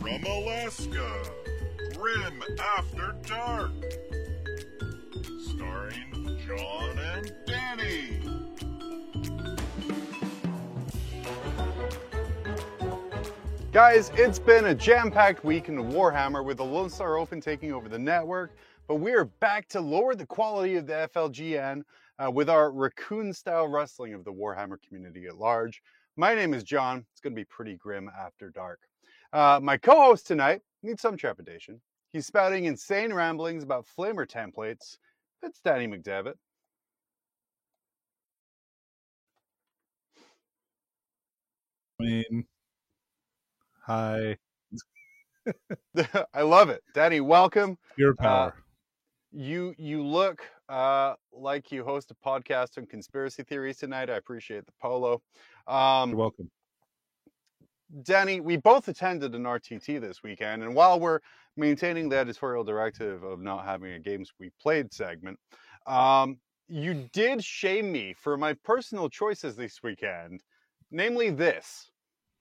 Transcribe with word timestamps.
From 0.00 0.24
Alaska, 0.24 1.22
Grim 1.96 2.42
After 2.76 3.16
Dark. 3.26 3.72
Starring 5.40 6.38
John 6.46 6.98
and 6.98 7.32
Danny. 7.46 8.20
Guys, 13.72 14.12
it's 14.14 14.38
been 14.38 14.66
a 14.66 14.74
jam-packed 14.74 15.44
week 15.44 15.68
in 15.68 15.76
Warhammer 15.76 16.44
with 16.44 16.58
the 16.58 16.64
Lone 16.64 16.88
Star 16.88 17.18
Open 17.18 17.40
taking 17.40 17.72
over 17.72 17.88
the 17.88 17.98
network, 17.98 18.52
but 18.86 18.96
we 18.96 19.12
are 19.12 19.24
back 19.24 19.68
to 19.68 19.80
lower 19.80 20.14
the 20.14 20.26
quality 20.26 20.76
of 20.76 20.86
the 20.86 21.08
FLGN 21.14 21.82
uh, 22.18 22.30
with 22.30 22.50
our 22.50 22.70
raccoon-style 22.70 23.68
wrestling 23.68 24.14
of 24.14 24.24
the 24.24 24.32
Warhammer 24.32 24.76
community 24.86 25.26
at 25.26 25.36
large. 25.36 25.82
My 26.16 26.34
name 26.34 26.52
is 26.54 26.62
John. 26.62 27.04
It's 27.12 27.20
going 27.20 27.34
to 27.34 27.40
be 27.40 27.46
pretty 27.46 27.76
grim 27.76 28.10
after 28.18 28.50
dark. 28.50 28.80
Uh, 29.32 29.58
my 29.62 29.76
co-host 29.76 30.26
tonight 30.26 30.60
needs 30.82 31.00
some 31.02 31.16
trepidation. 31.16 31.80
He's 32.12 32.26
spouting 32.26 32.66
insane 32.66 33.12
ramblings 33.12 33.64
about 33.64 33.86
flamer 33.86 34.26
templates. 34.26 34.98
It's 35.42 35.60
Danny 35.60 35.88
McDevitt. 35.88 36.34
I 42.00 42.04
mean, 42.04 42.44
hi, 43.82 44.36
I 46.34 46.42
love 46.42 46.68
it, 46.70 46.82
Danny. 46.92 47.20
Welcome. 47.20 47.78
your 47.96 48.14
power. 48.14 48.54
You 49.36 49.74
you 49.78 50.04
look 50.04 50.42
uh, 50.68 51.14
like 51.32 51.72
you 51.72 51.82
host 51.82 52.12
a 52.12 52.14
podcast 52.14 52.78
on 52.78 52.86
conspiracy 52.86 53.42
theories 53.42 53.78
tonight. 53.78 54.08
I 54.08 54.14
appreciate 54.14 54.64
the 54.64 54.72
polo. 54.80 55.22
You're 55.68 55.76
Um, 55.76 56.12
welcome. 56.12 56.50
Danny, 58.02 58.38
we 58.40 58.56
both 58.56 58.86
attended 58.86 59.34
an 59.34 59.42
RTT 59.42 60.00
this 60.00 60.22
weekend, 60.22 60.62
and 60.62 60.74
while 60.74 61.00
we're 61.00 61.18
maintaining 61.56 62.08
the 62.08 62.16
editorial 62.16 62.62
directive 62.62 63.24
of 63.24 63.40
not 63.40 63.64
having 63.64 63.92
a 63.92 63.98
games 63.98 64.32
we 64.38 64.50
played 64.60 64.92
segment, 64.92 65.38
um, 65.86 66.38
you 66.68 67.08
did 67.12 67.44
shame 67.44 67.90
me 67.90 68.14
for 68.14 68.36
my 68.36 68.54
personal 68.64 69.08
choices 69.08 69.56
this 69.56 69.82
weekend, 69.82 70.42
namely 70.92 71.30
this 71.30 71.90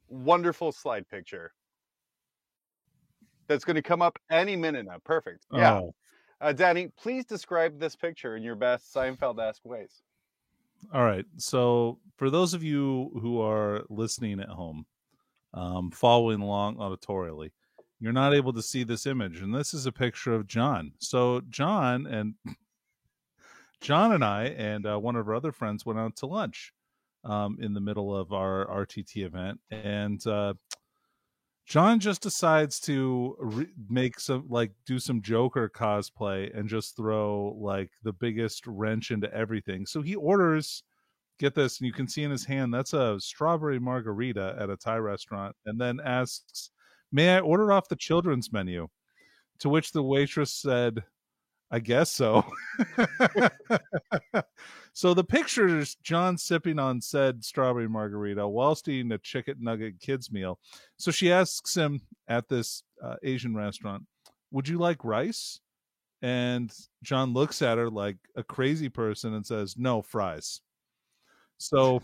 wonderful 0.09 0.71
slide 0.71 1.07
picture 1.09 1.51
that's 3.47 3.65
going 3.65 3.75
to 3.75 3.81
come 3.81 4.01
up 4.01 4.19
any 4.29 4.55
minute 4.55 4.85
now. 4.85 4.97
Perfect. 5.03 5.45
Yeah. 5.51 5.79
Oh, 5.79 5.93
Uh, 6.43 6.51
Danny, 6.51 6.89
please 7.01 7.23
describe 7.23 7.79
this 7.79 7.95
picture 7.95 8.35
in 8.35 8.43
your 8.43 8.55
best 8.55 8.93
Seinfeld-esque 8.93 9.63
ways. 9.63 10.03
all 10.93 11.05
right. 11.05 11.25
So, 11.37 11.99
for 12.17 12.29
those 12.29 12.53
of 12.53 12.61
you 12.61 13.11
who 13.21 13.39
are 13.39 13.85
listening 13.89 14.41
at 14.41 14.49
home, 14.49 14.85
um, 15.53 15.89
following 15.89 16.41
along 16.41 16.75
auditorially, 16.75 17.51
you're 18.01 18.11
not 18.11 18.33
able 18.33 18.51
to 18.51 18.61
see 18.61 18.83
this 18.83 19.05
image, 19.05 19.39
and 19.39 19.55
this 19.55 19.73
is 19.73 19.85
a 19.85 19.91
picture 19.93 20.33
of 20.33 20.45
John. 20.45 20.91
So, 20.99 21.39
John 21.47 22.05
and 22.05 22.33
John 23.79 24.11
and 24.11 24.25
I 24.25 24.47
and 24.47 24.85
uh, 24.85 24.97
one 24.97 25.15
of 25.15 25.29
our 25.29 25.35
other 25.35 25.53
friends 25.53 25.85
went 25.85 25.99
out 25.99 26.17
to 26.17 26.25
lunch 26.25 26.73
um, 27.23 27.57
in 27.61 27.73
the 27.73 27.79
middle 27.79 28.13
of 28.13 28.33
our 28.33 28.67
RTT 28.67 29.25
event, 29.25 29.61
and 29.71 30.27
uh, 30.27 30.55
John 31.65 31.99
just 31.99 32.21
decides 32.21 32.79
to 32.81 33.35
re- 33.39 33.73
make 33.89 34.19
some 34.19 34.45
like 34.49 34.73
do 34.85 34.99
some 34.99 35.21
Joker 35.21 35.69
cosplay 35.69 36.55
and 36.57 36.67
just 36.67 36.95
throw 36.97 37.55
like 37.59 37.89
the 38.03 38.11
biggest 38.13 38.67
wrench 38.67 39.11
into 39.11 39.33
everything. 39.33 39.85
So 39.85 40.01
he 40.01 40.15
orders, 40.15 40.83
get 41.39 41.55
this, 41.55 41.79
and 41.79 41.87
you 41.87 41.93
can 41.93 42.07
see 42.07 42.23
in 42.23 42.31
his 42.31 42.45
hand 42.45 42.73
that's 42.73 42.93
a 42.93 43.19
strawberry 43.19 43.79
margarita 43.79 44.55
at 44.59 44.69
a 44.69 44.77
Thai 44.77 44.97
restaurant, 44.97 45.55
and 45.65 45.79
then 45.79 45.99
asks, 46.03 46.71
"May 47.11 47.35
I 47.37 47.39
order 47.39 47.71
off 47.71 47.87
the 47.87 47.95
children's 47.95 48.51
menu?" 48.51 48.89
To 49.59 49.69
which 49.69 49.91
the 49.93 50.03
waitress 50.03 50.53
said, 50.53 51.03
"I 51.71 51.79
guess 51.79 52.11
so." 52.11 52.45
so 54.93 55.13
the 55.13 55.23
pictures 55.23 55.95
John 56.03 56.37
sipping 56.37 56.77
on 56.77 57.01
said 57.01 57.43
strawberry 57.43 57.89
margarita 57.89 58.47
whilst 58.47 58.87
eating 58.87 59.11
a 59.11 59.17
chicken 59.17 59.57
nugget 59.59 59.99
kids 59.99 60.31
meal. 60.31 60.59
So 60.97 61.09
she 61.09 61.31
asks 61.31 61.75
him 61.75 62.01
at 62.27 62.47
this 62.47 62.83
uh, 63.03 63.15
Asian 63.23 63.55
restaurant, 63.55 64.03
"Would 64.51 64.67
you 64.67 64.77
like 64.77 65.03
rice?" 65.03 65.59
And 66.21 66.71
John 67.01 67.33
looks 67.33 67.61
at 67.61 67.77
her 67.77 67.89
like 67.89 68.17
a 68.35 68.43
crazy 68.43 68.87
person 68.87 69.33
and 69.33 69.45
says, 69.45 69.75
"No, 69.77 70.03
fries." 70.03 70.61
So 71.57 72.01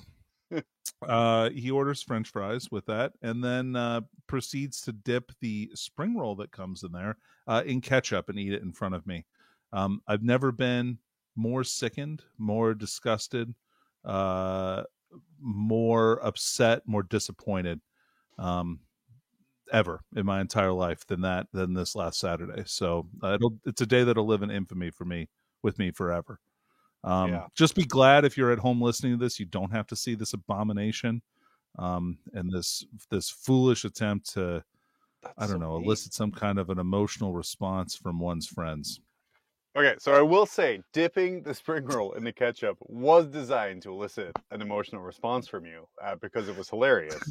uh, 1.07 1.49
he 1.51 1.69
orders 1.71 2.01
French 2.01 2.29
fries 2.29 2.71
with 2.71 2.85
that, 2.87 3.13
and 3.21 3.43
then 3.43 3.75
uh, 3.75 4.01
proceeds 4.27 4.81
to 4.81 4.91
dip 4.91 5.31
the 5.41 5.69
spring 5.75 6.17
roll 6.17 6.35
that 6.37 6.51
comes 6.51 6.83
in 6.83 6.91
there 6.91 7.17
uh, 7.47 7.61
in 7.65 7.81
ketchup 7.81 8.29
and 8.29 8.39
eat 8.39 8.53
it 8.53 8.63
in 8.63 8.71
front 8.71 8.95
of 8.95 9.05
me. 9.05 9.25
Um, 9.71 10.01
I've 10.07 10.23
never 10.23 10.51
been 10.51 10.97
more 11.39 11.63
sickened, 11.63 12.23
more 12.37 12.73
disgusted, 12.73 13.55
uh, 14.03 14.83
more 15.39 16.23
upset, 16.25 16.81
more 16.85 17.03
disappointed 17.03 17.79
um, 18.37 18.81
ever 19.71 20.01
in 20.15 20.25
my 20.25 20.41
entire 20.41 20.73
life 20.73 21.05
than 21.07 21.21
that 21.21 21.47
than 21.53 21.73
this 21.73 21.95
last 21.95 22.19
Saturday. 22.19 22.63
So 22.65 23.07
uh, 23.23 23.35
it'll 23.35 23.57
it's 23.65 23.81
a 23.81 23.85
day 23.85 24.03
that'll 24.03 24.25
live 24.27 24.43
in 24.43 24.51
infamy 24.51 24.91
for 24.91 25.05
me 25.05 25.29
with 25.63 25.79
me 25.79 25.91
forever. 25.91 26.39
Um, 27.05 27.31
Yeah. 27.31 27.47
Just 27.55 27.75
be 27.75 27.85
glad 27.85 28.25
if 28.25 28.37
you're 28.37 28.51
at 28.51 28.59
home 28.59 28.81
listening 28.81 29.13
to 29.17 29.23
this, 29.23 29.39
you 29.39 29.45
don't 29.45 29.71
have 29.71 29.87
to 29.87 29.95
see 29.95 30.15
this 30.15 30.33
abomination 30.33 31.21
um, 31.77 32.17
and 32.33 32.51
this 32.51 32.85
this 33.09 33.29
foolish 33.29 33.85
attempt 33.85 34.33
to 34.33 34.61
I 35.37 35.47
don't 35.47 35.51
so 35.51 35.57
know 35.57 35.77
neat. 35.77 35.85
elicit 35.85 36.13
some 36.13 36.31
kind 36.31 36.59
of 36.59 36.69
an 36.69 36.79
emotional 36.79 37.31
response 37.33 37.95
from 37.95 38.19
one's 38.19 38.47
friends. 38.47 38.99
Okay, 39.75 39.95
so 39.99 40.13
I 40.13 40.21
will 40.23 40.47
say, 40.47 40.81
dipping 40.93 41.43
the 41.43 41.53
spring 41.53 41.85
roll 41.85 42.13
in 42.13 42.23
the 42.23 42.33
ketchup 42.33 42.77
was 42.81 43.27
designed 43.27 43.83
to 43.83 43.91
elicit 43.91 44.31
an 44.51 44.61
emotional 44.61 45.01
response 45.01 45.47
from 45.47 45.65
you 45.65 45.87
uh, 46.03 46.15
because 46.15 46.47
it 46.47 46.57
was 46.57 46.69
hilarious 46.69 47.21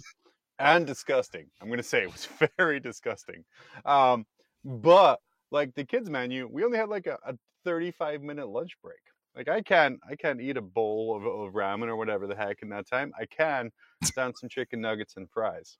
and 0.60 0.86
disgusting. 0.86 1.46
I'm 1.60 1.66
going 1.66 1.78
to 1.78 1.82
say 1.82 2.02
it 2.02 2.12
was 2.12 2.28
very 2.56 2.78
disgusting. 2.78 3.44
Um, 3.84 4.24
but 4.64 5.18
like 5.50 5.74
the 5.74 5.84
kids 5.84 6.08
menu, 6.08 6.48
we 6.50 6.64
only 6.64 6.78
had 6.78 6.88
like 6.88 7.06
a, 7.06 7.18
a 7.26 7.34
35 7.64 8.22
minute 8.22 8.48
lunch 8.48 8.76
break. 8.82 9.00
Like 9.34 9.48
I 9.48 9.60
can't, 9.60 9.98
I 10.08 10.14
can't 10.14 10.40
eat 10.40 10.56
a 10.56 10.62
bowl 10.62 11.16
of, 11.16 11.24
of 11.26 11.54
ramen 11.54 11.88
or 11.88 11.96
whatever 11.96 12.26
the 12.28 12.36
heck 12.36 12.62
in 12.62 12.68
that 12.68 12.88
time. 12.88 13.12
I 13.18 13.26
can 13.26 13.70
down 14.14 14.34
some 14.36 14.48
chicken 14.48 14.80
nuggets 14.80 15.16
and 15.16 15.28
fries. 15.28 15.76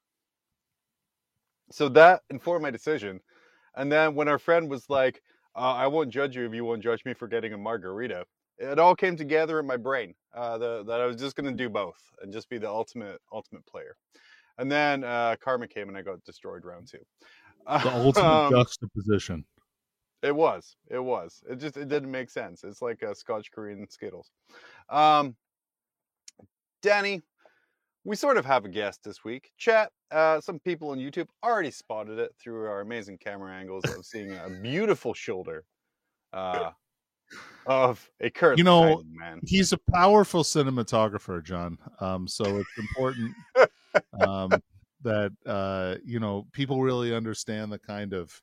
So 1.70 1.88
that 1.90 2.22
informed 2.30 2.62
my 2.62 2.70
decision. 2.70 3.20
And 3.76 3.92
then 3.92 4.16
when 4.16 4.26
our 4.26 4.38
friend 4.38 4.69
was 4.69 4.90
like, 4.90 5.22
uh, 5.58 5.74
I 5.74 5.86
won't 5.88 6.10
judge 6.10 6.36
you 6.36 6.46
if 6.46 6.54
you 6.54 6.64
won't 6.64 6.82
judge 6.82 7.04
me 7.04 7.14
for 7.14 7.28
getting 7.28 7.52
a 7.52 7.58
margarita. 7.58 8.24
It 8.58 8.78
all 8.78 8.94
came 8.94 9.16
together 9.16 9.60
in 9.60 9.66
my 9.66 9.76
brain 9.76 10.14
uh, 10.34 10.58
the, 10.58 10.84
that 10.84 11.00
I 11.00 11.06
was 11.06 11.16
just 11.16 11.36
going 11.36 11.48
to 11.50 11.56
do 11.56 11.69
both 11.69 11.98
and 12.22 12.32
just 12.32 12.48
be 12.48 12.58
the 12.58 12.69
ultimate 12.69 13.20
ultimate 13.32 13.64
player. 13.66 13.96
And 14.58 14.70
then 14.70 15.04
uh, 15.04 15.36
karma 15.41 15.69
came 15.69 15.88
and 15.88 15.96
I 15.96 16.02
got 16.02 16.22
destroyed 16.24 16.64
round 16.64 16.88
two. 16.88 16.98
The 17.66 17.92
ultimate 17.94 18.26
Um, 18.46 18.50
juxtaposition. 18.52 19.44
it 20.22 20.34
was. 20.34 20.74
It 20.91 20.98
was. 20.98 21.41
It 21.48 21.56
just 21.60 21.76
it 21.76 21.88
didn't 21.88 22.10
make 22.10 22.30
sense. 22.30 22.64
It's 22.64 22.82
like 22.82 23.02
a 23.02 23.14
Scotch 23.14 23.50
Korean 23.52 23.88
Skittles. 23.88 24.30
Um, 24.88 25.36
Danny, 26.82 27.22
we 28.08 28.16
sort 28.16 28.38
of 28.38 28.46
have 28.46 28.64
a 28.64 28.70
guest 28.70 29.04
this 29.04 29.22
week. 29.22 29.52
Chat. 29.58 29.92
Uh, 30.10 30.41
some 30.41 30.58
people 30.60 30.91
on 30.91 30.98
YouTube 30.98 31.28
already 31.44 31.70
spotted 31.70 32.19
it 32.19 32.34
through 32.41 32.64
our 32.64 32.80
amazing 32.80 33.19
camera 33.19 33.52
angles 33.52 33.84
of 33.84 34.06
seeing 34.06 34.32
a 34.32 34.48
beautiful 34.62 35.12
shoulder 35.12 35.64
uh, 36.32 36.70
of 37.66 38.10
a 38.20 38.30
Kurt. 38.30 38.56
You 38.56 38.64
know, 38.64 39.02
man. 39.12 39.40
He's 39.46 39.75
a 39.75 39.78
powerful 39.93 40.43
cinematographer, 40.43 41.44
John. 41.44 41.76
Um, 42.00 42.26
so 42.26 42.56
it's 42.56 42.78
important 42.78 43.34
um, 44.22 44.52
that 45.02 45.32
uh, 45.44 45.96
you 46.02 46.19
know 46.19 46.46
people 46.52 46.81
really 46.81 47.14
understand 47.14 47.70
the 47.70 47.78
kind 47.78 48.14
of 48.14 48.40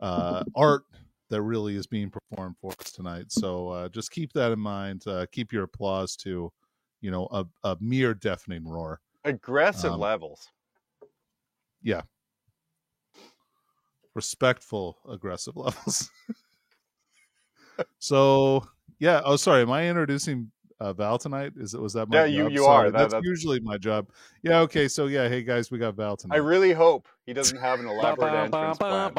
uh, 0.00 0.42
art 0.56 0.82
that 1.30 1.42
really 1.42 1.76
is 1.76 1.86
being 1.86 2.10
performed 2.10 2.56
for 2.60 2.72
us 2.80 2.90
tonight. 2.90 3.26
So 3.28 3.68
uh, 3.68 3.88
just 3.90 4.10
keep 4.10 4.32
that 4.32 4.50
in 4.50 4.58
mind. 4.58 5.06
Uh, 5.06 5.26
keep 5.30 5.52
your 5.52 5.62
applause 5.62 6.16
to 6.16 6.50
you 7.00 7.10
know 7.10 7.28
a, 7.30 7.44
a 7.64 7.76
mere 7.80 8.14
deafening 8.14 8.66
roar. 8.66 9.00
aggressive 9.24 9.92
um, 9.92 10.00
levels. 10.00 10.48
Yeah. 11.82 12.02
Respectful 14.14 14.98
aggressive 15.08 15.56
levels 15.64 16.10
so 18.00 18.66
yeah 18.98 19.20
oh 19.24 19.36
sorry 19.36 19.62
am 19.62 19.70
i 19.70 19.88
introducing 19.88 20.50
uh, 20.80 20.92
val 20.92 21.16
tonight 21.16 21.52
is 21.56 21.74
it 21.74 21.80
was 21.80 21.92
that 21.92 22.08
my 22.08 22.16
Yeah, 22.16 22.24
you- 22.24 22.42
job? 22.44 22.52
you 22.52 22.58
Sorry, 22.64 22.88
are. 22.88 22.90
That- 22.90 22.98
that's, 22.98 23.12
that's- 23.12 23.24
usually 23.28 23.60
my 23.60 23.78
job 23.78 24.08
yeah 24.42 24.58
okay 24.60 24.88
so 24.88 25.06
yeah 25.06 25.28
hey 25.28 25.42
guys 25.44 25.70
we 25.70 25.78
got 25.78 25.94
val 25.94 26.16
tonight 26.16 26.34
I 26.34 26.38
really 26.38 26.72
hope 26.72 27.06
he 27.26 27.32
doesn't 27.32 27.58
have 27.58 27.78
an 27.78 27.86
elaborate 27.86 28.34
entrance 28.34 28.78
plan. 28.78 29.12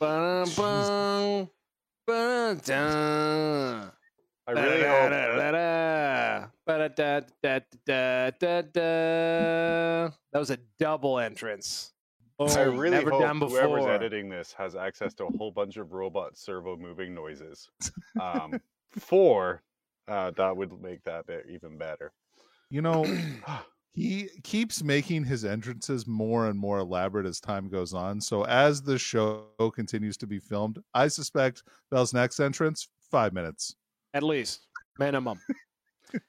Ba-da-ba, 0.00 1.48
ba-da-ba. 2.06 3.92
I 4.46 4.50
really 4.50 4.82
hope. 4.82 5.10
That 10.32 10.38
was 10.38 10.50
a 10.50 10.58
double 10.78 11.18
entrance. 11.18 11.92
Oh, 12.38 12.46
I 12.46 12.62
really 12.62 12.96
Never 12.96 13.10
hope 13.10 13.20
done 13.20 13.38
whoever's 13.38 13.84
editing 13.84 14.30
this 14.30 14.54
has 14.56 14.74
access 14.74 15.12
to 15.14 15.24
a 15.24 15.36
whole 15.36 15.50
bunch 15.50 15.76
of 15.76 15.92
robot 15.92 16.38
servo 16.38 16.78
moving 16.78 17.14
noises. 17.14 17.68
Um, 18.18 18.58
four, 18.98 19.62
uh, 20.08 20.30
that 20.30 20.56
would 20.56 20.80
make 20.80 21.04
that 21.04 21.26
bit 21.26 21.44
even 21.50 21.76
better. 21.76 22.12
You 22.70 22.80
know, 22.80 23.04
he 23.92 24.28
keeps 24.44 24.82
making 24.82 25.24
his 25.24 25.44
entrances 25.44 26.06
more 26.06 26.46
and 26.48 26.58
more 26.58 26.78
elaborate 26.78 27.26
as 27.26 27.40
time 27.40 27.68
goes 27.68 27.92
on. 27.92 28.20
So 28.20 28.44
as 28.44 28.82
the 28.82 28.98
show 28.98 29.46
continues 29.74 30.16
to 30.18 30.26
be 30.26 30.38
filmed, 30.38 30.78
I 30.94 31.08
suspect 31.08 31.62
Bell's 31.90 32.14
next 32.14 32.38
entrance 32.40 32.88
five 33.10 33.32
minutes. 33.32 33.74
At 34.14 34.22
least 34.22 34.66
minimum. 34.98 35.40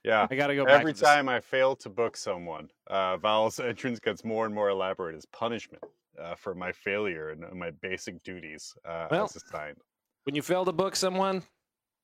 Yeah. 0.04 0.28
I 0.30 0.36
gotta 0.36 0.54
go 0.54 0.64
back 0.64 0.82
Every 0.82 0.94
to 0.94 1.00
this. 1.00 1.10
time 1.10 1.28
I 1.28 1.40
fail 1.40 1.76
to 1.78 1.90
book 1.90 2.16
someone, 2.16 2.70
uh, 2.86 3.18
Val's 3.18 3.60
entrance 3.60 4.00
gets 4.00 4.24
more 4.24 4.46
and 4.46 4.54
more 4.54 4.70
elaborate 4.70 5.16
as 5.16 5.26
punishment 5.26 5.84
uh, 6.22 6.36
for 6.36 6.54
my 6.54 6.72
failure 6.72 7.30
and 7.32 7.44
my 7.58 7.72
basic 7.82 8.22
duties 8.22 8.76
uh, 8.88 9.08
Well- 9.10 9.24
as 9.26 9.36
assigned. 9.38 9.78
When 10.26 10.36
you 10.36 10.44
fail 10.44 10.66
to 10.66 10.72
book 10.72 10.96
someone, 10.96 11.42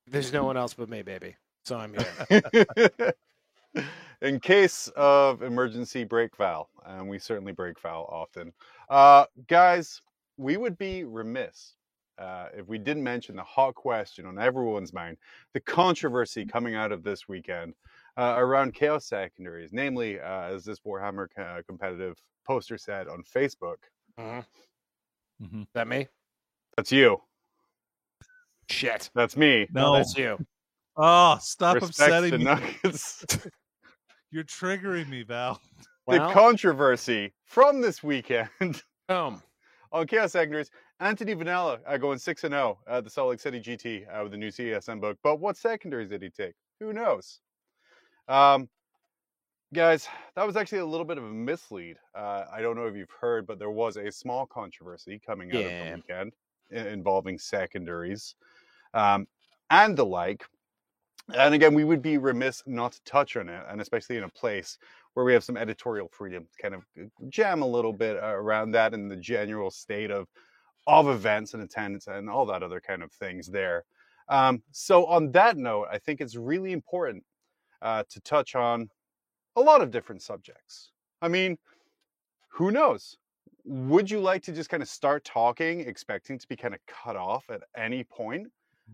there's 0.07 0.33
no 0.33 0.43
one 0.43 0.57
else 0.57 0.73
but 0.73 0.89
me, 0.89 1.03
baby. 1.03 1.35
So 1.65 1.77
I'm 1.77 1.93
here. 1.93 2.89
In 4.21 4.39
case 4.39 4.87
of 4.95 5.43
emergency, 5.43 6.03
break 6.03 6.35
foul, 6.35 6.69
and 6.85 7.07
we 7.07 7.19
certainly 7.19 7.51
break 7.51 7.77
foul 7.79 8.09
often. 8.11 8.51
Uh, 8.89 9.25
guys, 9.47 10.01
we 10.37 10.57
would 10.57 10.77
be 10.77 11.03
remiss 11.03 11.75
uh, 12.17 12.47
if 12.55 12.67
we 12.67 12.79
didn't 12.79 13.03
mention 13.03 13.35
the 13.35 13.43
hot 13.43 13.75
question 13.75 14.25
on 14.25 14.39
everyone's 14.39 14.91
mind, 14.93 15.17
the 15.53 15.59
controversy 15.59 16.45
coming 16.45 16.73
out 16.73 16.91
of 16.91 17.03
this 17.03 17.27
weekend 17.27 17.75
uh, 18.17 18.33
around 18.37 18.73
Chaos 18.73 19.05
Secondaries, 19.05 19.71
namely, 19.71 20.19
uh, 20.19 20.43
as 20.45 20.65
this 20.65 20.79
Warhammer 20.79 21.27
uh, 21.37 21.61
competitive 21.67 22.17
poster 22.45 22.77
said 22.79 23.07
on 23.07 23.21
Facebook. 23.23 23.77
Mhm. 24.19 24.43
Mhm. 25.43 25.67
That 25.73 25.87
me? 25.87 26.07
That's 26.75 26.91
you. 26.91 27.21
Shit. 28.69 29.11
That's 29.13 29.37
me. 29.37 29.67
No, 29.71 29.91
No. 29.91 29.97
that's 29.97 30.17
you. 30.17 30.39
Oh, 30.97 31.37
stop 31.39 31.75
Respect 31.75 31.89
upsetting 31.89 32.31
the 32.31 32.37
me. 32.39 32.43
Nuggets. 32.83 33.25
You're 34.31 34.43
triggering 34.43 35.09
me, 35.09 35.23
Val. 35.23 35.61
Well, 36.07 36.29
the 36.29 36.33
controversy 36.33 37.33
from 37.43 37.81
this 37.81 38.01
weekend 38.01 38.47
boom. 39.09 39.43
on 39.91 40.07
Chaos 40.07 40.31
Secondaries, 40.31 40.71
Anthony 41.01 41.35
Vanella 41.35 41.79
uh, 41.85 41.97
going 41.97 42.17
6 42.17 42.45
and 42.45 42.53
0 42.53 42.79
at 42.87 43.03
the 43.03 43.09
Salt 43.09 43.31
Lake 43.31 43.41
City 43.41 43.59
GT 43.59 44.05
uh, 44.07 44.23
with 44.23 44.31
the 44.31 44.37
new 44.37 44.47
CSM 44.47 45.01
book. 45.01 45.17
But 45.21 45.41
what 45.41 45.57
secondaries 45.57 46.07
did 46.07 46.21
he 46.21 46.29
take? 46.29 46.53
Who 46.79 46.93
knows? 46.93 47.41
Um, 48.29 48.69
guys, 49.73 50.07
that 50.37 50.47
was 50.47 50.55
actually 50.55 50.77
a 50.77 50.85
little 50.85 51.05
bit 51.05 51.17
of 51.17 51.25
a 51.25 51.29
mislead. 51.29 51.97
Uh, 52.15 52.45
I 52.49 52.61
don't 52.61 52.77
know 52.77 52.85
if 52.85 52.95
you've 52.95 53.11
heard, 53.19 53.45
but 53.45 53.59
there 53.59 53.69
was 53.69 53.97
a 53.97 54.09
small 54.09 54.45
controversy 54.45 55.19
coming 55.25 55.51
out 55.51 55.65
of 55.65 55.87
the 55.89 55.95
weekend 55.95 56.31
i- 56.71 56.87
involving 56.87 57.37
secondaries 57.37 58.35
um, 58.93 59.27
and 59.71 59.97
the 59.97 60.05
like. 60.05 60.45
And 61.35 61.53
again, 61.53 61.73
we 61.73 61.83
would 61.83 62.01
be 62.01 62.17
remiss 62.17 62.63
not 62.65 62.93
to 62.93 63.03
touch 63.03 63.35
on 63.35 63.49
it, 63.49 63.63
and 63.69 63.81
especially 63.81 64.17
in 64.17 64.23
a 64.23 64.29
place 64.29 64.77
where 65.13 65.25
we 65.25 65.33
have 65.33 65.43
some 65.43 65.57
editorial 65.57 66.07
freedom 66.07 66.45
to 66.45 66.61
kind 66.61 66.75
of 66.75 66.83
jam 67.29 67.61
a 67.61 67.67
little 67.67 67.91
bit 67.91 68.17
around 68.21 68.71
that 68.71 68.93
and 68.93 69.11
the 69.11 69.15
general 69.15 69.71
state 69.71 70.11
of 70.11 70.27
of 70.85 71.09
events 71.09 71.53
and 71.53 71.61
attendance 71.61 72.07
and 72.07 72.29
all 72.29 72.45
that 72.45 72.63
other 72.63 72.79
kind 72.79 73.03
of 73.03 73.11
things 73.11 73.47
there. 73.47 73.83
Um, 74.29 74.63
so 74.71 75.05
on 75.05 75.31
that 75.33 75.57
note, 75.57 75.87
I 75.91 75.97
think 75.97 76.21
it's 76.21 76.35
really 76.35 76.71
important 76.71 77.23
uh, 77.81 78.03
to 78.09 78.21
touch 78.21 78.55
on 78.55 78.89
a 79.57 79.61
lot 79.61 79.81
of 79.81 79.91
different 79.91 80.21
subjects. 80.21 80.91
I 81.21 81.27
mean, 81.27 81.57
who 82.49 82.71
knows? 82.71 83.17
Would 83.65 84.09
you 84.09 84.19
like 84.21 84.43
to 84.43 84.53
just 84.53 84.69
kind 84.69 84.81
of 84.81 84.87
start 84.87 85.25
talking, 85.25 85.81
expecting 85.81 86.39
to 86.39 86.47
be 86.47 86.55
kind 86.55 86.73
of 86.73 86.79
cut 86.87 87.17
off 87.17 87.49
at 87.49 87.63
any 87.75 88.03
point, 88.03 88.47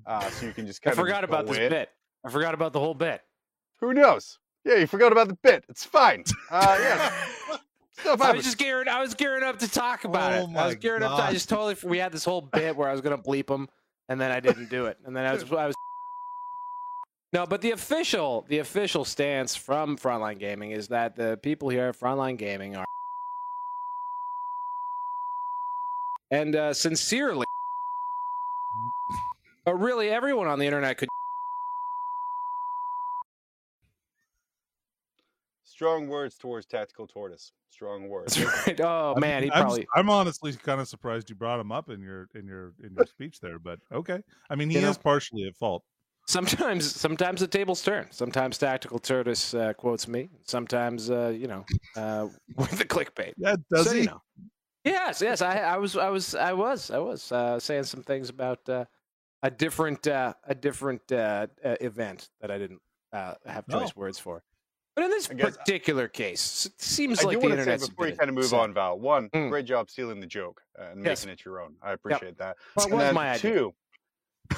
uh, 0.07 0.27
so 0.31 0.47
you 0.47 0.53
can 0.53 0.65
just 0.65 0.81
I 0.83 0.89
kind 0.89 0.99
of 0.99 1.05
forgot 1.05 1.23
about 1.23 1.45
this 1.45 1.57
in? 1.57 1.69
bit. 1.69 1.89
I 2.25 2.29
forgot 2.29 2.53
about 2.53 2.73
the 2.73 2.79
whole 2.79 2.93
bit. 2.93 3.21
Who 3.81 3.93
knows? 3.93 4.39
Yeah, 4.65 4.75
you 4.75 4.87
forgot 4.87 5.11
about 5.11 5.27
the 5.27 5.37
bit. 5.43 5.65
It's 5.67 5.83
fine. 5.83 6.23
Uh, 6.49 6.77
yeah, 6.79 7.11
stuff 7.99 8.21
I 8.21 8.31
was 8.31 8.45
just 8.45 8.57
gearing. 8.57 8.87
I 8.87 9.01
was 9.01 9.13
gearing 9.13 9.43
up 9.43 9.59
to 9.59 9.69
talk 9.69 10.05
about 10.05 10.31
Oh 10.31 10.35
it. 10.35 10.37
I 10.39 10.41
was 10.43 10.51
my 10.51 10.73
gearing 10.75 11.03
up. 11.03 11.17
To, 11.17 11.23
I 11.23 11.33
just 11.33 11.49
totally. 11.49 11.75
We 11.83 11.97
had 11.97 12.11
this 12.13 12.23
whole 12.23 12.41
bit 12.41 12.75
where 12.75 12.87
I 12.87 12.93
was 12.93 13.01
going 13.01 13.15
to 13.15 13.21
bleep 13.21 13.49
him, 13.49 13.67
and 14.07 14.21
then 14.21 14.31
I 14.31 14.39
didn't 14.39 14.69
do 14.69 14.85
it. 14.85 14.97
And 15.05 15.15
then 15.15 15.25
I 15.25 15.33
was. 15.33 15.43
I 15.51 15.67
was. 15.67 15.75
No, 17.33 17.45
but 17.47 17.61
the 17.61 17.71
official, 17.71 18.45
the 18.47 18.59
official 18.59 19.03
stance 19.03 19.55
from 19.55 19.97
Frontline 19.97 20.37
Gaming 20.39 20.71
is 20.71 20.87
that 20.89 21.15
the 21.15 21.37
people 21.41 21.67
here 21.67 21.87
at 21.87 21.99
Frontline 21.99 22.37
Gaming 22.37 22.75
are, 22.75 22.85
and 26.31 26.55
uh, 26.55 26.73
sincerely, 26.73 27.45
but 29.65 29.73
really 29.75 30.09
everyone 30.09 30.47
on 30.47 30.59
the 30.59 30.65
internet 30.65 30.97
could. 30.97 31.09
Strong 35.73 36.07
words 36.07 36.37
towards 36.37 36.67
Tactical 36.67 37.07
Tortoise. 37.07 37.51
Strong 37.71 38.07
words. 38.13 38.35
That's 38.35 38.67
right. 38.67 38.79
Oh 38.81 39.13
I'm- 39.13 39.19
man, 39.19 39.41
he 39.41 39.51
I'm, 39.51 39.63
probably. 39.63 39.87
I'm 39.95 40.07
honestly 40.09 40.53
kind 40.53 40.79
of 40.79 40.87
surprised 40.87 41.31
you 41.31 41.35
brought 41.35 41.59
him 41.59 41.71
up 41.71 41.89
in 41.89 41.99
your 41.99 42.27
in 42.35 42.45
your 42.45 42.73
in 42.83 42.93
your 42.95 43.07
speech 43.07 43.39
there, 43.39 43.57
but 43.57 43.79
okay. 43.91 44.21
I 44.51 44.55
mean, 44.55 44.69
he 44.69 44.75
You 44.75 44.81
know- 44.83 44.91
is 44.91 44.97
partially 44.99 45.45
at 45.47 45.55
fault. 45.57 45.83
Sometimes, 46.27 46.89
sometimes 46.95 47.41
the 47.41 47.47
tables 47.47 47.81
turn. 47.81 48.07
Sometimes 48.11 48.57
Tactical 48.57 48.97
Tortoise 48.99 49.53
uh, 49.53 49.73
quotes 49.73 50.07
me. 50.07 50.29
Sometimes, 50.43 51.09
uh, 51.09 51.33
you 51.35 51.47
know, 51.47 51.65
uh, 51.97 52.27
with 52.55 52.71
the 52.77 52.85
clickbait. 52.85 53.33
Yeah, 53.35 53.55
does 53.69 53.87
So, 53.87 53.93
he? 53.93 53.99
you 54.01 54.05
know. 54.05 54.21
Yes, 54.85 55.21
yes. 55.21 55.41
I, 55.41 55.57
I 55.57 55.77
was, 55.77 55.97
I 55.97 56.07
was, 56.09 56.33
I 56.33 56.53
was, 56.53 56.91
I 56.91 56.99
was 56.99 57.29
uh, 57.31 57.59
saying 57.59 57.83
some 57.83 58.03
things 58.03 58.29
about 58.29 58.59
uh, 58.69 58.85
a 59.41 59.51
different, 59.51 60.07
uh, 60.07 60.33
a 60.47 60.55
different 60.55 61.11
uh, 61.11 61.47
uh, 61.65 61.75
event 61.81 62.29
that 62.39 62.49
I 62.51 62.57
didn't 62.57 62.79
uh, 63.11 63.33
have 63.45 63.67
choice 63.67 63.89
Oh. 63.89 63.99
words 63.99 64.17
for. 64.19 64.43
But 64.95 65.05
in 65.05 65.09
this 65.11 65.27
guess- 65.27 65.57
particular 65.57 66.07
case, 66.07 66.67
it 66.67 66.81
seems 66.81 67.19
I 67.21 67.23
like 67.27 67.35
do 67.37 67.41
the 67.41 67.47
want 67.47 67.51
to 67.51 67.57
say 67.57 67.61
internet's 67.73 67.85
a 67.85 67.89
before 67.89 68.07
you 68.07 68.15
kind 68.15 68.29
of 68.29 68.35
move 68.35 68.43
upset. 68.45 68.59
on, 68.59 68.73
Val. 68.73 68.99
One, 68.99 69.29
Mm. 69.29 69.49
great 69.49 69.65
job 69.65 69.89
stealing 69.89 70.19
the 70.19 70.27
joke 70.27 70.61
uh, 70.79 70.83
and 70.91 71.03
Yes. 71.05 71.25
making 71.25 71.33
it 71.39 71.45
your 71.45 71.61
own. 71.61 71.75
I 71.81 71.93
appreciate 71.93 72.37
that. 72.37 72.57
Well, 72.75 72.85
And 72.85 72.93
was 72.95 73.03
then 73.03 73.15
my 73.15 73.29
idea. 73.31 73.51
two, 73.53 73.73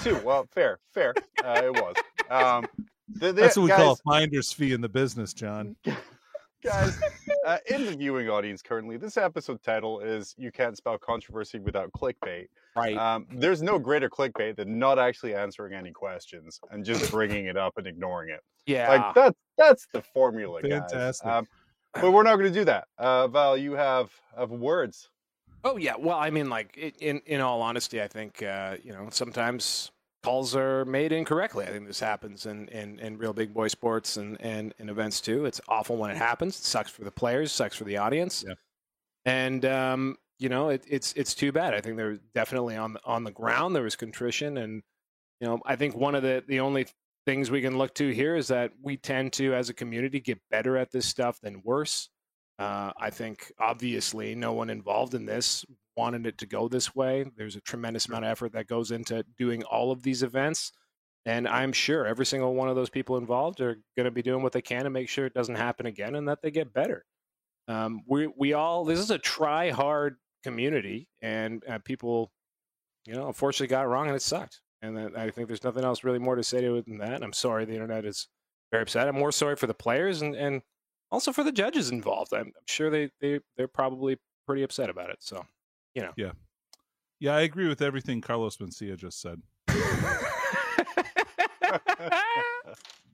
two. 0.04 0.20
Well, 0.26 0.46
fair, 0.52 0.80
fair. 0.94 1.14
Uh, 1.44 1.62
it 1.64 1.74
was. 1.74 1.96
Um, 2.30 2.68
the, 3.08 3.28
the, 3.28 3.34
That's 3.34 3.56
what 3.56 3.64
we 3.64 3.70
guys, 3.70 3.78
call 3.78 3.94
a 3.94 3.96
finder's 3.98 4.52
fee 4.52 4.74
in 4.74 4.82
the 4.82 4.90
business, 4.90 5.34
John. 5.34 5.76
guys 6.64 7.00
uh, 7.46 7.58
in 7.70 7.86
the 7.86 7.96
viewing 7.96 8.28
audience 8.30 8.62
currently. 8.64 8.98
This 8.98 9.18
episode 9.18 9.62
title 9.62 10.00
is 10.00 10.34
"You 10.38 10.52
Can't 10.52 10.76
Spell 10.76 10.98
Controversy 10.98 11.60
Without 11.60 11.92
Clickbait." 11.92 12.48
Right. 12.76 12.98
Um, 12.98 13.28
there's 13.32 13.62
no 13.62 13.78
greater 13.80 14.10
clickbait 14.10 14.56
than 14.58 14.80
not 14.80 14.98
actually 15.00 15.34
answering 15.36 15.74
any 15.74 15.92
questions 15.92 16.60
and 16.72 16.84
just 16.84 17.10
bringing 17.12 17.46
it 17.46 17.56
up 17.56 17.78
and 17.78 17.88
ignoring 17.88 18.32
it. 18.32 18.42
yeah. 18.66 18.90
Like 18.90 19.14
that's 19.16 19.38
that's 19.58 19.88
the 19.94 20.02
formula, 20.02 20.62
guys. 20.62 20.92
Fantastic. 20.92 21.28
Um, 21.28 21.48
but 21.94 22.12
we're 22.12 22.24
not 22.24 22.36
going 22.36 22.52
to 22.52 22.60
do 22.60 22.66
that. 22.66 22.88
Uh, 22.98 23.28
Val, 23.28 23.56
you 23.58 23.74
have 23.74 24.12
have 24.38 24.52
words. 24.52 25.10
Oh 25.64 25.78
yeah, 25.78 25.96
well, 25.98 26.18
I 26.18 26.30
mean, 26.30 26.50
like 26.50 26.78
in 27.00 27.22
in 27.26 27.42
all 27.42 27.62
honesty, 27.62 28.02
I 28.02 28.08
think 28.08 28.44
uh, 28.44 28.78
you 28.84 28.92
know 28.94 29.08
sometimes 29.12 29.92
calls 30.24 30.56
are 30.56 30.86
made 30.86 31.12
incorrectly. 31.12 31.66
I 31.66 31.70
think 31.70 31.86
this 31.88 32.00
happens 32.00 32.48
in, 32.48 32.68
in, 32.70 32.98
in 32.98 33.16
real 33.18 33.32
big 33.32 33.54
boy 33.54 33.68
sports 33.68 34.18
and, 34.18 34.42
and, 34.42 34.74
and 34.80 34.90
events 34.90 35.22
too. 35.22 35.46
It's 35.46 35.62
awful 35.68 35.98
when 35.98 36.10
it 36.10 36.18
happens. 36.18 36.58
It 36.58 36.64
sucks 36.64 36.90
for 36.90 37.04
the 37.04 37.12
players, 37.12 37.52
sucks 37.52 37.76
for 37.76 37.84
the 37.84 37.98
audience, 37.98 38.44
Yeah. 38.48 38.56
and 39.26 39.64
um, 39.66 40.18
you 40.40 40.50
know 40.50 40.70
it, 40.70 40.84
it's 40.88 41.14
it's 41.14 41.34
too 41.34 41.52
bad. 41.52 41.74
I 41.74 41.82
think 41.82 41.98
there 41.98 42.10
was 42.10 42.20
definitely 42.34 42.76
on 42.76 42.94
the, 42.94 43.00
on 43.06 43.24
the 43.24 43.32
ground 43.32 43.76
there 43.76 43.84
was 43.84 43.96
contrition, 43.96 44.58
and 44.58 44.84
you 45.40 45.48
know 45.48 45.60
I 45.66 45.76
think 45.76 45.96
one 45.96 46.16
of 46.16 46.24
the 46.24 46.44
the 46.48 46.60
only 46.60 46.88
things 47.26 47.50
we 47.50 47.62
can 47.62 47.78
look 47.78 47.94
to 47.96 48.10
here 48.10 48.36
is 48.36 48.48
that 48.50 48.72
we 48.82 48.98
tend 48.98 49.34
to, 49.34 49.54
as 49.54 49.70
a 49.70 49.74
community, 49.74 50.20
get 50.20 50.40
better 50.50 50.78
at 50.78 50.92
this 50.92 51.08
stuff 51.08 51.40
than 51.42 51.62
worse. 51.64 52.10
Uh, 52.58 52.92
I 53.00 53.10
think 53.10 53.52
obviously 53.60 54.36
no 54.36 54.54
one 54.54 54.70
involved 54.70 55.14
in 55.14 55.26
this 55.26 55.66
wanted 55.98 56.26
it 56.26 56.38
to 56.40 56.46
go 56.46 56.68
this 56.68 56.96
way. 56.96 57.26
There's 57.38 57.56
a 57.56 57.62
tremendous 57.62 58.08
amount 58.08 58.26
of 58.26 58.32
effort 58.32 58.54
that 58.54 58.68
goes 58.68 58.92
into 58.92 59.26
doing 59.38 59.64
all 59.64 59.92
of 59.92 60.04
these 60.04 60.24
events. 60.24 60.72
And 61.26 61.48
I'm 61.48 61.74
sure 61.74 62.06
every 62.06 62.26
single 62.26 62.54
one 62.54 62.70
of 62.70 62.76
those 62.76 62.90
people 62.90 63.18
involved 63.18 63.60
are 63.62 63.78
going 63.96 64.06
to 64.06 64.12
be 64.12 64.22
doing 64.22 64.44
what 64.44 64.52
they 64.52 64.62
can 64.62 64.84
to 64.84 64.90
make 64.90 65.10
sure 65.10 65.26
it 65.26 65.34
doesn't 65.34 65.56
happen 65.56 65.86
again 65.86 66.16
and 66.16 66.28
that 66.28 66.42
they 66.42 66.52
get 66.52 66.74
better. 66.74 67.06
Um, 67.68 68.02
we, 68.08 68.28
we 68.28 68.54
all, 68.54 68.86
this 68.86 69.00
is 69.00 69.10
a 69.10 69.18
try 69.18 69.72
hard 69.72 70.18
community, 70.44 71.10
and 71.24 71.64
uh, 71.68 71.80
people, 71.80 72.32
you 73.08 73.16
know, 73.16 73.28
unfortunately 73.28 73.68
got 73.68 73.86
it 73.86 73.88
wrong 73.88 74.06
and 74.06 74.16
it 74.16 74.22
sucked. 74.22 74.62
And 74.86 74.98
that, 74.98 75.18
I 75.18 75.30
think 75.30 75.48
there's 75.48 75.64
nothing 75.64 75.84
else 75.84 76.04
really 76.04 76.20
more 76.20 76.36
to 76.36 76.44
say 76.44 76.62
to 76.62 76.76
it 76.76 76.86
than 76.86 77.00
that. 77.00 77.24
I'm 77.24 77.34
sorry 77.34 77.66
the 77.66 77.74
internet 77.74 78.06
is 78.06 78.28
very 78.72 78.84
upset. 78.84 79.08
I'm 79.08 79.16
more 79.16 79.32
sorry 79.32 79.56
for 79.56 79.68
the 79.68 79.74
players 79.74 80.22
and, 80.22 80.36
and 80.36 80.62
also 81.12 81.32
for 81.32 81.44
the 81.44 81.52
judges 81.52 81.92
involved. 81.92 82.34
I'm, 82.34 82.48
I'm 82.48 82.54
sure 82.68 82.90
they, 82.90 83.10
they, 83.20 83.40
they're 83.58 83.68
probably 83.68 84.18
pretty 84.46 84.64
upset 84.64 84.90
about 84.90 85.10
it. 85.10 85.18
So. 85.20 85.46
You 85.96 86.04
know. 86.04 86.12
Yeah. 86.18 86.32
Yeah, 87.20 87.36
I 87.36 87.42
agree 87.42 87.70
with 87.70 87.82
everything 87.82 88.22
Carlos 88.22 88.58
Mencia 88.58 88.98
just 88.98 89.22
said. 89.22 89.42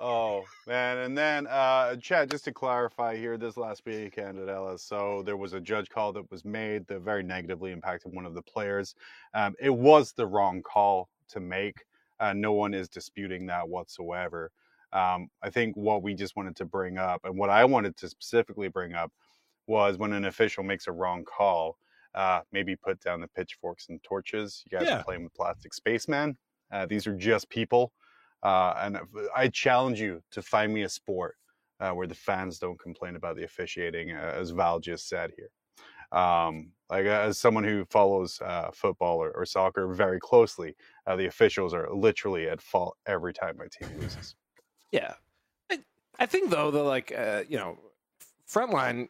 oh 0.00 0.44
man, 0.66 0.98
and 0.98 1.16
then 1.16 1.46
uh, 1.46 1.96
Chad, 1.96 2.30
just 2.30 2.44
to 2.46 2.52
clarify 2.52 3.16
here, 3.16 3.38
this 3.38 3.56
last 3.56 3.82
weekend 3.86 4.38
at 4.38 4.80
so 4.80 5.22
there 5.24 5.36
was 5.36 5.52
a 5.52 5.60
judge 5.60 5.88
call 5.88 6.12
that 6.14 6.30
was 6.30 6.44
made 6.44 6.86
that 6.88 7.00
very 7.00 7.22
negatively 7.22 7.72
impacted 7.72 8.12
one 8.12 8.26
of 8.26 8.34
the 8.34 8.42
players. 8.42 8.94
Um, 9.34 9.54
it 9.60 9.70
was 9.70 10.12
the 10.12 10.26
wrong 10.26 10.62
call 10.62 11.08
to 11.28 11.40
make. 11.40 11.84
Uh, 12.18 12.32
no 12.32 12.52
one 12.52 12.74
is 12.74 12.88
disputing 12.88 13.46
that 13.46 13.68
whatsoever. 13.68 14.50
Um, 14.92 15.28
I 15.42 15.50
think 15.50 15.76
what 15.76 16.02
we 16.02 16.14
just 16.14 16.36
wanted 16.36 16.56
to 16.56 16.64
bring 16.64 16.98
up, 16.98 17.22
and 17.24 17.38
what 17.38 17.50
I 17.50 17.64
wanted 17.64 17.96
to 17.98 18.08
specifically 18.08 18.68
bring 18.68 18.94
up, 18.94 19.12
was 19.66 19.98
when 19.98 20.12
an 20.12 20.24
official 20.24 20.64
makes 20.64 20.86
a 20.88 20.92
wrong 20.92 21.24
call. 21.24 21.76
Uh, 22.14 22.40
maybe 22.52 22.74
put 22.74 23.00
down 23.00 23.20
the 23.20 23.28
pitchforks 23.28 23.88
and 23.88 24.02
torches. 24.02 24.64
You 24.70 24.76
guys 24.76 24.88
Yeah. 24.88 25.00
are 25.00 25.04
playing 25.04 25.22
with 25.24 25.34
plastic 25.34 25.72
spacemen. 25.72 26.36
Uh, 26.72 26.86
these 26.86 27.06
are 27.06 27.14
just 27.14 27.48
people. 27.50 27.92
Uh, 28.42 28.74
and 28.78 28.98
I 29.36 29.48
challenge 29.48 30.00
you 30.00 30.22
to 30.30 30.42
find 30.42 30.72
me 30.72 30.82
a 30.82 30.88
sport 30.88 31.36
uh, 31.80 31.90
where 31.92 32.06
the 32.06 32.14
fans 32.14 32.58
don't 32.58 32.78
complain 32.78 33.16
about 33.16 33.36
the 33.36 33.44
officiating, 33.44 34.12
uh, 34.12 34.34
as 34.36 34.50
Val 34.50 34.80
just 34.80 35.08
said 35.08 35.32
here. 35.36 35.50
Um, 36.12 36.72
like 36.88 37.06
as 37.06 37.38
someone 37.38 37.62
who 37.64 37.84
follows 37.84 38.40
uh, 38.40 38.70
football 38.72 39.18
or, 39.22 39.30
or 39.30 39.46
soccer 39.46 39.92
very 39.94 40.18
closely, 40.18 40.74
uh, 41.06 41.14
the 41.16 41.26
officials 41.26 41.72
are 41.72 41.88
literally 41.94 42.48
at 42.48 42.60
fault 42.60 42.96
every 43.06 43.32
time 43.32 43.56
my 43.56 43.66
team 43.70 43.88
loses. 44.00 44.34
Yeah, 44.90 45.14
I, 45.70 45.78
I 46.18 46.26
think 46.26 46.50
though 46.50 46.70
the 46.72 46.82
like 46.82 47.12
uh, 47.16 47.44
you 47.48 47.58
know, 47.58 47.78
Frontline 48.48 49.08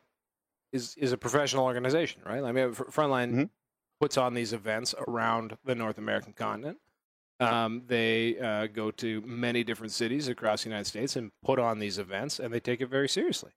is 0.73 0.95
is 0.97 1.13
a 1.13 1.17
professional 1.17 1.65
organization, 1.65 2.21
right? 2.27 2.45
I 2.45 2.53
mean, 2.53 2.75
Fr- 2.75 2.85
Frontline 2.85 3.33
Mhm. 3.35 3.51
puts 3.99 4.19
on 4.19 4.35
these 4.35 4.53
events 4.53 4.95
around 5.09 5.57
the 5.65 5.75
North 5.75 5.97
American 5.97 6.35
continent. 6.35 6.79
Um, 7.41 7.83
they 7.87 8.39
uh, 8.39 8.67
go 8.67 8.91
to 8.93 9.21
many 9.23 9.65
different 9.65 9.93
cities 9.93 10.29
across 10.29 10.63
the 10.63 10.69
United 10.69 10.87
States 10.87 11.17
and 11.17 11.31
put 11.43 11.59
on 11.59 11.79
these 11.79 11.99
events, 11.99 12.39
and 12.39 12.53
they 12.53 12.61
take 12.61 12.81
it 12.81 12.87
very 12.87 13.09
seriously. 13.09 13.53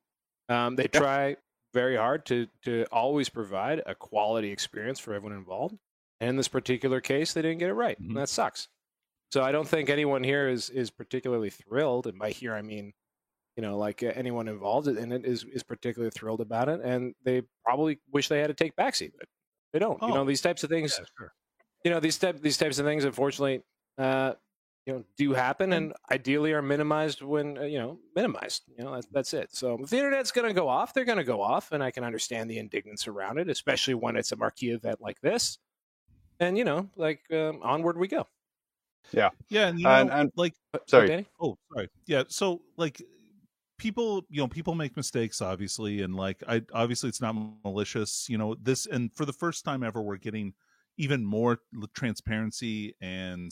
Um, 0.49 0.75
they 0.75 0.87
try 0.87 1.37
very 1.73 1.95
hard 1.97 2.25
to 2.27 2.47
to 2.63 2.85
always 2.91 3.29
provide 3.29 3.81
a 3.85 3.95
quality 3.95 4.51
experience 4.51 4.99
for 4.99 5.13
everyone 5.13 5.37
involved. 5.37 5.77
And 6.19 6.29
in 6.29 6.35
this 6.37 6.47
particular 6.47 7.01
case, 7.01 7.33
they 7.33 7.41
didn't 7.41 7.57
get 7.59 7.69
it 7.69 7.73
right, 7.73 7.99
Mhm. 8.01 8.07
and 8.09 8.17
that 8.17 8.29
sucks. 8.29 8.67
So 9.31 9.41
I 9.43 9.51
don't 9.51 9.67
think 9.67 9.89
anyone 9.89 10.23
here 10.23 10.47
is 10.47 10.69
is 10.69 10.91
particularly 10.91 11.49
thrilled, 11.49 12.07
and 12.07 12.17
by 12.19 12.29
here 12.31 12.53
I 12.53 12.61
mean, 12.61 12.93
you 13.57 13.61
know, 13.63 13.77
like 13.77 14.03
uh, 14.03 14.11
anyone 14.15 14.47
involved 14.47 14.87
in 14.87 15.11
it 15.11 15.25
is 15.25 15.43
is 15.45 15.63
particularly 15.63 16.11
thrilled 16.11 16.41
about 16.41 16.69
it, 16.69 16.79
and 16.81 17.15
they 17.23 17.41
probably 17.65 17.99
wish 18.11 18.27
they 18.29 18.39
had 18.39 18.47
to 18.47 18.53
take 18.53 18.75
backseat, 18.75 19.11
but 19.17 19.27
they 19.73 19.79
don't. 19.79 20.01
You 20.01 20.09
Oh. 20.09 20.13
know, 20.15 20.25
these 20.25 20.41
types 20.41 20.63
of 20.63 20.69
things 20.69 20.97
Yeah, 20.99 21.05
sure. 21.17 21.33
you 21.83 21.91
know 21.91 21.99
these 21.99 22.17
type 22.17 22.39
these 22.41 22.57
types 22.57 22.79
of 22.79 22.85
things 22.85 23.03
unfortunately 23.05 23.63
uh 23.97 24.33
you 24.85 24.93
know 24.93 25.03
do 25.17 25.33
happen 25.33 25.71
and 25.73 25.93
ideally 26.11 26.51
are 26.51 26.61
minimized 26.61 27.21
when 27.21 27.57
uh, 27.57 27.61
you 27.61 27.77
know 27.79 27.97
minimized 28.15 28.63
you 28.77 28.83
know 28.83 28.93
that's, 28.93 29.07
that's 29.11 29.33
it 29.33 29.55
so 29.55 29.77
if 29.81 29.89
the 29.89 29.97
internet's 29.97 30.31
going 30.31 30.47
to 30.47 30.53
go 30.53 30.67
off 30.67 30.93
they're 30.93 31.05
going 31.05 31.17
to 31.17 31.23
go 31.23 31.41
off 31.41 31.71
and 31.71 31.81
i 31.83 31.89
can 31.91 32.03
understand 32.03 32.49
the 32.49 32.57
indignance 32.57 33.07
around 33.07 33.37
it 33.37 33.49
especially 33.49 33.93
when 33.93 34.15
it's 34.15 34.31
a 34.31 34.35
marquee 34.35 34.71
event 34.71 34.99
like 34.99 35.19
this 35.21 35.57
and 36.39 36.57
you 36.57 36.63
know 36.65 36.89
like 36.97 37.21
um, 37.31 37.59
onward 37.63 37.97
we 37.97 38.07
go 38.07 38.27
Yeah, 39.13 39.29
and 39.51 39.77
you 39.79 39.83
know, 39.85 39.89
And- 39.91 40.09
and- 40.11 40.31
like 40.35 40.53
Sorry. 40.87 41.07
Danny? 41.07 41.27
Oh, 41.39 41.57
sorry. 41.73 41.87
Yeah. 42.07 42.23
So 42.29 42.61
like 42.77 42.99
people, 43.77 44.25
you 44.29 44.41
know, 44.41 44.47
people 44.47 44.75
make 44.75 44.95
mistakes 44.97 45.41
obviously 45.41 46.01
and 46.01 46.15
like 46.15 46.41
I 46.47 46.63
obviously 46.73 47.09
it's 47.09 47.21
not 47.21 47.35
malicious, 47.63 48.27
you 48.29 48.37
know, 48.37 48.55
this 48.55 48.85
and 48.87 49.13
for 49.13 49.25
the 49.25 49.33
first 49.33 49.65
time 49.65 49.83
ever 49.83 50.01
we're 50.01 50.17
getting 50.17 50.53
even 50.97 51.23
more 51.25 51.59
transparency 51.93 52.95
and 53.01 53.51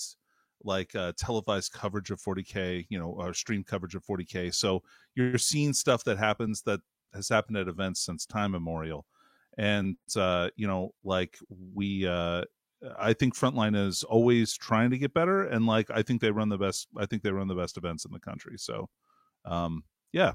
like 0.63 0.95
uh 0.95 1.13
televised 1.17 1.71
coverage 1.73 2.11
of 2.11 2.21
40k, 2.21 2.85
you 2.89 2.99
know, 2.99 3.09
or 3.09 3.33
stream 3.33 3.63
coverage 3.63 3.95
of 3.95 4.05
40k. 4.05 4.53
So 4.53 4.83
you're 5.15 5.37
seeing 5.37 5.73
stuff 5.73 6.03
that 6.05 6.17
happens 6.17 6.61
that 6.63 6.79
has 7.13 7.29
happened 7.29 7.57
at 7.57 7.67
events 7.67 8.05
since 8.05 8.25
time 8.25 8.55
immemorial. 8.55 9.05
And 9.57 9.97
uh 10.15 10.49
you 10.55 10.67
know, 10.67 10.93
like 11.03 11.37
we 11.73 12.07
uh 12.07 12.43
I 12.97 13.13
think 13.13 13.35
Frontline 13.35 13.75
is 13.75 14.03
always 14.03 14.53
trying 14.53 14.89
to 14.89 14.97
get 14.97 15.13
better, 15.13 15.43
and 15.43 15.65
like 15.65 15.89
I 15.91 16.01
think 16.01 16.21
they 16.21 16.31
run 16.31 16.49
the 16.49 16.57
best. 16.57 16.87
I 16.97 17.05
think 17.05 17.21
they 17.21 17.31
run 17.31 17.47
the 17.47 17.55
best 17.55 17.77
events 17.77 18.05
in 18.05 18.11
the 18.11 18.19
country. 18.19 18.57
So, 18.57 18.89
um, 19.45 19.83
yeah, 20.11 20.33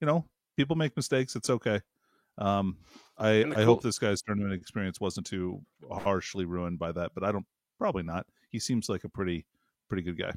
you 0.00 0.06
know, 0.06 0.26
people 0.56 0.76
make 0.76 0.96
mistakes. 0.96 1.34
It's 1.34 1.50
okay. 1.50 1.80
Um, 2.38 2.78
I 3.18 3.32
the 3.42 3.54
I 3.58 3.64
hope 3.64 3.82
this 3.82 3.98
guy's 3.98 4.22
tournament 4.22 4.54
experience 4.54 5.00
wasn't 5.00 5.26
too 5.26 5.60
harshly 5.90 6.44
ruined 6.44 6.78
by 6.78 6.92
that, 6.92 7.12
but 7.14 7.24
I 7.24 7.32
don't. 7.32 7.46
Probably 7.78 8.04
not. 8.04 8.26
He 8.50 8.60
seems 8.60 8.88
like 8.88 9.02
a 9.02 9.08
pretty 9.08 9.44
pretty 9.92 10.02
good 10.02 10.18
guy. 10.18 10.32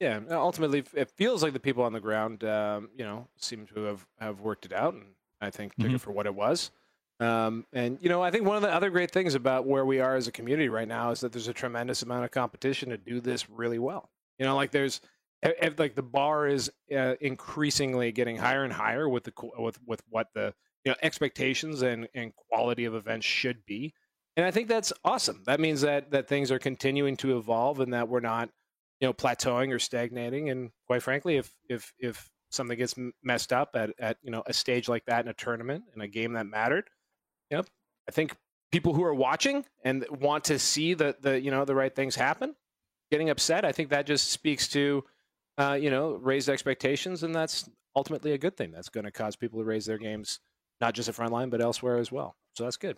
yeah 0.00 0.18
ultimately 0.30 0.82
it 0.94 1.08
feels 1.12 1.40
like 1.40 1.52
the 1.52 1.60
people 1.60 1.84
on 1.84 1.92
the 1.92 2.00
ground 2.00 2.42
um, 2.42 2.88
you 2.96 3.04
know 3.04 3.28
seem 3.36 3.64
to 3.66 3.84
have 3.84 4.04
have 4.18 4.40
worked 4.40 4.66
it 4.66 4.72
out 4.72 4.94
and 4.94 5.04
i 5.40 5.50
think 5.50 5.72
took 5.76 5.92
it 5.92 6.00
for 6.00 6.10
what 6.10 6.26
it 6.26 6.34
was. 6.34 6.72
Um, 7.20 7.64
and 7.72 7.98
you 8.00 8.08
know 8.08 8.20
i 8.22 8.30
think 8.32 8.44
one 8.44 8.56
of 8.56 8.62
the 8.62 8.72
other 8.72 8.90
great 8.90 9.12
things 9.12 9.34
about 9.36 9.66
where 9.66 9.84
we 9.84 10.00
are 10.00 10.16
as 10.16 10.26
a 10.26 10.32
community 10.32 10.68
right 10.68 10.88
now 10.88 11.12
is 11.12 11.20
that 11.20 11.32
there's 11.32 11.46
a 11.48 11.52
tremendous 11.52 12.02
amount 12.02 12.24
of 12.24 12.32
competition 12.32 12.90
to 12.90 12.96
do 12.98 13.20
this 13.20 13.48
really 13.48 13.78
well. 13.78 14.10
You 14.38 14.46
know 14.46 14.56
like 14.56 14.72
there's 14.72 15.00
like 15.78 15.94
the 15.94 16.02
bar 16.02 16.48
is 16.48 16.70
uh, 16.96 17.14
increasingly 17.20 18.10
getting 18.10 18.36
higher 18.36 18.64
and 18.64 18.72
higher 18.72 19.08
with 19.08 19.24
the 19.24 19.32
with 19.58 19.78
with 19.86 20.02
what 20.08 20.26
the 20.34 20.52
you 20.84 20.90
know 20.90 20.96
expectations 21.02 21.82
and 21.82 22.08
and 22.14 22.32
quality 22.34 22.84
of 22.84 22.94
events 22.96 23.26
should 23.26 23.64
be. 23.64 23.94
And 24.36 24.46
i 24.46 24.50
think 24.50 24.68
that's 24.68 24.92
awesome. 25.04 25.42
That 25.46 25.60
means 25.60 25.80
that 25.82 26.10
that 26.10 26.28
things 26.28 26.50
are 26.50 26.58
continuing 26.58 27.16
to 27.18 27.36
evolve 27.36 27.80
and 27.80 27.92
that 27.94 28.08
we're 28.08 28.20
not 28.20 28.50
you 29.00 29.08
know 29.08 29.12
plateauing 29.12 29.72
or 29.72 29.78
stagnating. 29.78 30.50
And 30.50 30.70
quite 30.86 31.02
frankly 31.02 31.36
if 31.36 31.52
if 31.68 31.92
if 31.98 32.30
something 32.50 32.78
gets 32.78 32.94
messed 33.22 33.52
up 33.52 33.70
at 33.74 33.90
at 33.98 34.18
you 34.22 34.30
know 34.30 34.42
a 34.46 34.52
stage 34.52 34.88
like 34.88 35.04
that 35.06 35.24
in 35.24 35.28
a 35.28 35.34
tournament 35.34 35.84
in 35.94 36.00
a 36.00 36.08
game 36.08 36.32
that 36.32 36.46
mattered 36.46 36.88
yep 37.50 37.66
i 38.08 38.10
think 38.10 38.34
people 38.72 38.94
who 38.94 39.04
are 39.04 39.14
watching 39.14 39.66
and 39.84 40.06
want 40.08 40.44
to 40.44 40.58
see 40.58 40.94
the 40.94 41.14
the 41.20 41.38
you 41.38 41.50
know 41.50 41.66
the 41.66 41.74
right 41.74 41.94
things 41.94 42.16
happen 42.16 42.54
getting 43.10 43.28
upset 43.28 43.66
i 43.66 43.72
think 43.72 43.90
that 43.90 44.06
just 44.06 44.30
speaks 44.30 44.66
to 44.66 45.04
uh, 45.58 45.74
you 45.74 45.90
know 45.90 46.12
raised 46.14 46.48
expectations. 46.48 47.22
And 47.22 47.34
that's 47.34 47.68
ultimately 47.94 48.32
a 48.32 48.38
good 48.38 48.56
thing. 48.56 48.70
That's 48.70 48.88
going 48.88 49.04
to 49.04 49.10
cause 49.10 49.36
people 49.36 49.58
to 49.58 49.64
raise 49.64 49.84
their 49.84 49.98
games 49.98 50.40
not 50.80 50.94
just 50.94 51.08
at 51.08 51.16
frontline 51.16 51.50
but 51.50 51.60
elsewhere 51.60 51.98
as 51.98 52.10
well. 52.10 52.36
So 52.54 52.64
that's 52.64 52.76
good 52.76 52.96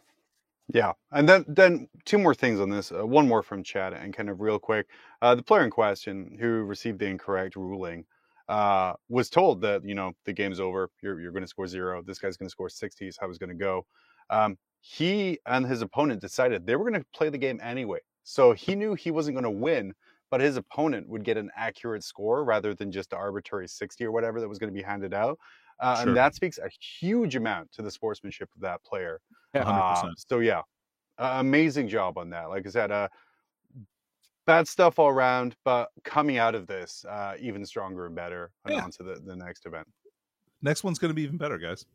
Yeah, 0.73 0.93
and 1.11 1.29
then 1.29 1.45
then 1.49 1.89
two 2.05 2.19
more 2.19 2.35
things 2.35 2.61
on 2.61 2.71
this. 2.71 2.93
Uh, 2.93 3.07
one 3.07 3.27
more 3.27 3.43
from 3.43 3.63
Chad, 3.65 3.93
and 3.93 4.15
kind 4.15 4.29
of 4.29 4.41
real 4.41 4.59
quick. 4.59 4.87
Uh, 5.23 5.35
the 5.35 5.43
player 5.43 5.65
in 5.65 5.71
question 5.71 6.37
who 6.41 6.63
received 6.63 6.99
the 6.99 7.07
incorrect 7.07 7.57
ruling 7.57 8.05
uh, 8.49 8.93
was 9.09 9.31
told 9.31 9.63
that 9.63 9.85
you 9.85 9.95
know 9.95 10.13
the 10.27 10.33
game's 10.33 10.61
over. 10.61 10.91
You're 11.03 11.21
you're 11.21 11.33
going 11.33 11.43
to 11.43 11.49
score 11.49 11.67
zero. 11.67 12.03
This 12.07 12.19
guy's 12.19 12.37
going 12.37 12.49
to 12.49 12.53
score 12.53 12.69
sixty. 12.69 13.09
Is 13.09 13.19
how 13.21 13.29
it's 13.29 13.39
going 13.39 13.51
to 13.51 13.57
go. 13.57 13.87
Um, 14.29 14.59
he 14.81 15.39
and 15.47 15.67
his 15.67 15.83
opponent 15.83 16.21
decided 16.21 16.67
they 16.67 16.77
were 16.77 16.89
going 16.89 17.01
to 17.01 17.07
play 17.15 17.31
the 17.31 17.39
game 17.39 17.59
anyway. 17.63 17.99
So 18.23 18.53
he 18.53 18.75
knew 18.77 18.95
he 18.95 19.11
wasn't 19.11 19.35
going 19.37 19.45
to 19.45 19.51
win, 19.51 19.95
but 20.31 20.41
his 20.41 20.57
opponent 20.57 21.09
would 21.09 21.25
get 21.25 21.37
an 21.37 21.51
accurate 21.57 22.05
score 22.05 22.45
rather 22.45 22.75
than 22.75 22.93
just 22.93 23.13
an 23.13 23.19
arbitrary 23.19 23.67
sixty 23.67 24.05
or 24.05 24.13
whatever 24.13 24.41
that 24.41 24.49
was 24.49 24.59
going 24.59 24.73
to 24.73 24.79
be 24.79 24.85
handed 24.85 25.15
out. 25.15 25.39
Uh, 25.81 25.97
Sure. 25.97 26.09
And 26.09 26.17
that 26.17 26.35
speaks 26.35 26.59
a 26.59 26.69
huge 27.01 27.37
amount 27.37 27.73
to 27.73 27.83
the 27.83 27.91
sportsmanship 27.91 28.49
of 28.55 28.61
that 28.61 28.83
player. 28.85 29.21
Yeah, 29.55 29.63
Uh, 29.63 30.03
100%. 30.05 30.13
so 30.29 30.39
yeah, 30.41 30.61
uh, 31.19 31.37
amazing 31.41 31.89
job 31.89 32.19
on 32.19 32.31
that. 32.31 32.51
Like 32.51 32.67
I 32.67 32.71
said, 32.71 32.91
uh, 32.91 33.09
bad 34.47 34.67
stuff 34.69 34.99
all 34.99 35.09
around, 35.09 35.55
but 35.65 35.89
coming 36.05 36.39
out 36.39 36.55
of 36.55 36.67
this, 36.67 37.05
uh, 37.09 37.35
even 37.41 37.65
stronger 37.65 38.07
and 38.07 38.15
better. 38.15 38.51
And 38.65 38.75
Yeah. 38.75 38.85
on 38.85 38.91
to 38.93 39.03
the, 39.03 39.15
the 39.25 39.37
next 39.37 39.65
event. 39.67 39.87
Next 40.63 40.85
one's 40.85 40.99
going 40.99 41.11
to 41.11 41.15
be 41.15 41.23
even 41.23 41.39
better, 41.39 41.57
guys. 41.59 41.87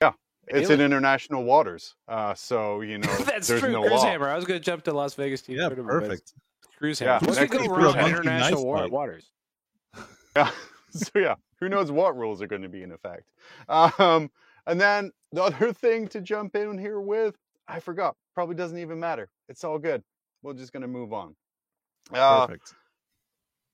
Yeah. 0.00 0.12
It's 0.48 0.68
Really? 0.68 0.74
in 0.74 0.80
international 0.80 1.44
waters, 1.44 1.94
uh, 2.08 2.34
so 2.34 2.80
you 2.80 2.98
know 2.98 3.14
that's 3.24 3.46
there's 3.46 3.60
true 3.60 3.70
no 3.72 3.82
cruise 3.82 3.92
law. 3.92 4.04
hammer 4.04 4.28
i 4.28 4.34
was 4.34 4.44
going 4.44 4.58
to 4.58 4.64
jump 4.64 4.82
to 4.84 4.92
las 4.92 5.14
vegas 5.14 5.40
team 5.42 5.56
Yeah, 5.56 5.68
perfect. 5.68 6.32
cruise 6.76 7.00
Yeah, 7.00 7.20
hammer 7.20 7.26
what 7.28 7.36
next 7.36 7.52
could 7.52 7.60
week 7.60 7.70
go 7.70 7.76
wrong 7.76 7.86
on 7.86 7.94
in 7.94 8.00
Monkey 8.00 8.10
international 8.18 8.74
Nice 8.74 8.82
wa- 8.82 8.88
waters 8.88 9.30
Yeah. 10.36 10.50
so 10.98 11.10
yeah, 11.16 11.34
who 11.60 11.68
knows 11.68 11.90
what 11.90 12.16
rules 12.16 12.42
are 12.42 12.46
going 12.46 12.62
to 12.62 12.68
be 12.68 12.82
in 12.82 12.92
effect? 12.92 13.30
Um, 13.68 14.30
and 14.66 14.80
then 14.80 15.10
the 15.32 15.42
other 15.42 15.72
thing 15.72 16.08
to 16.08 16.20
jump 16.20 16.56
in 16.56 16.78
here 16.78 17.00
with, 17.00 17.36
I 17.68 17.80
forgot. 17.80 18.16
Probably 18.34 18.54
doesn't 18.54 18.78
even 18.78 18.98
matter. 18.98 19.28
It's 19.48 19.64
all 19.64 19.78
good. 19.78 20.02
We're 20.42 20.54
just 20.54 20.72
going 20.72 20.82
to 20.82 20.88
move 20.88 21.12
on. 21.12 21.36
Uh, 22.12 22.46
Perfect. 22.46 22.74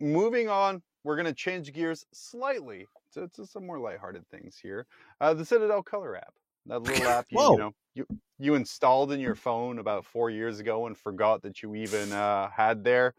moving 0.00 0.48
on, 0.48 0.82
we're 1.04 1.16
going 1.16 1.26
to 1.26 1.32
change 1.32 1.72
gears 1.72 2.04
slightly 2.12 2.87
to, 3.14 3.28
to 3.28 3.46
some 3.46 3.66
more 3.66 3.78
lighthearted 3.78 4.28
things 4.28 4.58
here. 4.60 4.87
Uh, 5.20 5.32
the 5.34 5.44
Citadel 5.44 5.82
Color 5.82 6.16
app, 6.16 6.34
that 6.66 6.82
little 6.82 7.06
app 7.08 7.26
you, 7.30 7.40
you 7.40 7.56
know 7.56 7.72
you 7.94 8.06
you 8.38 8.54
installed 8.54 9.12
in 9.12 9.20
your 9.20 9.34
phone 9.34 9.78
about 9.78 10.04
four 10.04 10.30
years 10.30 10.60
ago 10.60 10.87
and 10.87 10.96
forgot 10.96 11.42
that 11.42 11.62
you 11.62 11.75
even 11.75 12.12
uh, 12.12 12.48
had 12.50 12.84
there. 12.84 13.14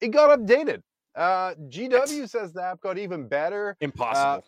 It 0.00 0.08
got 0.08 0.38
updated. 0.38 0.82
Uh, 1.14 1.54
GW 1.68 2.28
says 2.28 2.52
the 2.52 2.62
app 2.62 2.80
got 2.80 2.98
even 2.98 3.28
better. 3.28 3.76
impossible 3.80 4.44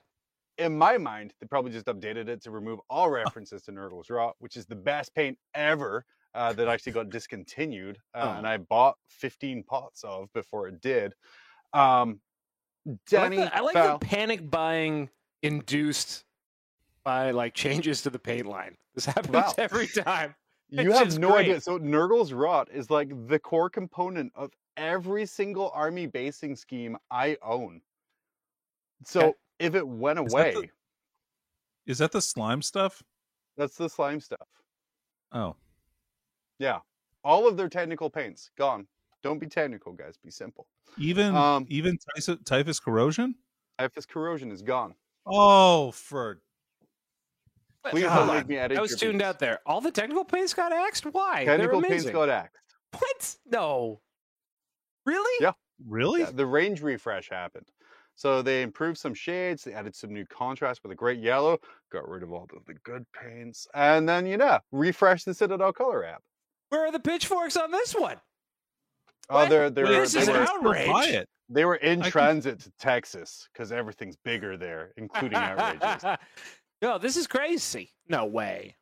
in 0.59 0.77
my 0.79 0.97
mind, 0.97 1.35
they 1.41 1.47
probably 1.49 1.73
just 1.73 1.87
updated 1.87 2.29
it 2.29 2.41
to 2.43 2.51
remove 2.51 2.79
all 2.89 3.11
references 3.11 3.63
to 3.63 3.73
Nurgle's 3.73 4.09
Rot, 4.09 4.37
which 4.39 4.57
is 4.57 4.67
the 4.67 4.77
best 4.77 5.13
paint 5.15 5.37
ever 5.55 6.07
uh, 6.35 6.53
that 6.53 6.69
actually 6.69 6.93
got 6.93 7.11
discontinued, 7.11 7.99
uh, 8.15 8.21
Oh. 8.35 8.39
and 8.39 8.47
I 8.47 8.59
bought 8.59 8.97
15 9.09 9.65
pots 9.65 10.05
of 10.05 10.33
before 10.33 10.69
it 10.69 10.81
did. 10.81 11.13
Um, 11.73 12.21
I 13.13 13.17
like, 13.17 13.31
the, 13.33 13.57
I 13.57 13.61
like 13.61 13.75
the 13.75 13.99
panic 14.07 14.49
buying 14.51 15.11
induced 15.43 16.25
by 17.03 17.31
like 17.33 17.55
changes 17.55 18.03
to 18.03 18.11
the 18.11 18.19
paint 18.19 18.47
line. 18.47 18.77
This 18.95 19.05
happens 19.07 19.35
Wow. 19.35 19.55
every 19.59 19.87
time. 19.89 20.35
you 20.69 20.91
It's 20.91 20.99
have 20.99 21.19
no 21.19 21.33
great. 21.33 21.47
idea. 21.47 21.61
So 21.61 21.79
Nurgle's 21.79 22.33
Rot 22.33 22.69
is 22.73 22.91
like 22.91 23.11
the 23.29 23.39
core 23.39 23.71
component 23.71 24.33
of 24.37 24.51
every 24.77 25.27
single 25.27 25.71
army 25.75 26.07
basing 26.07 26.57
scheme 26.57 26.97
I 27.11 27.37
own. 27.43 27.81
So 29.05 29.21
Okay. 29.21 29.39
if 29.59 29.75
it 29.75 29.87
went 29.87 30.19
Is 30.21 30.33
that 30.33 30.53
the- 30.53 30.59
away, 30.59 30.71
Is 31.87 31.99
that 31.99 32.13
the 32.13 32.21
slime 32.23 32.63
stuff? 32.63 33.03
that's 33.57 33.77
the 33.77 33.89
slime 33.89 34.21
stuff. 34.21 34.49
Oh, 35.33 35.57
Yeah. 36.59 36.81
All 37.25 37.49
of 37.49 37.57
their 37.57 37.69
technical 37.69 38.09
paints 38.11 38.51
gone. 38.57 38.87
Don't 39.23 39.39
be 39.39 39.47
technical, 39.47 39.93
guys. 39.93 40.17
Be 40.19 40.31
simple. 40.31 40.69
even 40.99 41.35
Um, 41.35 41.67
even 41.69 41.97
typhus, 41.99 42.37
typhus 42.45 42.79
corrosion. 42.79 43.35
Typhus 43.79 44.07
corrosion 44.07 44.53
is 44.53 44.63
gone. 44.63 44.95
Oh, 45.27 45.91
for 45.93 46.41
Please 47.87 48.05
Hold 48.07 48.21
don't 48.21 48.31
on. 48.31 48.37
make 48.37 48.47
me 48.47 48.57
edit 48.57 48.79
I 48.79 48.81
was 48.81 48.97
tuned 48.99 49.19
beats. 49.19 49.25
out 49.25 49.39
there. 49.39 49.61
All 49.67 49.81
the 49.83 49.91
technical 49.91 50.25
paints 50.25 50.55
got 50.55 50.73
axed. 50.73 51.05
Why? 51.05 51.45
Technical 51.45 51.81
They're 51.83 51.91
paints 51.91 52.05
amazing. 52.05 52.13
got 52.15 52.29
axed. 52.31 52.57
What? 52.99 53.37
No. 53.47 54.01
Really? 55.07 55.45
Yeah. 55.45 55.53
really? 55.87 56.21
Yeah, 56.23 56.31
the 56.33 56.47
range 56.47 56.83
refresh 56.83 57.29
happened. 57.29 57.67
So 58.17 58.43
they 58.43 58.63
improved 58.63 58.97
some 58.99 59.13
shades, 59.15 59.65
they 59.65 59.73
added 59.73 59.95
some 59.97 60.13
new 60.15 60.25
contrast 60.27 60.83
with 60.85 60.93
a 60.93 60.95
great 60.95 61.19
yellow, 61.19 61.59
got 61.91 62.09
rid 62.09 62.23
of 62.23 62.33
all 62.33 62.45
of 62.57 62.65
the 62.67 62.75
good 62.85 63.05
paints, 63.13 63.67
and 63.75 64.09
then 64.09 64.25
you 64.27 64.37
know, 64.37 64.61
refresh 64.71 65.25
the 65.25 65.35
Citadel 65.35 65.73
color 65.73 66.05
app. 66.05 66.23
Where 66.69 66.87
are 66.87 66.93
the 66.93 67.01
pitchforks 67.01 67.57
on 67.57 67.71
this 67.73 67.93
one? 67.93 68.17
Oh, 69.31 69.35
What? 69.37 69.51
they're, 69.51 69.71
they're, 69.71 69.87
This 69.87 70.13
they, 70.13 70.21
is 70.21 70.29
were, 70.29 70.37
an 70.37 70.47
Still 70.47 70.63
buy 70.63 70.79
outrage. 70.87 71.27
they 71.49 71.65
were 71.65 71.75
in 71.77 72.01
I 72.01 72.05
can- 72.05 72.13
transit 72.13 72.61
to 72.61 72.71
Texas 72.79 73.49
because 73.53 73.73
everything's 73.73 74.17
bigger 74.25 74.57
there, 74.57 74.93
including 74.97 75.39
outrages. 75.39 76.05
no, 76.83 76.99
this 76.99 77.17
is 77.17 77.27
crazy. 77.27 77.91
No 78.09 78.27
way. 78.27 78.77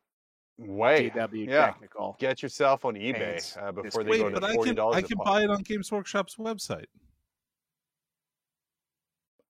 Way. 0.57 1.09
GW 1.09 1.47
yeah. 1.47 1.65
technical. 1.65 2.15
Get 2.19 2.43
yourself 2.43 2.85
on 2.85 2.93
eBay 2.95 3.57
uh, 3.61 3.71
before 3.71 4.03
they 4.03 4.11
Wait, 4.11 4.17
go 4.19 4.29
to 4.29 4.39
but 4.39 4.43
I 4.43 4.53
forty 4.53 4.69
can 4.69 4.75
dollars. 4.75 4.97
I 4.97 5.01
can 5.07 5.17
buy 5.23 5.43
it 5.43 5.49
on 5.49 5.61
Games 5.63 5.91
Workshop's 5.91 6.35
website. 6.35 6.85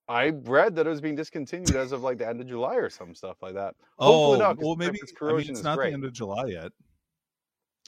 I 0.08 0.30
read 0.30 0.76
that 0.76 0.86
it 0.86 0.90
was 0.90 1.02
being 1.02 1.16
discontinued 1.16 1.76
as 1.76 1.92
of 1.92 2.02
like 2.04 2.18
the 2.18 2.28
end 2.28 2.42
of 2.42 2.48
July 2.48 2.76
or 2.76 2.90
some 2.90 3.16
stuff 3.16 3.38
like 3.42 3.54
that. 3.54 3.76
Oh, 4.00 4.36
not, 4.36 4.58
'cause 4.58 4.66
well, 4.66 4.76
maybe 4.76 5.00
Typhus 5.00 5.14
I 5.22 5.34
mean, 5.34 5.50
it's 5.50 5.64
not 5.64 5.78
great. 5.78 5.90
the 5.90 5.94
end 5.94 6.06
of 6.06 6.14
July 6.14 6.46
yet. 6.48 6.72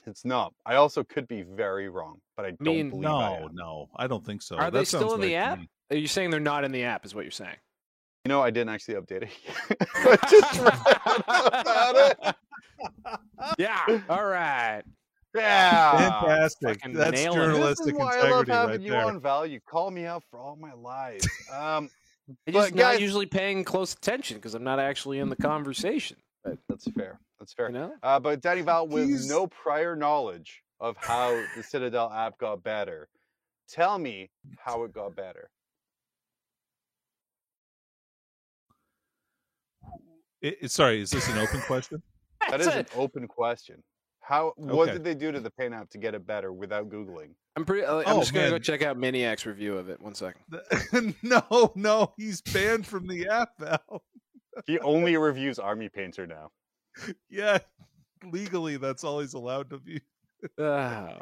It's 0.06 0.24
not. 0.24 0.54
I 0.64 0.76
also 0.76 1.02
could 1.02 1.26
be 1.26 1.42
very 1.42 1.88
wrong, 1.88 2.20
but 2.36 2.46
I 2.46 2.50
don't 2.52 2.74
mean, 2.74 2.90
believe 2.90 3.06
I 3.06 3.38
No, 3.38 3.44
am. 3.46 3.54
no, 3.54 3.88
I 3.96 4.06
don't 4.06 4.24
think 4.24 4.40
so. 4.40 4.56
Are 4.56 4.70
they 4.70 4.84
still 4.84 5.14
in 5.14 5.20
the 5.20 5.34
right 5.34 5.56
to 5.56 5.62
app? 5.62 5.68
Are 5.90 5.96
you 5.96 6.06
saying 6.06 6.30
they're 6.30 6.40
not 6.40 6.64
in 6.64 6.72
the 6.72 6.84
app? 6.84 7.04
Is 7.04 7.14
what 7.14 7.24
you're 7.24 7.30
saying? 7.32 7.56
You 8.24 8.28
know, 8.30 8.40
I 8.40 8.50
didn't 8.50 8.70
actually 8.70 8.94
update 8.94 9.22
it. 9.22 9.30
I 9.94 10.16
just 10.28 10.60
read 10.60 11.24
about 11.60 11.96
it. 11.96 12.36
Yeah. 13.58 14.00
All 14.08 14.24
right. 14.26 14.82
Yeah. 15.34 15.98
Fantastic. 16.20 16.80
fucking 16.80 16.94
That's 16.94 17.12
nailing 17.12 17.38
it. 17.38 17.42
This 17.42 17.80
is 17.80 17.86
journalistic 17.86 17.98
why 17.98 18.16
I 18.18 18.30
love 18.30 18.48
having 18.48 18.70
right 18.70 18.80
you 18.80 18.90
there. 18.92 19.04
on 19.04 19.20
Val. 19.20 19.44
You 19.46 19.60
call 19.60 19.90
me 19.90 20.06
out 20.06 20.22
for 20.30 20.38
all 20.40 20.56
my 20.56 20.72
lies. 20.72 21.22
Um, 21.52 21.90
I'm 22.28 22.36
But 22.46 22.52
just 22.54 22.74
not 22.74 23.00
usually 23.00 23.26
paying 23.26 23.62
close 23.62 23.92
attention 23.94 24.38
because 24.38 24.54
I'm 24.54 24.64
not 24.64 24.78
actually 24.80 25.18
in 25.18 25.28
the 25.28 25.36
conversation. 25.36 26.16
But 26.42 26.58
that's 26.68 26.90
fair. 26.92 27.20
That's 27.38 27.52
fair. 27.52 27.66
you 27.68 27.74
know, 27.74 27.92
Uh, 28.02 28.18
but 28.18 28.40
Danny 28.40 28.62
Val, 28.62 28.88
with 28.88 29.08
He's- 29.08 29.28
no 29.28 29.46
prior 29.46 29.94
knowledge 29.94 30.62
of 30.80 30.96
how 30.96 31.30
the 31.54 31.62
Citadel 31.62 32.10
app 32.10 32.38
got 32.38 32.62
better, 32.62 33.08
tell 33.68 33.98
me 33.98 34.30
how 34.58 34.84
it 34.84 34.92
got 34.92 35.14
better. 35.14 35.50
It- 40.40 40.58
it- 40.62 40.70
sorry, 40.70 41.00
is 41.00 41.10
this 41.10 41.28
an 41.28 41.38
open 41.38 41.60
question? 41.62 42.02
That 42.50 42.60
is 42.60 42.66
That's 42.66 42.92
an 42.92 42.98
open 43.00 43.26
question. 43.28 43.82
How? 44.20 44.52
What 44.56 44.84
Okay. 44.88 44.92
did 44.94 45.04
they 45.04 45.14
do 45.14 45.30
to 45.32 45.40
the 45.40 45.50
paint 45.50 45.72
app 45.74 45.88
to 45.90 45.98
get 45.98 46.14
it 46.14 46.26
better 46.26 46.52
without 46.52 46.88
googling? 46.88 47.34
I'm 47.56 47.64
pretty. 47.64 47.84
uh, 47.86 47.98
I'm 47.98 48.16
Oh, 48.16 48.20
just 48.20 48.34
gonna 48.34 48.50
go 48.50 48.58
check 48.58 48.82
out 48.82 48.98
Maniac's 48.98 49.46
review 49.46 49.76
of 49.78 49.88
it. 49.88 50.00
One 50.00 50.14
second. 50.14 50.42
no, 51.22 51.72
no, 51.74 52.12
he's 52.16 52.40
banned 52.42 52.86
from 52.86 53.06
the 53.06 53.28
app 53.28 53.50
now. 53.60 53.78
He 54.66 54.78
only 54.80 55.16
reviews 55.16 55.58
army 55.58 55.88
painter 55.88 56.26
now. 56.26 56.50
Yeah, 57.28 57.58
legally, 58.24 58.78
that's 58.78 59.04
all 59.04 59.20
he's 59.20 59.34
allowed 59.34 59.70
to 59.70 59.78
be. 59.78 60.00
Oh. 60.58 61.18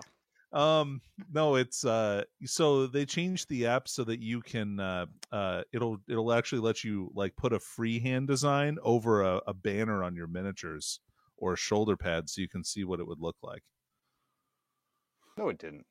Um, 0.53 1.01
no, 1.33 1.57
it's 1.57 1.85
uh, 1.85 2.23
so 2.45 2.87
they 2.87 3.05
changed 3.05 3.49
the 3.49 3.67
app 3.67 3.89
so 3.89 4.05
that 4.05 4.21
you 4.21 4.41
can 4.41 4.79
uh, 4.79 5.07
uh, 5.33 5.63
it'll 5.73 5.99
it'll 6.09 6.33
actually 6.33 6.61
let 6.61 6.85
you 6.85 7.11
like 7.13 7.35
put 7.37 7.53
a 7.53 7.59
freehand 7.59 8.29
design 8.29 8.79
over 8.83 9.23
a, 9.23 9.41
a 9.49 9.53
banner 9.55 10.05
on 10.05 10.15
your 10.15 10.29
miniatures 10.29 11.01
or 11.45 11.53
a 11.53 11.59
shoulder 11.59 11.95
pad 11.95 12.31
so 12.31 12.41
you 12.41 12.49
can 12.49 12.65
see 12.65 12.85
what 12.85 13.01
it 13.01 13.07
would 13.07 13.21
look 13.21 13.37
like. 13.43 13.63
No, 15.37 15.51
it 15.51 15.59
didn't. 15.59 15.85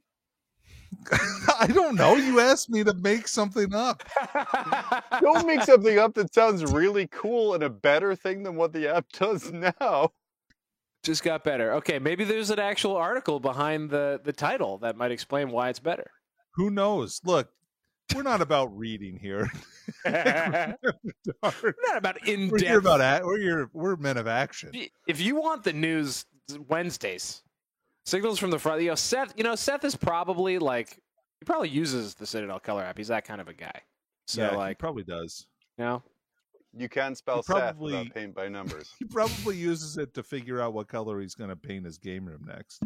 I 1.59 1.67
don't 1.67 1.95
know. 1.95 2.15
You 2.15 2.39
asked 2.39 2.71
me 2.71 2.83
to 2.83 2.93
make 2.95 3.27
something 3.27 3.73
up. 3.75 4.03
Don't 5.21 5.45
make 5.45 5.61
something 5.61 5.99
up 5.99 6.15
that 6.15 6.33
sounds 6.33 6.65
really 6.71 7.05
cool 7.07 7.53
and 7.53 7.63
a 7.63 7.69
better 7.69 8.15
thing 8.15 8.41
than 8.41 8.55
what 8.55 8.73
the 8.73 8.87
app 8.87 9.05
does 9.11 9.51
now. 9.51 10.11
just 11.03 11.23
got 11.23 11.43
better. 11.43 11.73
Okay, 11.73 11.99
maybe 11.99 12.23
there's 12.23 12.49
an 12.49 12.59
actual 12.59 12.95
article 12.95 13.39
behind 13.39 13.91
the 13.91 14.19
the 14.23 14.33
title 14.33 14.79
that 14.79 14.97
might 14.97 15.11
explain 15.11 15.51
why 15.51 15.69
it's 15.69 15.79
better. 15.79 16.09
Who 16.55 16.71
knows? 16.71 17.21
Look, 17.23 17.49
we're 18.15 18.23
not 18.23 18.41
about 18.41 18.75
reading 18.77 19.17
here. 19.17 19.49
We're 20.05 20.75
not 21.43 21.97
about 21.97 22.27
in 22.27 22.49
depth. 22.49 22.51
We're 22.51 22.57
here 22.59 22.77
about 22.79 23.01
a- 23.01 23.25
we're 23.25 23.39
here, 23.39 23.69
we're 23.73 23.95
men 23.95 24.17
of 24.17 24.27
action. 24.27 24.71
If 25.07 25.19
you 25.21 25.35
want 25.35 25.63
the 25.63 25.73
news 25.73 26.25
Wednesdays, 26.67 27.41
signals 28.05 28.39
from 28.39 28.49
the 28.51 28.59
front. 28.59 28.81
You 28.81 28.89
know, 28.89 28.95
Seth. 28.95 29.33
You 29.37 29.43
know, 29.43 29.55
Seth 29.55 29.83
is 29.83 29.95
probably 29.95 30.59
like 30.59 30.89
he 31.39 31.45
probably 31.45 31.69
uses 31.69 32.15
the 32.15 32.25
Citadel 32.25 32.59
color 32.59 32.83
app. 32.83 32.97
He's 32.97 33.07
that 33.09 33.25
kind 33.25 33.41
of 33.41 33.47
a 33.47 33.53
guy. 33.53 33.81
So 34.27 34.41
yeah, 34.41 34.51
he 34.51 34.55
like, 34.57 34.79
probably 34.79 35.03
does. 35.03 35.47
you 35.77 35.83
know, 35.85 36.03
You 36.77 36.87
can't 36.89 37.17
spell 37.17 37.37
You 37.37 37.43
Seth 37.43 37.55
probably- 37.57 37.91
without 37.93 38.13
paint 38.13 38.35
by 38.35 38.47
numbers. 38.47 38.89
He 38.99 39.05
probably 39.05 39.57
uses 39.57 39.97
it 39.97 40.13
to 40.13 40.23
figure 40.23 40.61
out 40.61 40.73
what 40.73 40.87
color 40.87 41.19
he's 41.19 41.35
going 41.35 41.49
to 41.49 41.55
paint 41.57 41.83
his 41.85 41.97
game 41.97 42.25
room 42.25 42.45
next. 42.47 42.81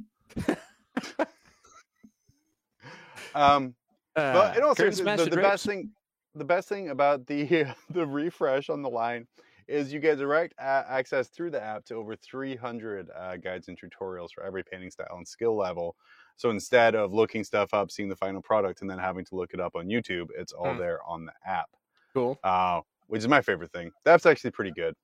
Um, 3.35 3.75
uh, 4.17 4.33
but 4.33 4.57
in 4.57 4.63
all 4.63 4.75
seriousness, 4.75 5.23
the, 5.23 5.29
the 5.29 5.37
best 5.37 5.65
thing, 5.65 5.91
the 6.35 6.45
best 6.45 6.67
thing 6.69 6.89
about 6.89 7.25
the 7.27 7.65
the 7.89 8.05
refresh 8.05 8.69
on 8.69 8.81
the 8.81 8.89
line 8.89 9.27
is 9.67 9.91
you 9.91 9.99
get 9.99 10.17
direct 10.17 10.53
access 10.59 11.27
through 11.27 11.51
the 11.51 11.61
app 11.61 11.83
to 11.83 11.95
over 11.95 12.15
300 12.15 13.09
uh, 13.13 13.35
guides 13.37 13.67
and 13.67 13.77
tutorials 13.79 14.29
for 14.33 14.43
every 14.43 14.63
painting 14.63 14.89
style 14.89 15.07
and 15.17 15.27
skill 15.27 15.57
level. 15.57 15.95
So 16.37 16.51
instead 16.51 16.95
of 16.95 17.13
looking 17.13 17.43
stuff 17.43 17.73
up, 17.73 17.91
seeing 17.91 18.07
the 18.07 18.15
final 18.15 18.41
product, 18.41 18.79
and 18.81 18.89
then 18.89 18.97
having 18.99 19.25
to 19.25 19.35
look 19.35 19.53
it 19.53 19.59
up 19.59 19.75
on 19.75 19.87
YouTube, 19.87 20.27
it's 20.37 20.53
all 20.53 20.73
Hmm. 20.73 20.79
there 20.79 21.03
on 21.03 21.25
the 21.25 21.33
app. 21.45 21.69
Cool. 22.13 22.39
uh, 22.43 22.81
which 23.07 23.19
is 23.19 23.27
my 23.27 23.41
favorite 23.41 23.71
thing. 23.71 23.91
That's 24.03 24.25
actually 24.25 24.51
pretty 24.51 24.71
good. 24.71 24.95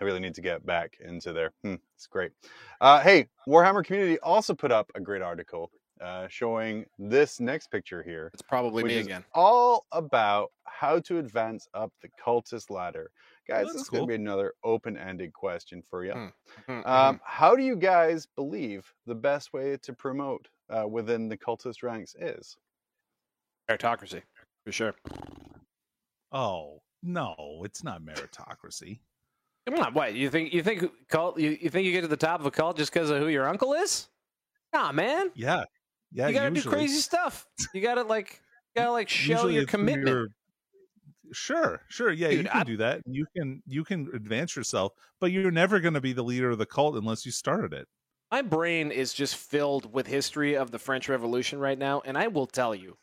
I 0.00 0.04
really 0.04 0.20
need 0.20 0.34
to 0.34 0.40
get 0.42 0.64
back 0.66 0.96
into 1.00 1.32
there. 1.32 1.52
Hmm, 1.64 1.76
it's 1.96 2.06
great. 2.06 2.32
Uh, 2.80 3.00
hey, 3.00 3.28
Warhammer 3.48 3.84
community 3.84 4.18
also 4.20 4.54
put 4.54 4.70
up 4.70 4.90
a 4.94 5.00
great 5.00 5.22
article 5.22 5.70
uh, 6.00 6.28
showing 6.28 6.84
this 6.98 7.40
next 7.40 7.70
picture 7.70 8.02
here, 8.02 8.30
It's 8.32 8.42
probably 8.42 8.82
which 8.82 8.92
me 8.92 8.98
is 8.98 9.06
again. 9.06 9.24
all 9.34 9.86
about 9.92 10.52
how 10.64 10.98
to 11.00 11.18
advance 11.18 11.68
up 11.74 11.92
the 12.02 12.08
cultist 12.24 12.70
ladder. 12.70 13.10
Guys, 13.48 13.64
that's 13.66 13.72
this 13.74 13.82
is 13.82 13.88
going 13.88 14.04
to 14.04 14.08
be 14.08 14.14
another 14.14 14.52
open-ended 14.64 15.32
question 15.32 15.82
for 15.88 16.04
you. 16.04 16.12
Hmm. 16.12 16.26
Mhm, 16.72 16.86
Um, 16.86 17.20
how 17.24 17.56
do 17.56 17.62
you 17.62 17.76
guys 17.76 18.26
believe 18.26 18.92
the 19.06 19.14
best 19.14 19.52
way 19.52 19.76
to 19.78 19.92
promote 19.92 20.48
uh, 20.70 20.86
within 20.86 21.28
the 21.28 21.36
cultist 21.36 21.82
ranks 21.82 22.14
is? 22.14 22.56
Meritocracy, 23.70 24.22
for 24.64 24.72
sure. 24.72 24.94
Oh 26.32 26.82
no, 27.02 27.62
it's 27.64 27.82
not 27.84 28.02
meritocracy. 28.02 28.98
Come 29.66 29.80
on, 29.80 29.94
what 29.94 30.14
you 30.14 30.30
think? 30.30 30.52
You 30.52 30.62
think 30.62 30.84
cult? 31.08 31.38
You, 31.38 31.56
you 31.60 31.68
think 31.70 31.86
you 31.86 31.92
get 31.92 32.00
to 32.02 32.08
the 32.08 32.16
top 32.16 32.40
of 32.40 32.46
a 32.46 32.50
cult 32.50 32.76
just 32.76 32.92
because 32.92 33.10
of 33.10 33.18
who 33.18 33.28
your 33.28 33.46
uncle 33.46 33.74
is? 33.74 34.08
Nah, 34.72 34.92
man. 34.92 35.30
Yeah, 35.34 35.64
yeah. 36.12 36.28
you 36.28 36.34
gotta 36.34 36.48
usually. 36.54 36.62
do 36.72 36.76
crazy 36.78 37.00
stuff. 37.00 37.46
You 37.74 37.80
gotta 37.80 38.02
like, 38.02 38.40
you 38.74 38.82
gotta 38.82 38.92
like 38.92 39.08
show 39.08 39.32
Usually 39.32 39.54
your 39.54 39.66
commitment. 39.66 40.08
you're- 40.08 40.28
Sure, 41.30 41.82
sure. 41.88 42.10
Yeah, 42.10 42.28
Dude, 42.28 42.38
you 42.38 42.44
can 42.50 42.60
I- 42.60 42.64
do 42.64 42.76
that. 42.78 43.02
You 43.04 43.26
can 43.36 43.62
you 43.66 43.84
can 43.84 44.08
advance 44.14 44.56
yourself, 44.56 44.92
but 45.20 45.30
you're 45.30 45.50
never 45.50 45.78
going 45.78 45.92
to 45.92 46.00
be 46.00 46.14
the 46.14 46.22
leader 46.24 46.48
of 46.48 46.56
the 46.56 46.64
cult 46.64 46.96
unless 46.96 47.26
you 47.26 47.32
started 47.32 47.74
it. 47.74 47.86
My 48.30 48.40
brain 48.40 48.90
is 48.90 49.12
just 49.12 49.36
filled 49.36 49.92
with 49.92 50.06
history 50.06 50.56
of 50.56 50.70
the 50.70 50.78
French 50.78 51.06
Revolution 51.08 51.58
right 51.58 51.78
now, 51.78 52.00
and 52.06 52.16
I 52.16 52.28
will 52.28 52.46
tell 52.46 52.74
you, 52.74 52.96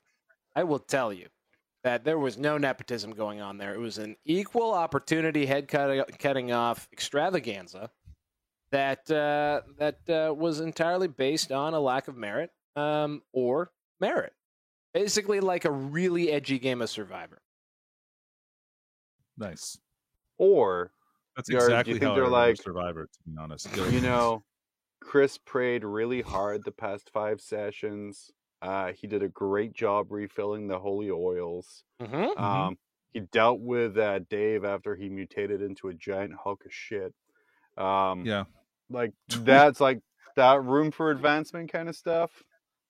I 0.55 0.63
will 0.63 0.79
tell 0.79 1.13
you 1.13 1.27
that 1.83 2.03
there 2.03 2.17
was 2.17 2.35
no 2.35 2.57
nepotism 2.57 3.11
going 3.11 3.41
on 3.41 3.59
there. 3.59 3.75
It 3.75 3.79
was 3.79 3.99
an 3.99 4.15
equal 4.25 4.73
opportunity 4.73 5.45
head 5.45 5.67
cutting, 5.67 6.03
cutting 6.17 6.51
off 6.51 6.87
extravaganza 6.91 7.91
that 8.71 9.09
uh, 9.11 9.61
that 9.77 9.99
uh, 10.09 10.33
was 10.33 10.61
entirely 10.61 11.07
based 11.07 11.51
on 11.51 11.75
a 11.75 11.79
lack 11.79 12.07
of 12.07 12.17
merit 12.17 12.49
um, 12.75 13.21
or 13.33 13.71
merit. 13.99 14.33
Basically, 14.93 15.39
like 15.39 15.65
a 15.65 15.71
really 15.71 16.31
edgy 16.31 16.59
game 16.59 16.81
of 16.81 16.89
Survivor. 16.89 17.41
Nice. 19.37 19.77
Or 20.37 20.91
That's 21.35 21.49
Or 21.49 21.51
do 21.51 21.57
you 21.57 21.63
exactly 21.63 21.93
think 21.93 22.03
how 22.03 22.15
they're 22.15 22.23
remember 22.23 22.47
like, 22.47 22.61
Survivor. 22.61 23.05
To 23.05 23.29
be 23.29 23.37
honest, 23.37 23.67
you 23.91 24.01
know, 24.01 24.43
Chris 25.01 25.37
prayed 25.37 25.83
really 25.83 26.21
hard 26.21 26.63
the 26.63 26.71
past 26.71 27.09
five 27.13 27.41
sessions. 27.41 28.31
Uh, 28.61 28.93
he 28.93 29.07
did 29.07 29.21
a 29.21 29.27
great 29.27 29.73
job 29.73 30.11
refilling 30.11 30.67
the 30.67 30.79
holy 30.79 31.11
oils. 31.11 31.83
Mm-hmm. 32.01 32.15
Mhm. 32.15 32.39
Um, 32.39 32.77
he 33.13 33.21
dealt 33.21 33.59
with 33.61 33.97
uh, 33.97 34.19
Dave 34.29 34.65
after 34.65 34.95
he 34.95 35.07
mutated 35.09 35.61
into 35.61 35.89
a 35.89 35.93
giant 35.93 36.33
hulk 36.41 36.65
of 36.65 36.73
shit. 36.73 37.13
Um, 37.77 38.25
yeah, 38.25 38.45
like 38.89 39.13
that's 39.29 39.79
like 39.79 39.99
that 40.35 40.63
room 40.63 40.91
for 40.91 41.11
advancement 41.11 41.71
kind 41.71 41.87
of 41.89 41.95
stuff. 41.95 42.43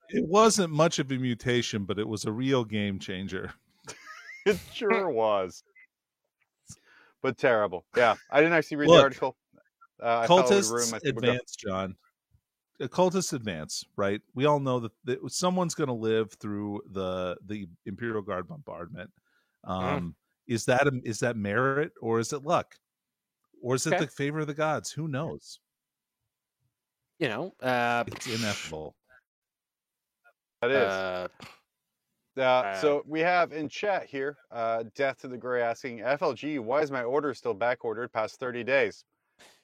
It 0.09 0.25
wasn't 0.27 0.71
much 0.71 0.99
of 0.99 1.11
a 1.11 1.17
mutation, 1.17 1.85
but 1.85 1.99
it 1.99 2.07
was 2.07 2.25
a 2.25 2.31
real 2.31 2.63
game 2.65 2.99
changer. 2.99 3.51
It 4.45 4.59
sure 4.71 5.09
was, 5.09 5.63
but 7.23 7.35
terrible. 7.35 7.83
Yeah, 7.97 8.13
I 8.29 8.41
didn't 8.41 8.53
actually 8.53 8.77
read 8.77 8.89
Look, 8.89 8.97
the 8.97 9.03
article. 9.03 9.37
Uh, 9.99 10.27
Cultists. 10.27 10.93
I 10.93 10.99
think 10.99 11.15
we'll 11.15 11.23
go- 11.23 11.29
advance, 11.31 11.55
John. 11.55 11.95
Uh, 12.79 12.85
Cultists 12.85 13.33
advance, 13.33 13.83
right? 13.95 14.21
We 14.35 14.45
all 14.45 14.59
know 14.59 14.81
that, 14.81 14.91
that 15.05 15.31
someone's 15.31 15.73
going 15.73 15.87
to 15.87 15.93
live 15.93 16.31
through 16.33 16.81
the 16.91 17.37
the 17.47 17.67
Imperial 17.87 18.21
Guard 18.21 18.47
bombardment. 18.47 19.09
Um, 19.63 20.15
Is 20.47 20.65
that 20.65 20.85
a, 20.85 20.91
is 21.03 21.21
that 21.21 21.35
merit 21.37 21.93
or 21.99 22.19
is 22.19 22.31
it 22.31 22.43
luck, 22.43 22.75
or 23.63 23.73
is 23.73 23.87
it 23.87 23.93
Okay. 23.95 24.05
the 24.05 24.11
favor 24.11 24.41
of 24.41 24.47
the 24.47 24.53
gods? 24.53 24.91
Who 24.91 25.07
knows? 25.07 25.59
You 27.17 27.29
know, 27.29 27.53
uh, 27.63 28.03
It's 28.05 28.27
ineffable. 28.27 28.95
That 30.69 30.71
is. 30.71 30.93
uh, 30.93 31.27
Uh, 32.37 32.81
so 32.81 33.03
we 33.07 33.21
have 33.21 33.53
in 33.53 33.69
chat 33.69 34.05
here, 34.05 34.37
uh, 34.51 34.83
Death 34.93 35.19
to 35.21 35.27
the 35.29 35.37
Gray 35.37 35.61
asking, 35.61 35.99
FLG, 35.99 36.59
why 36.59 36.81
is 36.81 36.91
my 36.91 37.03
order 37.03 37.33
still 37.33 37.53
back 37.53 37.85
ordered 37.85 38.11
past 38.11 38.39
30 38.39 38.63
days? 38.63 39.05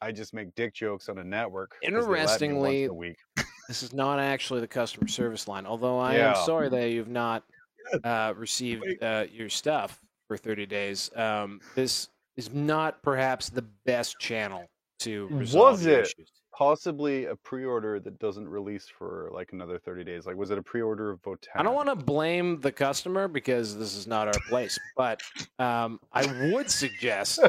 I 0.01 0.11
just 0.11 0.33
make 0.33 0.55
dick 0.55 0.73
jokes 0.73 1.09
on 1.09 1.17
a 1.17 1.23
network. 1.23 1.71
'cause 1.71 2.07
they 2.07 2.13
let 2.13 2.41
me 2.41 2.53
once 2.53 2.83
Interestingly, 2.83 2.85
a 2.85 2.93
week. 2.93 3.17
this 3.67 3.83
is 3.83 3.93
not 3.93 4.19
actually 4.19 4.61
the 4.61 4.67
customer 4.67 5.07
service 5.07 5.47
line. 5.47 5.65
Although 5.65 5.99
I 5.99 6.15
Yeah. 6.15 6.29
am 6.29 6.35
sorry 6.35 6.69
that 6.69 6.89
you've 6.91 7.09
not 7.09 7.43
uh, 8.05 8.33
received 8.37 8.85
uh, 9.01 9.25
your 9.31 9.49
stuff 9.49 10.01
for 10.27 10.37
30 10.37 10.65
days. 10.65 11.11
Um, 11.15 11.59
this 11.75 12.09
is 12.37 12.53
not 12.53 13.01
perhaps 13.03 13.49
the 13.49 13.63
best 13.63 14.17
channel 14.19 14.69
to 14.99 15.27
resolve 15.27 15.73
Was 15.73 15.85
it? 15.85 16.05
issues. 16.05 16.31
Possibly 16.61 17.25
a 17.25 17.35
pre-order 17.35 17.99
that 17.99 18.19
doesn't 18.19 18.47
release 18.47 18.87
for 18.87 19.31
like 19.33 19.51
another 19.51 19.79
30 19.79 20.03
days. 20.03 20.27
Like, 20.27 20.35
was 20.35 20.51
it 20.51 20.59
a 20.59 20.61
pre-order 20.61 21.09
of 21.09 21.19
Votann? 21.23 21.47
I 21.55 21.63
don't 21.63 21.73
want 21.73 21.89
to 21.89 21.95
blame 21.95 22.59
the 22.59 22.71
customer 22.71 23.27
because 23.27 23.75
this 23.75 23.95
is 23.95 24.05
not 24.05 24.27
our 24.27 24.39
place, 24.47 24.77
but 24.95 25.19
um, 25.57 25.99
I 26.13 26.51
would 26.53 26.69
suggest 26.69 27.39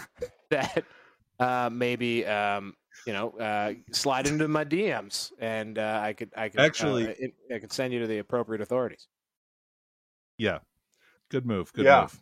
that 0.48 0.84
uh, 1.38 1.68
maybe 1.70 2.24
um, 2.24 2.72
you 3.06 3.12
know 3.12 3.32
uh, 3.32 3.74
slide 3.90 4.26
into 4.26 4.48
my 4.48 4.64
DMs 4.64 5.32
and 5.38 5.76
uh, 5.78 6.00
I 6.02 6.14
could 6.14 6.30
I 6.34 6.48
could 6.48 6.60
Actually- 6.60 7.08
uh, 7.08 7.14
it- 7.18 7.34
I 7.54 7.58
could 7.58 7.74
send 7.74 7.92
you 7.92 8.00
to 8.00 8.06
the 8.06 8.20
appropriate 8.20 8.62
authorities. 8.62 9.06
Yeah, 10.38 10.60
good 11.30 11.44
move. 11.44 11.74
Good 11.74 11.84
Yeah. 11.84 12.00
move. 12.00 12.18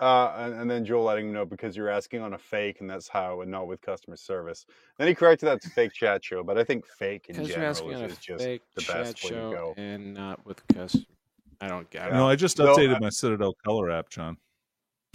Uh, 0.00 0.32
and, 0.38 0.54
and 0.54 0.70
then 0.70 0.84
Joel 0.84 1.02
letting 1.04 1.26
him 1.26 1.32
know 1.32 1.44
because 1.44 1.76
you're 1.76 1.88
asking 1.88 2.20
on 2.22 2.34
a 2.34 2.38
fake, 2.38 2.80
and 2.80 2.88
that's 2.88 3.08
how, 3.08 3.40
and 3.40 3.50
not 3.50 3.66
with 3.66 3.80
customer 3.80 4.16
service. 4.16 4.64
Then 4.96 5.08
he 5.08 5.14
corrected 5.14 5.48
that 5.48 5.60
to 5.62 5.70
fake 5.70 5.92
chat 5.92 6.24
show, 6.24 6.44
but 6.44 6.56
I 6.56 6.62
think 6.64 6.86
fake 6.86 7.26
in 7.28 7.34
Because 7.34 7.48
you're 7.48 7.56
general 7.56 7.70
asking 7.70 7.94
on 7.96 8.02
is, 8.04 8.12
is 8.12 8.18
just 8.18 8.44
fake 8.44 8.62
the 8.76 8.82
chat 8.82 8.96
best 8.96 9.24
way 9.24 9.30
to 9.30 9.34
show 9.36 9.50
go. 9.50 9.74
and 9.76 10.14
not 10.14 10.44
with 10.46 10.64
customer. 10.68 11.04
I 11.60 11.66
don't 11.66 11.90
get 11.90 12.08
it. 12.08 12.12
No, 12.14 12.28
I 12.28 12.36
just 12.36 12.58
No, 12.58 12.76
updated 12.76 12.96
I- 12.96 13.00
my 13.00 13.08
Citadel 13.08 13.54
color 13.64 13.90
app, 13.90 14.08
John. 14.08 14.36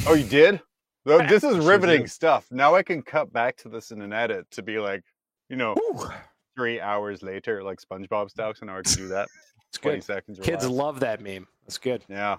Oh, 0.05 0.15
you 0.15 0.25
did? 0.25 0.59
Though 1.05 1.19
this 1.27 1.45
is 1.45 1.65
riveting 1.65 2.01
did. 2.01 2.11
stuff. 2.11 2.47
Now 2.51 2.75
I 2.75 2.83
can 2.83 3.01
cut 3.01 3.31
back 3.31 3.55
to 3.57 3.69
this 3.69 3.91
in 3.91 4.01
an 4.01 4.11
edit 4.11 4.51
to 4.51 4.61
be 4.61 4.79
like, 4.79 5.03
you 5.49 5.55
know, 5.55 5.75
Whew. 5.75 6.09
three 6.57 6.81
hours 6.81 7.23
later, 7.23 7.63
like 7.63 7.79
SpongeBob 7.81 8.29
style. 8.29 8.53
So 8.53 8.65
now 8.65 8.77
I 8.77 8.81
can 8.81 8.95
do 8.95 9.07
that. 9.09 9.29
It's 9.69 9.79
Twenty 9.79 9.97
good. 9.97 10.03
seconds. 10.03 10.39
Kids 10.39 10.63
relax. 10.65 10.77
love 10.77 10.99
that 10.99 11.19
meme. 11.21 11.47
That's 11.65 11.79
good. 11.79 12.03
Yeah. 12.07 12.35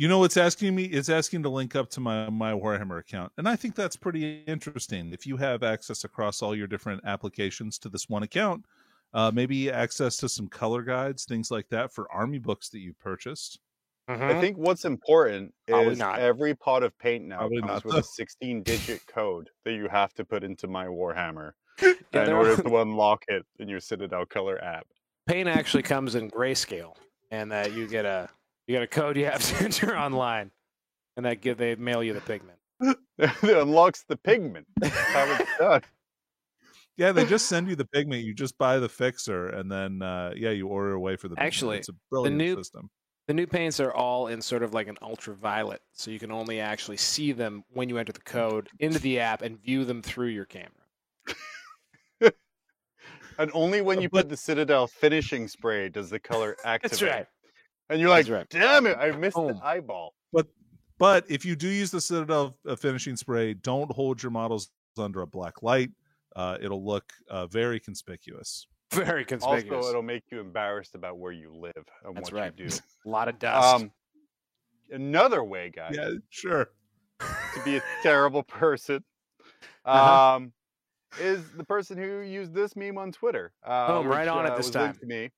You 0.00 0.08
know, 0.08 0.24
it's 0.24 0.38
asking 0.38 0.74
me. 0.74 0.84
It's 0.84 1.10
asking 1.10 1.42
to 1.42 1.50
link 1.50 1.76
up 1.76 1.90
to 1.90 2.00
my 2.00 2.30
my 2.30 2.52
Warhammer 2.52 2.98
account, 3.00 3.32
and 3.36 3.46
I 3.46 3.54
think 3.54 3.74
that's 3.74 3.96
pretty 3.96 4.42
interesting. 4.46 5.12
If 5.12 5.26
you 5.26 5.36
have 5.36 5.62
access 5.62 6.04
across 6.04 6.40
all 6.40 6.56
your 6.56 6.66
different 6.66 7.02
applications 7.04 7.78
to 7.80 7.90
this 7.90 8.08
one 8.08 8.22
account, 8.22 8.64
uh, 9.12 9.30
maybe 9.34 9.70
access 9.70 10.16
to 10.16 10.28
some 10.30 10.48
color 10.48 10.80
guides, 10.80 11.26
things 11.26 11.50
like 11.50 11.68
that 11.68 11.92
for 11.92 12.10
army 12.10 12.38
books 12.38 12.70
that 12.70 12.78
you 12.78 12.94
purchased. 12.94 13.60
I 14.08 14.40
think 14.40 14.56
what's 14.56 14.86
important 14.86 15.52
Probably 15.68 15.92
is 15.92 15.98
not. 15.98 16.18
every 16.18 16.54
pot 16.54 16.82
of 16.82 16.98
paint 16.98 17.26
now 17.26 17.40
Probably 17.40 17.60
comes 17.60 17.70
not, 17.70 17.84
with 17.84 17.96
a 17.96 18.02
16 18.02 18.62
digit 18.62 19.06
code 19.06 19.50
that 19.66 19.74
you 19.74 19.86
have 19.88 20.14
to 20.14 20.24
put 20.24 20.42
into 20.44 20.66
my 20.66 20.86
Warhammer 20.86 21.52
Yeah, 21.82 21.90
in 21.90 21.98
they're- 22.12 22.34
order 22.36 22.56
to 22.56 22.76
unlock 22.78 23.24
it 23.28 23.44
in 23.58 23.68
your 23.68 23.80
Citadel 23.80 24.24
color 24.24 24.58
app. 24.64 24.86
Paint 25.26 25.46
actually 25.48 25.82
comes 25.82 26.14
in 26.14 26.30
grayscale, 26.30 26.94
and 27.30 27.52
that 27.52 27.74
you 27.74 27.86
get 27.86 28.06
a 28.06 28.30
you 28.70 28.76
got 28.76 28.82
a 28.84 28.86
code 28.86 29.16
you 29.16 29.24
have 29.24 29.42
to 29.42 29.64
enter 29.64 29.98
online, 29.98 30.52
and 31.16 31.26
that 31.26 31.40
give 31.40 31.58
they 31.58 31.74
mail 31.74 32.04
you 32.04 32.14
the 32.14 32.20
pigment. 32.20 32.58
it 33.18 33.56
unlocks 33.56 34.04
the 34.08 34.16
pigment. 34.16 34.68
That's 34.76 34.96
how 34.96 35.24
it's 35.32 35.50
done. 35.58 35.82
Yeah, 36.96 37.10
they 37.10 37.24
just 37.24 37.46
send 37.48 37.68
you 37.68 37.74
the 37.74 37.86
pigment. 37.86 38.22
You 38.24 38.32
just 38.32 38.56
buy 38.58 38.78
the 38.78 38.88
fixer, 38.88 39.48
and 39.48 39.72
then 39.72 40.02
uh, 40.02 40.34
yeah, 40.36 40.50
you 40.50 40.68
order 40.68 40.92
away 40.92 41.16
for 41.16 41.26
the. 41.26 41.34
pigment. 41.34 41.46
Actually, 41.46 41.78
it's 41.78 41.88
a 41.88 41.94
brilliant 42.10 42.36
new- 42.36 42.54
system. 42.54 42.90
The 43.26 43.34
new 43.34 43.46
paints 43.48 43.80
are 43.80 43.92
all 43.92 44.28
in 44.28 44.40
sort 44.40 44.62
of 44.62 44.72
like 44.72 44.86
an 44.86 44.98
ultraviolet, 45.02 45.82
so 45.92 46.12
you 46.12 46.20
can 46.20 46.30
only 46.30 46.60
actually 46.60 46.96
see 46.96 47.32
them 47.32 47.64
when 47.72 47.88
you 47.88 47.98
enter 47.98 48.12
the 48.12 48.20
code 48.20 48.68
into 48.78 49.00
the 49.00 49.18
app 49.18 49.42
and 49.42 49.60
view 49.60 49.84
them 49.84 50.00
through 50.00 50.28
your 50.28 50.46
camera. 50.46 50.70
And 53.38 53.50
only 53.54 53.80
when 53.80 54.02
you 54.02 54.10
But- 54.10 54.24
put 54.24 54.28
the 54.28 54.36
Citadel 54.36 54.86
finishing 54.86 55.48
spray 55.48 55.88
does 55.88 56.10
the 56.10 56.20
color 56.20 56.56
activate. 56.62 56.90
That's 56.90 57.02
right. 57.02 57.26
And 57.90 58.00
you're 58.00 58.08
like, 58.08 58.28
right. 58.28 58.48
damn 58.48 58.86
it, 58.86 58.96
I 58.98 59.10
missed 59.12 59.36
Boom. 59.36 59.48
the 59.48 59.64
eyeball. 59.64 60.14
But 60.32 60.46
but 60.98 61.24
if 61.28 61.44
you 61.44 61.56
do 61.56 61.68
use 61.68 61.90
the 61.90 62.00
Citadel 62.00 62.56
uh, 62.66 62.76
finishing 62.76 63.16
spray, 63.16 63.52
don't 63.54 63.90
hold 63.92 64.22
your 64.22 64.30
models 64.30 64.70
under 64.98 65.20
a 65.22 65.26
black 65.26 65.62
light. 65.62 65.90
Uh, 66.36 66.56
it'll 66.62 66.84
look 66.84 67.12
uh, 67.28 67.46
very 67.48 67.80
conspicuous. 67.80 68.66
Very 68.92 69.24
conspicuous. 69.24 69.72
Also, 69.84 69.88
it'll 69.90 70.02
make 70.02 70.24
you 70.30 70.40
embarrassed 70.40 70.94
about 70.94 71.18
where 71.18 71.32
you 71.32 71.52
live 71.52 71.72
and 72.04 72.16
That's 72.16 72.32
what 72.32 72.40
right. 72.40 72.52
you 72.56 72.68
do. 72.68 72.76
a 73.06 73.08
lot 73.08 73.28
of 73.28 73.38
dust. 73.38 73.82
Um, 73.82 73.90
another 74.90 75.42
way, 75.44 75.70
guys, 75.70 75.94
Yeah, 75.96 76.10
sure. 76.30 76.70
to 77.20 77.60
be 77.64 77.76
a 77.76 77.82
terrible 78.02 78.42
person 78.42 79.04
Uh-huh. 79.84 80.36
um, 80.36 80.52
is 81.20 81.48
the 81.56 81.64
person 81.64 81.98
who 81.98 82.20
used 82.20 82.52
this 82.54 82.76
meme 82.76 82.98
on 82.98 83.10
Twitter. 83.12 83.52
Uh, 83.64 83.86
Boom, 84.02 84.06
right 84.08 84.20
which, 84.26 84.28
on 84.28 84.46
it 84.46 84.52
uh, 84.52 84.56
this 84.56 84.70
time. 84.70 84.94
To 85.00 85.06
me, 85.06 85.30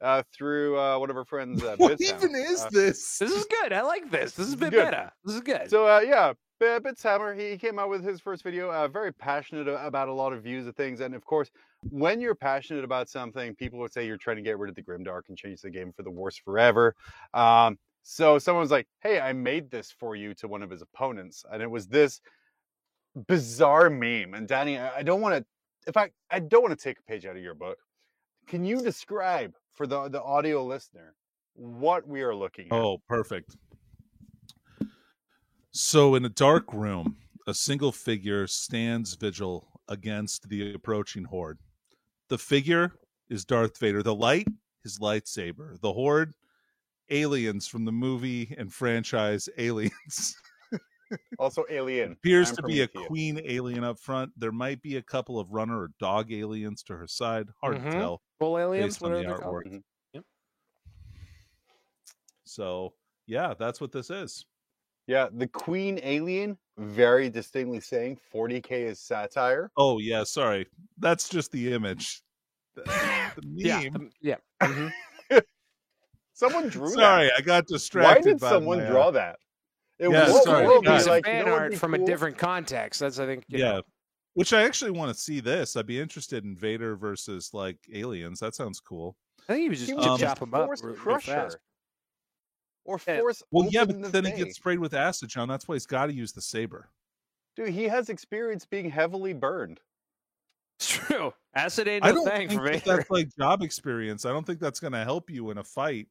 uh, 0.00 0.22
through 0.32 0.78
uh, 0.78 0.98
one 0.98 1.10
of 1.10 1.16
our 1.16 1.24
friends. 1.24 1.62
Uh, 1.66 1.76
What 1.78 1.98
Bitshammer. 1.98 2.16
even 2.24 2.34
is 2.34 2.62
Uh, 2.62 2.68
this? 2.70 3.18
this 3.18 3.30
is 3.32 3.44
good. 3.46 3.72
I 3.72 3.82
like 3.82 4.10
this. 4.10 4.32
This 4.32 4.46
is 4.48 4.54
a 4.54 4.56
bit 4.58 4.70
Good. 4.72 4.84
better. 4.90 5.10
This 5.24 5.34
is 5.36 5.40
good. 5.42 5.70
So 5.70 5.86
uh, 5.86 6.00
yeah, 6.00 6.32
B- 6.60 6.66
Bitshammer, 6.66 7.38
he 7.38 7.56
came 7.58 7.78
out 7.78 7.88
with 7.88 8.04
his 8.04 8.20
first 8.20 8.42
video, 8.42 8.70
uh, 8.70 8.88
very 8.88 9.12
passionate 9.12 9.68
about 9.68 10.08
a 10.08 10.12
lot 10.12 10.32
of 10.32 10.42
views 10.42 10.66
of 10.66 10.74
things, 10.76 11.00
and 11.00 11.14
of 11.14 11.24
course, 11.24 11.50
when 11.90 12.20
you're 12.20 12.34
passionate 12.34 12.82
about 12.84 13.08
something, 13.08 13.54
people 13.54 13.78
would 13.78 13.92
say 13.92 14.06
you're 14.06 14.16
trying 14.16 14.36
to 14.36 14.42
get 14.42 14.58
rid 14.58 14.68
of 14.70 14.74
the 14.74 14.82
Grimdark 14.82 15.22
and 15.28 15.36
change 15.36 15.60
the 15.60 15.70
game 15.70 15.92
for 15.92 16.02
the 16.02 16.10
worse 16.10 16.36
forever. 16.36 16.94
Um, 17.34 17.78
so 18.02 18.38
someone's 18.38 18.70
like, 18.70 18.86
"Hey, 19.00 19.20
I 19.20 19.32
made 19.32 19.70
this 19.70 19.90
for 19.90 20.16
you" 20.16 20.32
to 20.34 20.48
one 20.48 20.62
of 20.62 20.70
his 20.70 20.80
opponents, 20.82 21.44
and 21.52 21.62
it 21.62 21.70
was 21.70 21.86
this 21.88 22.20
bizarre 23.28 23.90
meme. 23.90 24.34
And 24.34 24.46
Danny, 24.48 24.78
I 24.78 24.98
I 24.98 25.02
don't 25.02 25.20
want 25.20 25.34
to, 25.36 25.44
in 25.86 25.92
fact, 25.92 26.14
I 26.30 26.38
don't 26.40 26.62
want 26.62 26.78
to 26.78 26.82
take 26.82 26.98
a 26.98 27.02
page 27.02 27.26
out 27.26 27.36
of 27.36 27.42
your 27.42 27.54
book. 27.54 27.78
Can 28.46 28.64
you 28.64 28.80
describe 28.80 29.54
for 29.76 29.86
the 29.86 30.08
the 30.08 30.22
audio 30.22 30.64
listener 30.64 31.14
what 31.56 32.06
we 32.06 32.22
are 32.22 32.34
looking 32.34 32.66
at? 32.66 32.72
Oh, 32.72 32.98
perfect. 33.08 33.56
So, 35.70 36.14
in 36.14 36.24
a 36.24 36.30
dark 36.30 36.72
room, 36.72 37.16
a 37.46 37.54
single 37.54 37.92
figure 37.92 38.46
stands 38.46 39.14
vigil 39.14 39.68
against 39.88 40.48
the 40.48 40.74
approaching 40.74 41.24
horde. 41.24 41.58
The 42.28 42.38
figure 42.38 42.92
is 43.28 43.44
Darth 43.44 43.78
Vader. 43.78 44.02
The 44.02 44.14
light, 44.14 44.48
his 44.82 44.98
lightsaber. 44.98 45.80
The 45.80 45.92
horde, 45.92 46.34
aliens 47.10 47.68
from 47.68 47.84
the 47.84 47.92
movie 47.92 48.54
and 48.58 48.72
franchise 48.72 49.48
Aliens. 49.58 50.36
Also, 51.38 51.64
Alien 51.70 52.12
Appears 52.12 52.48
and 52.48 52.58
to 52.58 52.62
be 52.64 52.80
a 52.80 52.88
queen 52.88 53.40
alien 53.44 53.84
up 53.84 53.98
front. 53.98 54.32
There 54.36 54.52
might 54.52 54.82
be 54.82 54.96
a 54.96 55.02
couple 55.02 55.38
of 55.38 55.48
runner 55.50 55.80
or 55.82 55.90
dog 56.00 56.32
aliens 56.32 56.82
to 56.84 56.96
her 56.96 57.06
side. 57.06 57.48
Hard 57.60 57.76
Mhm. 57.78 57.84
to 57.84 57.90
tell. 57.92 58.22
Full 58.38 58.58
aliens, 58.58 58.94
based 58.94 59.02
on 59.02 59.10
what 59.12 59.16
the 59.22 59.28
are 59.28 59.36
they 59.36 59.42
called? 59.42 59.54
artwork. 59.64 59.66
Mhm. 59.72 59.82
Yep. 60.14 60.24
So 62.44 62.94
Yeah, 63.28 63.54
that's 63.58 63.80
what 63.80 63.90
this 63.90 64.08
is. 64.10 64.46
Yeah, 65.08 65.28
the 65.32 65.48
Queen 65.48 65.98
alien 66.02 66.56
very 66.78 67.28
distinctly 67.28 67.80
saying 67.80 68.18
40k 68.32 68.84
is 68.84 69.00
satire. 69.00 69.70
Oh 69.76 69.98
yeah, 69.98 70.22
sorry. 70.24 70.66
That's 70.98 71.28
just 71.28 71.50
the 71.52 71.72
image. 71.72 72.22
The, 72.74 72.82
the 73.36 73.42
Yeah, 73.54 73.80
meme. 73.84 73.96
um, 73.96 74.10
yeah. 74.20 74.36
mhm. 74.62 74.92
Someone 76.34 76.68
drew 76.68 76.90
Sorry, 76.90 77.26
that. 77.26 77.32
I 77.38 77.40
got 77.40 77.66
distracted. 77.66 78.06
Why 78.06 78.14
distracted. 78.14 78.30
did 78.30 78.40
by 78.40 78.50
someone 78.50 78.78
my, 78.78 78.84
uh, 78.84 78.90
draw 78.90 79.10
that? 79.12 79.38
It 79.98 80.08
Yeah, 80.10 80.30
what 80.30 80.44
sorry, 80.44 80.66
world 80.66 80.84
guys. 80.84 81.02
is 81.02 81.06
of 81.06 81.10
like, 81.12 81.24
fan 81.24 81.38
you 81.38 81.44
know 81.46 81.50
what'd 81.52 81.62
art 81.62 81.70
be 81.72 81.76
from 81.78 81.94
a 81.94 81.98
different 81.98 82.36
context. 82.38 83.00
That's 83.00 83.18
I 83.18 83.26
think. 83.26 83.44
yeah. 83.48 83.72
know, 83.74 83.82
Which 84.34 84.52
I 84.52 84.62
actually 84.64 84.90
want 84.90 85.12
to 85.14 85.18
see 85.20 85.40
this. 85.40 85.74
I'd 85.76 85.86
be 85.86 85.98
interested 86.00 86.44
in 86.44 86.56
Vader 86.56 86.96
versus 86.96 87.50
like 87.54 87.78
aliens. 87.92 88.40
That 88.40 88.54
sounds 88.54 88.80
cool. 88.80 89.16
I 89.48 89.52
think 89.54 89.62
he 89.62 89.68
was 89.70 89.78
just 89.78 89.90
He 89.90 89.94
was 89.96 90.06
would 90.06 90.18
just 90.20 90.36
chop 90.38 90.42
him 90.42 90.54
up 90.54 90.66
Force 90.66 90.82
real- 90.82 90.94
real 90.94 91.02
crusher. 91.02 91.32
fast. 91.32 91.58
Or 92.84 93.00
Yeah. 93.06 93.20
force 93.20 93.42
Well, 93.50 93.68
yeah, 93.70 93.84
but 93.84 94.00
the 94.02 94.08
then 94.08 94.24
he 94.26 94.32
gets 94.32 94.56
sprayed 94.56 94.78
with 94.78 94.94
acid, 94.94 95.28
John. 95.30 95.48
That's 95.48 95.66
why 95.66 95.74
he's 95.76 95.86
got 95.86 96.06
to 96.06 96.12
use 96.12 96.32
the 96.32 96.40
saber. 96.42 96.90
Dude, 97.56 97.70
he 97.70 97.84
has 97.84 98.10
experience 98.10 98.64
being 98.66 98.90
heavily 98.90 99.32
burned. 99.32 99.80
It's 100.78 100.90
true. 100.90 101.32
Acid 101.54 101.88
ain't 101.88 102.04
I 102.04 102.10
no 102.10 102.16
don't 102.16 102.24
thing 102.26 102.48
think 102.48 102.60
for 102.60 102.64
that 102.66 102.82
Vader. 102.84 102.96
that's 102.98 103.10
like 103.10 103.28
job 103.38 103.62
experience. 103.62 104.26
I 104.26 104.30
don't 104.30 104.46
think 104.46 104.60
that's 104.60 104.78
going 104.78 104.92
to 104.92 105.04
help 105.04 105.30
you 105.30 105.50
in 105.50 105.56
a 105.58 105.64
fight. 105.64 106.06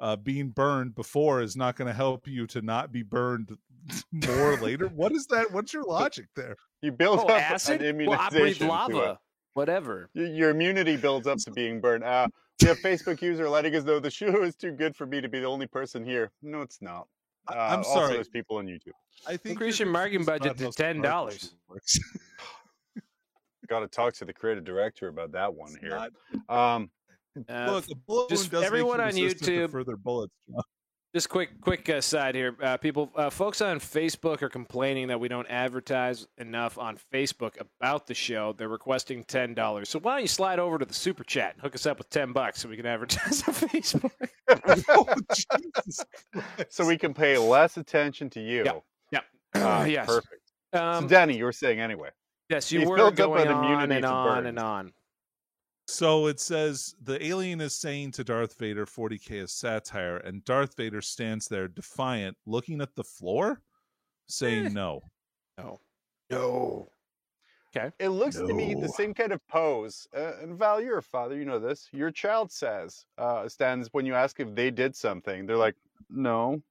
Uh, 0.00 0.14
being 0.16 0.50
burned 0.50 0.94
before 0.94 1.42
is 1.42 1.56
not 1.56 1.74
going 1.74 1.88
to 1.88 1.94
help 1.94 2.28
you 2.28 2.46
to 2.46 2.62
not 2.62 2.92
be 2.92 3.02
burned 3.02 3.56
more 4.12 4.56
later. 4.58 4.86
What 4.88 5.10
is 5.12 5.26
that? 5.26 5.50
What's 5.52 5.72
your 5.72 5.82
logic 5.84 6.26
there? 6.36 6.56
You 6.82 6.92
build 6.92 7.18
Oh, 7.20 7.24
up 7.24 7.30
acid? 7.42 7.82
an 7.82 7.96
Well, 8.06 8.18
I 8.20 8.28
immunization 8.28 8.58
to 8.68 8.72
it. 8.72 8.76
lava. 8.76 9.18
Whatever. 9.54 10.08
Your 10.14 10.50
immunity 10.50 10.96
builds 10.96 11.26
up 11.26 11.38
to 11.38 11.50
being 11.50 11.80
burned. 11.80 12.04
Uh, 12.04 12.28
we 12.62 12.68
have 12.68 12.78
Facebook 12.78 13.20
user 13.22 13.48
letting 13.48 13.74
us 13.74 13.82
know 13.82 13.98
the 13.98 14.10
show 14.10 14.42
is 14.44 14.54
too 14.54 14.70
good 14.70 14.94
for 14.94 15.04
me 15.06 15.20
to 15.20 15.28
be 15.28 15.40
the 15.40 15.46
only 15.46 15.66
person 15.66 16.04
here. 16.04 16.30
No, 16.42 16.60
it's 16.62 16.80
not. 16.80 17.08
Uh, 17.50 17.54
I- 17.54 17.72
I'm 17.72 17.78
Also, 17.78 17.94
sorry. 17.94 18.12
there's 18.14 18.28
people 18.28 18.58
on 18.58 18.66
YouTube. 18.66 18.92
I 19.26 19.36
think 19.36 19.52
Increase 19.54 19.80
your 19.80 19.88
marketing 19.88 20.24
budget 20.24 20.56
to 20.58 20.64
how 20.64 20.70
Star 20.70 20.94
Wars 20.94 21.52
$10. 21.72 22.00
Got 23.68 23.80
to 23.80 23.88
talk 23.88 24.14
to 24.14 24.24
the 24.24 24.32
creative 24.32 24.64
director 24.64 25.08
about 25.08 25.32
that 25.32 25.52
one 25.52 25.70
It's 25.72 25.80
here. 25.80 26.08
not- 26.48 26.74
Um, 26.74 26.90
Uh, 27.48 27.70
Look, 27.72 27.84
a 27.90 27.94
bullet 28.06 28.28
just 28.30 28.44
wound 28.44 28.50
does 28.52 28.60
make 28.62 28.66
everyone 28.66 28.98
you 28.98 29.02
on 29.04 29.08
resistant 29.08 29.44
to 29.44 29.50
YouTube- 29.50 29.70
further 29.70 29.96
bullets. 29.96 30.32
John. 30.50 30.62
Just 31.14 31.30
quick, 31.30 31.58
quick 31.62 31.88
uh, 31.88 32.02
side 32.02 32.34
here, 32.34 32.54
uh, 32.62 32.76
people. 32.76 33.10
Uh, 33.16 33.30
folks 33.30 33.62
on 33.62 33.80
Facebook 33.80 34.42
are 34.42 34.50
complaining 34.50 35.08
that 35.08 35.18
we 35.18 35.26
don't 35.26 35.46
advertise 35.48 36.26
enough 36.36 36.76
on 36.76 36.98
Facebook 37.12 37.54
about 37.58 38.06
the 38.06 38.12
show. 38.12 38.52
They're 38.52 38.68
requesting 38.68 39.24
ten 39.24 39.54
dollars. 39.54 39.88
So 39.88 39.98
why 40.00 40.12
don't 40.16 40.22
you 40.22 40.28
slide 40.28 40.58
over 40.58 40.78
to 40.78 40.84
the 40.84 40.92
super 40.92 41.24
chat 41.24 41.54
and 41.54 41.62
hook 41.62 41.74
us 41.74 41.86
up 41.86 41.96
with 41.96 42.10
ten 42.10 42.32
bucks 42.34 42.60
so 42.60 42.68
we 42.68 42.76
can 42.76 42.84
advertise 42.84 43.42
on 43.48 43.54
Facebook? 43.54 44.10
oh, 44.90 45.06
Jesus 45.34 46.04
so 46.68 46.86
we 46.86 46.98
can 46.98 47.14
pay 47.14 47.38
less 47.38 47.78
attention 47.78 48.28
to 48.30 48.40
you. 48.40 48.64
Yeah. 48.66 48.72
Yeah. 49.10 49.20
Ah, 49.54 49.84
yes. 49.84 50.06
Perfect. 50.06 50.42
Um, 50.74 51.04
so, 51.04 51.08
Danny, 51.08 51.38
you 51.38 51.44
were 51.44 51.52
saying 51.52 51.80
anyway. 51.80 52.10
yes, 52.50 52.70
you 52.70 52.80
he's 52.80 52.88
were 52.88 52.96
built 52.96 53.12
up 53.14 53.16
going 53.16 53.46
an 53.46 53.54
on 53.54 53.64
immunity 53.64 53.94
and 53.94 54.02
to 54.02 54.08
on 54.10 54.34
burns. 54.36 54.46
and 54.48 54.58
on. 54.58 54.92
So 55.88 56.26
it 56.26 56.38
says 56.38 56.94
the 57.02 57.24
alien 57.24 57.62
is 57.62 57.74
saying 57.74 58.12
to 58.12 58.22
Darth 58.22 58.58
Vader 58.58 58.84
40k 58.84 59.30
is 59.42 59.52
satire, 59.54 60.18
and 60.18 60.44
Darth 60.44 60.76
Vader 60.76 61.00
stands 61.00 61.48
there 61.48 61.66
defiant, 61.66 62.36
looking 62.44 62.82
at 62.82 62.94
the 62.94 63.02
floor, 63.02 63.62
saying 64.26 64.66
Eh. 64.66 64.68
no. 64.68 65.00
No. 65.56 65.80
No. 66.28 66.92
Okay. 67.74 67.90
It 67.98 68.10
looks 68.10 68.36
to 68.36 68.52
me 68.52 68.74
the 68.74 68.88
same 68.90 69.14
kind 69.14 69.32
of 69.32 69.40
pose. 69.48 70.06
Uh, 70.14 70.32
and 70.42 70.58
Val, 70.58 70.78
you're 70.78 70.98
a 70.98 71.02
father, 71.02 71.36
you 71.36 71.46
know 71.46 71.58
this. 71.58 71.88
Your 71.90 72.10
child 72.10 72.52
says, 72.52 73.06
uh, 73.16 73.48
stands 73.48 73.88
when 73.92 74.04
you 74.04 74.14
ask 74.14 74.38
if 74.40 74.54
they 74.54 74.70
did 74.70 74.94
something. 74.94 75.46
They're 75.46 75.56
like, 75.56 75.76
no. 76.10 76.62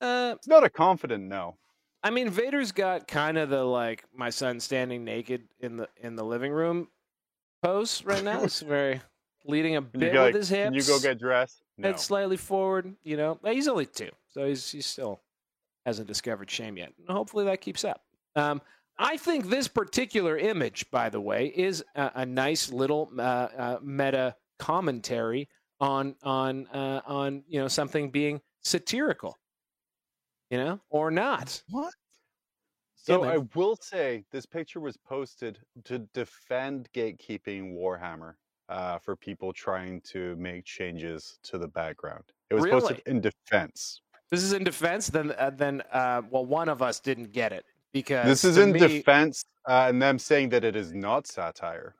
Uh, 0.00 0.34
It's 0.36 0.48
not 0.48 0.64
a 0.64 0.70
confident 0.70 1.22
no. 1.22 1.56
I 2.02 2.10
mean, 2.10 2.30
Vader's 2.30 2.72
got 2.72 3.06
kind 3.06 3.38
of 3.38 3.48
the 3.48 3.62
like 3.62 4.04
my 4.12 4.30
son 4.30 4.58
standing 4.58 5.04
naked 5.04 5.44
in 5.60 5.76
the 5.76 5.88
in 6.02 6.16
the 6.16 6.24
living 6.24 6.50
room 6.52 6.88
pose 7.64 8.04
right 8.04 8.22
now. 8.22 8.42
It's 8.44 8.60
very 8.76 9.00
leading 9.44 9.76
a 9.76 9.82
bit 9.82 10.12
with 10.12 10.20
like, 10.20 10.34
his 10.34 10.48
hips. 10.48 10.64
can 10.64 10.74
you 10.74 10.82
go 10.82 11.00
get 11.00 11.18
dressed? 11.18 11.62
No. 11.76 11.88
head 11.88 12.00
slightly 12.00 12.36
forward. 12.36 12.94
You 13.02 13.16
know, 13.16 13.40
he's 13.44 13.68
only 13.68 13.86
two, 13.86 14.10
so 14.30 14.46
he's 14.46 14.70
he 14.70 14.80
still 14.80 15.20
hasn't 15.84 16.06
discovered 16.06 16.50
shame 16.50 16.76
yet. 16.76 16.92
And 16.98 17.08
hopefully 17.08 17.44
that 17.46 17.60
keeps 17.60 17.84
up. 17.84 18.02
Um, 18.36 18.62
I 18.96 19.16
think 19.16 19.48
this 19.48 19.66
particular 19.66 20.38
image, 20.38 20.88
by 20.90 21.08
the 21.08 21.20
way, 21.20 21.46
is 21.46 21.84
a, 21.96 22.12
a 22.16 22.26
nice 22.26 22.70
little 22.70 23.10
uh, 23.18 23.22
uh, 23.22 23.78
meta 23.82 24.36
commentary 24.58 25.48
on 25.80 26.14
on 26.22 26.66
uh, 26.68 27.00
on 27.06 27.42
you 27.48 27.60
know 27.60 27.68
something 27.68 28.10
being 28.10 28.40
satirical, 28.62 29.36
you 30.50 30.58
know, 30.58 30.80
or 30.90 31.10
not. 31.10 31.62
What? 31.70 31.92
So 33.04 33.22
Yeah, 33.22 33.32
I 33.32 33.36
will 33.54 33.76
say 33.76 34.24
this 34.32 34.46
picture 34.46 34.80
was 34.80 34.96
posted 34.96 35.58
to 35.84 35.98
defend 36.14 36.88
gatekeeping 36.94 37.74
Warhammer 37.74 38.32
uh, 38.70 38.98
for 38.98 39.14
people 39.14 39.52
trying 39.52 40.00
to 40.12 40.34
make 40.36 40.64
changes 40.64 41.38
to 41.42 41.58
the 41.58 41.68
background. 41.68 42.24
It 42.48 42.54
was 42.54 42.64
posted 42.64 43.02
Really? 43.06 43.16
in 43.16 43.20
defense. 43.20 44.00
This 44.30 44.42
is 44.42 44.54
in 44.54 44.64
defense. 44.64 45.08
Then 45.08 45.32
uh, 45.38 45.50
then 45.50 45.82
uh, 45.92 46.22
well, 46.30 46.46
one 46.46 46.70
of 46.70 46.80
us 46.80 46.98
didn't 46.98 47.30
get 47.32 47.52
it 47.52 47.66
because 47.92 48.26
This 48.26 48.42
is 48.42 48.56
in 48.56 48.72
me- 48.72 48.78
defense, 48.78 49.44
uh, 49.68 49.86
and 49.90 50.00
them 50.00 50.18
saying 50.18 50.48
that 50.48 50.64
it 50.64 50.74
is 50.74 50.94
not 50.94 51.26
satire. 51.26 51.94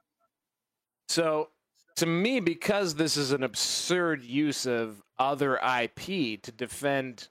So 1.10 1.50
to 1.96 2.06
me, 2.06 2.40
because 2.40 2.94
this 2.94 3.18
is 3.18 3.30
an 3.32 3.42
absurd 3.42 4.24
use 4.24 4.64
of 4.64 5.02
other 5.18 5.58
IP 5.58 6.40
to 6.42 6.50
defend 6.50 7.28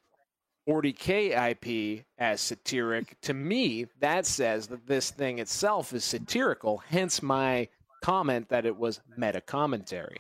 40k 0.67 1.51
IP 1.51 2.05
as 2.17 2.41
satiric, 2.41 3.19
to 3.21 3.33
me 3.33 3.87
that 3.99 4.25
says 4.25 4.67
that 4.67 4.87
this 4.87 5.11
thing 5.11 5.39
itself 5.39 5.93
is 5.93 6.03
satirical. 6.03 6.77
Hence 6.89 7.21
my 7.21 7.67
comment 8.01 8.49
that 8.49 8.65
it 8.65 8.77
was 8.77 9.01
meta 9.17 9.41
commentary. 9.41 10.17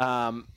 Um, 0.00 0.48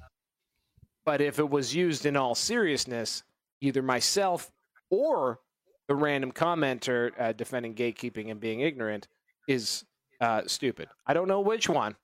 but 1.05 1.21
if 1.21 1.39
it 1.39 1.49
was 1.49 1.73
used 1.73 2.05
in 2.05 2.15
all 2.15 2.35
seriousness, 2.35 3.23
either 3.61 3.81
myself 3.81 4.51
or 4.89 5.39
the 5.87 5.95
random 5.95 6.31
commenter 6.31 7.11
uh, 7.19 7.33
defending 7.33 7.73
gatekeeping 7.73 8.31
and 8.31 8.39
being 8.39 8.61
ignorant 8.61 9.07
is 9.47 9.83
uh, 10.19 10.43
stupid. 10.45 10.87
I 11.07 11.13
don't 11.13 11.27
know 11.27 11.41
which 11.41 11.67
one 11.67 11.95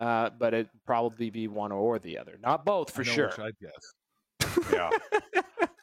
uh, 0.00 0.30
but 0.38 0.54
it'd 0.54 0.68
probably 0.84 1.30
be 1.30 1.48
one 1.48 1.72
or 1.72 1.98
the 1.98 2.18
other. 2.18 2.38
Not 2.42 2.64
both 2.64 2.90
for 2.90 3.02
I 3.02 3.04
know 3.04 3.12
sure. 3.12 3.32
I'd 3.38 3.58
guess. 3.60 3.92
Yeah. 4.72 4.90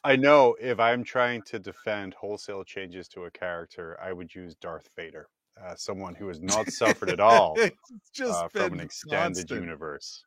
I 0.03 0.15
know 0.15 0.55
if 0.59 0.79
I'm 0.79 1.03
trying 1.03 1.41
to 1.43 1.59
defend 1.59 2.13
wholesale 2.13 2.63
changes 2.63 3.07
to 3.09 3.25
a 3.25 3.31
character, 3.31 3.97
I 4.01 4.11
would 4.13 4.33
use 4.33 4.55
Darth 4.55 4.89
Vader, 4.97 5.27
uh, 5.63 5.75
someone 5.75 6.13
who 6.15 6.27
has 6.27 6.41
not 6.41 6.69
suffered 6.69 7.09
at 7.09 7.19
all 7.19 7.55
just 8.13 8.43
uh, 8.43 8.47
from 8.49 8.61
an 8.63 8.69
been 8.71 8.79
extended 8.81 9.35
constant. 9.47 9.61
universe. 9.61 10.25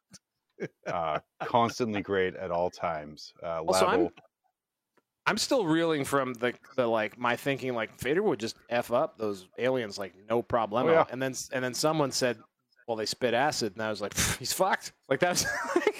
Uh, 0.86 1.18
constantly 1.42 2.00
great 2.00 2.34
at 2.36 2.50
all 2.50 2.70
times. 2.70 3.32
Uh, 3.42 3.62
Also, 3.62 3.86
I'm- 3.86 4.08
I'm 5.28 5.38
still 5.38 5.66
reeling 5.66 6.04
from 6.04 6.34
the 6.34 6.54
the 6.76 6.86
like 6.86 7.18
my 7.18 7.34
thinking 7.34 7.74
like 7.74 7.98
Vader 8.00 8.22
would 8.22 8.38
just 8.38 8.56
f 8.70 8.92
up 8.92 9.18
those 9.18 9.48
aliens 9.58 9.98
like 9.98 10.14
no 10.30 10.40
problem. 10.40 10.86
Oh, 10.86 10.92
yeah. 10.92 11.04
And 11.10 11.20
then 11.20 11.34
and 11.52 11.64
then 11.64 11.74
someone 11.74 12.12
said, 12.12 12.38
"Well, 12.86 12.96
they 12.96 13.06
spit 13.06 13.34
acid," 13.34 13.72
and 13.72 13.82
I 13.82 13.90
was 13.90 14.00
like, 14.00 14.16
"He's 14.38 14.52
fucked." 14.52 14.92
Like 15.08 15.18
that's 15.18 15.44
like, 15.74 15.95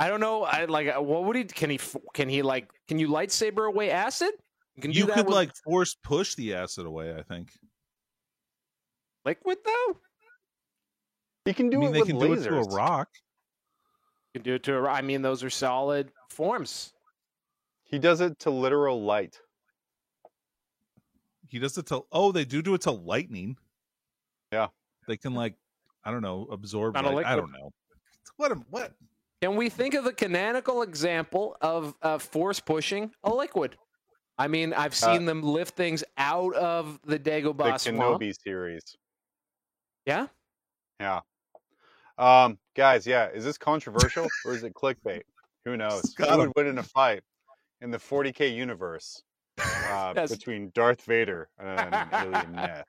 I 0.00 0.08
don't 0.08 0.20
know. 0.20 0.42
I 0.44 0.64
like 0.64 0.88
uh, 0.96 1.00
what 1.02 1.24
would 1.24 1.36
he? 1.36 1.44
Can 1.44 1.70
he? 1.70 1.78
Can 2.14 2.28
he 2.28 2.40
like? 2.42 2.68
Can 2.88 2.98
you 2.98 3.08
lightsaber 3.08 3.68
away 3.68 3.90
acid? 3.90 4.32
You 4.76 4.82
can 4.82 4.92
You 4.92 5.06
could 5.06 5.26
with 5.26 5.34
like 5.34 5.50
force 5.64 5.94
push 6.02 6.34
the 6.34 6.54
acid 6.54 6.86
away. 6.86 7.14
I 7.14 7.22
think. 7.22 7.50
liquid 9.26 9.58
though. 9.64 9.96
He 11.44 11.52
can 11.52 11.68
do 11.70 11.76
I 11.76 11.80
mean, 11.80 11.88
it 11.90 11.92
they 11.92 11.98
with 12.00 12.08
can 12.08 12.16
lasers. 12.18 12.20
do 12.20 12.32
it 12.34 12.48
to 12.48 12.56
a 12.58 12.74
rock. 12.74 13.08
You 14.32 14.40
can 14.40 14.42
do 14.44 14.54
it 14.54 14.62
to 14.64 14.76
a. 14.78 14.88
I 14.88 15.02
mean, 15.02 15.20
those 15.22 15.44
are 15.44 15.50
solid 15.50 16.10
forms. 16.30 16.92
He 17.84 17.98
does 17.98 18.20
it 18.22 18.38
to 18.40 18.50
literal 18.50 19.02
light. 19.04 19.38
He 21.48 21.58
does 21.58 21.76
it 21.76 21.86
to. 21.86 22.02
Oh, 22.12 22.32
they 22.32 22.44
do 22.44 22.62
do 22.62 22.74
it 22.74 22.82
to 22.82 22.90
lightning. 22.92 23.56
Yeah. 24.52 24.68
They 25.08 25.16
can 25.16 25.34
like, 25.34 25.56
I 26.04 26.10
don't 26.12 26.22
know, 26.22 26.46
absorb. 26.50 26.96
On 26.96 27.04
a 27.04 27.10
light. 27.10 27.26
I 27.26 27.36
don't 27.36 27.50
know. 27.52 27.70
What? 28.36 28.52
am- 28.52 28.64
What? 28.70 28.92
Can 29.40 29.56
we 29.56 29.70
think 29.70 29.94
of 29.94 30.04
a 30.04 30.12
canonical 30.12 30.82
example 30.82 31.56
of 31.62 31.94
uh, 32.02 32.18
force 32.18 32.60
pushing 32.60 33.10
a 33.24 33.32
liquid? 33.32 33.76
I 34.36 34.48
mean, 34.48 34.74
I've 34.74 34.92
Uh, 34.92 35.12
seen 35.12 35.24
them 35.24 35.42
lift 35.42 35.76
things 35.76 36.04
out 36.18 36.54
of 36.54 37.00
the 37.04 37.18
The 37.18 37.30
Dagobah 37.30 37.80
swamp. 37.80 38.20
Kenobi 38.20 38.34
series. 38.42 38.96
Yeah, 40.06 40.26
Yeah. 40.98 41.20
Um, 42.18 42.58
guys, 42.76 43.06
yeah, 43.06 43.28
is 43.28 43.44
this 43.44 43.56
controversial 43.56 44.28
or 44.44 44.52
is 44.52 44.62
it 44.62 44.74
clickbait? 44.74 45.22
Who 45.64 45.76
knows? 45.78 46.14
Who 46.18 46.36
would 46.36 46.52
win 46.54 46.66
in 46.66 46.76
a 46.78 46.82
fight 46.82 47.22
in 47.80 47.90
the 47.90 47.96
40k 47.98 48.54
universe 48.54 49.22
uh, 49.58 50.12
Yes. 50.14 50.30
between 50.30 50.70
Darth 50.74 51.02
Vader 51.02 51.48
and 51.58 51.94
an 51.94 52.08
alien 52.12 52.52
nest? 52.56 52.84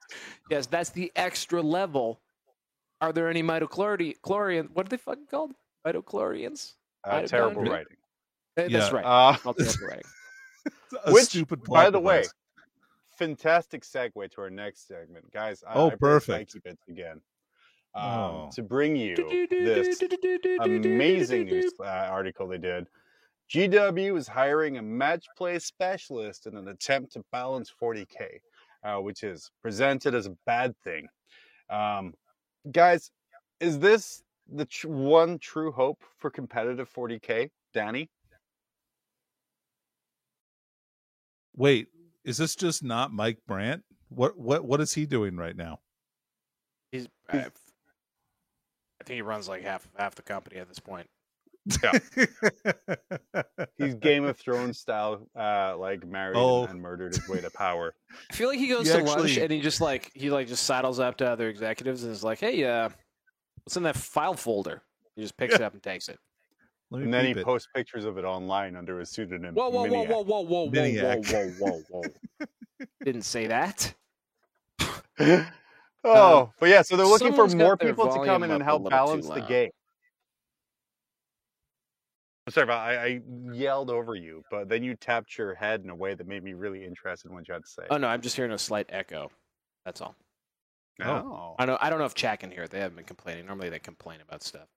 yes, 0.50 0.68
that's 0.68 0.90
the 0.90 1.14
extra 1.16 1.62
level. 1.62 2.20
Are 3.00 3.14
there 3.14 3.30
any 3.30 3.42
mitochlorian? 3.42 4.20
Chlorian? 4.22 4.70
What 4.74 4.86
are 4.88 4.90
they 4.90 4.98
fucking 4.98 5.28
called? 5.28 5.54
Mitochlorians? 5.86 6.74
Uh, 7.06 7.16
I'd 7.16 7.28
terrible 7.28 7.64
done- 7.64 7.74
writing. 7.74 7.98
Eh, 8.58 8.68
Yeah, 8.70 8.80
That's 8.80 8.92
right. 8.94 9.06
Uh, 9.06 9.38
Multi-level 9.46 9.88
writing. 9.88 10.04
A 11.06 11.12
Which, 11.14 11.26
stupid 11.26 11.62
by 11.62 11.66
plot 11.66 11.92
the 11.94 12.00
way, 12.00 12.18
device. 12.18 12.34
fantastic 13.18 13.84
segue 13.84 14.30
to 14.32 14.42
our 14.42 14.50
next 14.50 14.88
segment, 14.88 15.32
guys. 15.32 15.64
I, 15.68 15.74
Oh, 15.76 15.90
I 15.90 15.96
perfect. 15.96 16.52
Spikey 16.52 16.60
Bits 16.64 16.88
again 16.90 17.22
um, 17.96 18.04
Oh. 18.04 18.50
to 18.54 18.62
bring 18.62 18.96
you 18.96 19.16
this 19.50 20.02
amazing 20.62 21.46
news 21.46 21.74
uh, 21.80 21.84
article 21.86 22.48
they 22.48 22.58
did. 22.58 22.88
GW 23.54 24.18
is 24.18 24.28
hiring 24.28 24.78
a 24.78 24.82
match 24.82 25.26
play 25.38 25.60
specialist 25.60 26.46
in 26.48 26.56
an 26.56 26.68
attempt 26.70 27.14
to 27.14 27.24
balance 27.32 27.72
40k, 27.82 28.40
uh, 28.84 28.98
which 28.98 29.24
is 29.24 29.52
presented 29.62 30.14
as 30.16 30.26
a 30.28 30.36
bad 30.46 30.74
thing. 30.84 31.08
Um, 31.70 32.14
guys, 32.72 33.12
is 33.60 33.80
this 33.80 34.24
the 34.52 34.66
tr- 34.66 34.88
one 34.90 35.40
true 35.40 35.72
hope 35.72 36.04
for 36.18 36.30
competitive 36.30 36.90
40k, 36.94 37.50
Danny? 37.74 38.10
Wait, 41.56 41.88
is 42.24 42.38
this 42.38 42.56
just 42.56 42.84
not 42.84 43.12
Mike 43.12 43.40
Brandt? 43.48 43.84
What 44.10 44.38
what 44.38 44.66
what 44.66 44.82
is 44.82 44.94
he 44.94 45.06
doing 45.06 45.36
right 45.38 45.56
now? 45.56 45.80
He's, 46.92 47.08
I, 47.30 47.38
I 47.40 47.44
think 49.06 49.16
he 49.16 49.22
runs 49.22 49.48
like 49.48 49.64
half 49.64 49.88
half 49.98 50.16
the 50.16 50.22
company 50.22 50.58
at 50.58 50.68
this 50.68 50.80
point. 50.80 51.08
Yeah. 51.84 51.92
He's 53.78 53.94
Game 53.96 54.24
of 54.26 54.36
Thrones 54.38 54.80
style, 54.80 55.28
uh, 55.38 55.78
like 55.78 56.06
married 56.08 56.36
Oh. 56.36 56.62
and, 56.64 56.72
and 56.72 56.82
murdered 56.82 57.14
his 57.16 57.30
way 57.30 57.40
to 57.40 57.52
power. 57.56 57.94
I 58.32 58.34
feel 58.34 58.50
like 58.50 58.58
he 58.58 58.68
goes 58.68 58.92
He 58.92 58.98
to 58.98 59.04
lunch 59.04 59.38
and 59.38 59.52
he 59.52 59.62
just 59.62 59.80
like 59.80 60.12
he 60.16 60.30
like 60.32 60.48
just 60.48 60.64
saddles 60.64 61.00
up 61.00 61.18
to 61.18 61.30
other 61.30 61.48
executives 61.50 62.04
and 62.04 62.12
is 62.12 62.24
like, 62.24 62.40
"Hey, 62.40 62.64
uh, 62.66 62.90
what's 63.64 63.78
in 63.78 63.84
that 63.84 63.96
file 63.96 64.36
folder?" 64.36 64.82
He 65.16 65.22
just 65.22 65.38
picks 65.38 65.56
it 65.56 65.62
up 65.62 65.74
and 65.74 65.84
takes 65.84 66.10
it. 66.10 66.18
Let 66.90 67.00
me 67.00 67.04
And 67.06 67.14
then 67.14 67.26
he 67.26 67.32
it. 67.32 67.44
posts 67.44 67.70
pictures 67.74 68.04
of 68.06 68.18
it 68.18 68.26
online 68.26 68.76
under 68.76 69.00
his 69.00 69.10
pseudonym. 69.10 69.56
Whoa, 69.56 69.70
whoa, 69.70 69.84
whoa, 69.88 70.06
Miniac. 70.06 70.08
whoa, 70.10 70.24
whoa, 70.24 70.42
whoa, 70.42 70.64
whoa, 70.64 70.72
Miniac. 70.72 71.32
whoa, 71.32 71.50
whoa, 71.60 71.82
whoa, 71.90 72.02
whoa! 72.40 72.48
Didn't 73.06 73.22
say 73.24 73.48
that. 73.48 73.94
oh, 75.20 76.42
um, 76.42 76.50
but 76.60 76.70
yeah, 76.70 76.82
so 76.82 76.98
they're 76.98 77.06
looking 77.06 77.34
for 77.34 77.48
more 77.48 77.78
people 77.78 78.12
to 78.12 78.26
come 78.26 78.44
in 78.44 78.52
and 78.52 78.64
help 78.64 78.90
balance 78.90 79.26
too 79.28 79.34
the 79.34 79.40
loud. 79.40 79.48
game. 79.48 79.70
Sorry, 82.50 82.64
about 82.64 82.80
I, 82.80 82.96
I 83.06 83.22
yelled 83.54 83.90
over 83.90 84.16
you, 84.16 84.44
but 84.50 84.68
then 84.68 84.84
you 84.84 84.96
tapped 84.96 85.38
your 85.38 85.54
head 85.54 85.82
in 85.84 85.90
a 85.90 85.96
way 85.96 86.16
that 86.16 86.28
made 86.28 86.44
me 86.44 86.54
really 86.54 86.84
interested 86.84 87.30
in 87.30 87.36
what 87.36 87.48
you 87.48 87.54
had 87.54 87.64
to 87.64 87.70
say. 87.70 87.84
Oh 87.90 87.98
no, 87.98 88.08
I'm 88.08 88.20
just 88.22 88.36
hearing 88.36 88.52
a 88.52 88.58
slight 88.58 88.88
echo. 88.90 89.30
That's 89.86 90.02
all. 90.02 90.16
Oh. 91.00 91.56
I 91.58 91.66
know. 91.66 91.78
I 91.82 91.90
don't 91.90 92.00
know 92.00 92.06
if 92.06 92.16
Jack 92.16 92.42
can 92.42 92.52
hear 92.52 92.64
it. 92.64 92.72
They 92.72 92.80
haven't 92.80 92.96
been 92.98 93.06
complaining. 93.06 93.46
Normally 93.46 93.70
they 93.70 93.80
complain 93.80 94.20
about 94.22 94.44
stuff. 94.44 94.68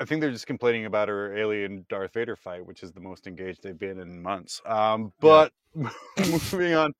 I 0.00 0.04
think 0.04 0.20
they're 0.20 0.32
just 0.32 0.46
complaining 0.46 0.86
about 0.86 1.08
her 1.08 1.36
alien 1.36 1.86
Darth 1.88 2.14
Vader 2.14 2.36
fight, 2.36 2.66
which 2.66 2.82
is 2.82 2.92
the 2.92 3.00
most 3.00 3.26
engaged 3.26 3.62
they've 3.62 3.78
been 3.78 4.00
in 4.00 4.20
months. 4.20 4.60
Um, 4.66 5.12
but 5.20 5.52
moving 6.18 6.74
on, 6.74 6.92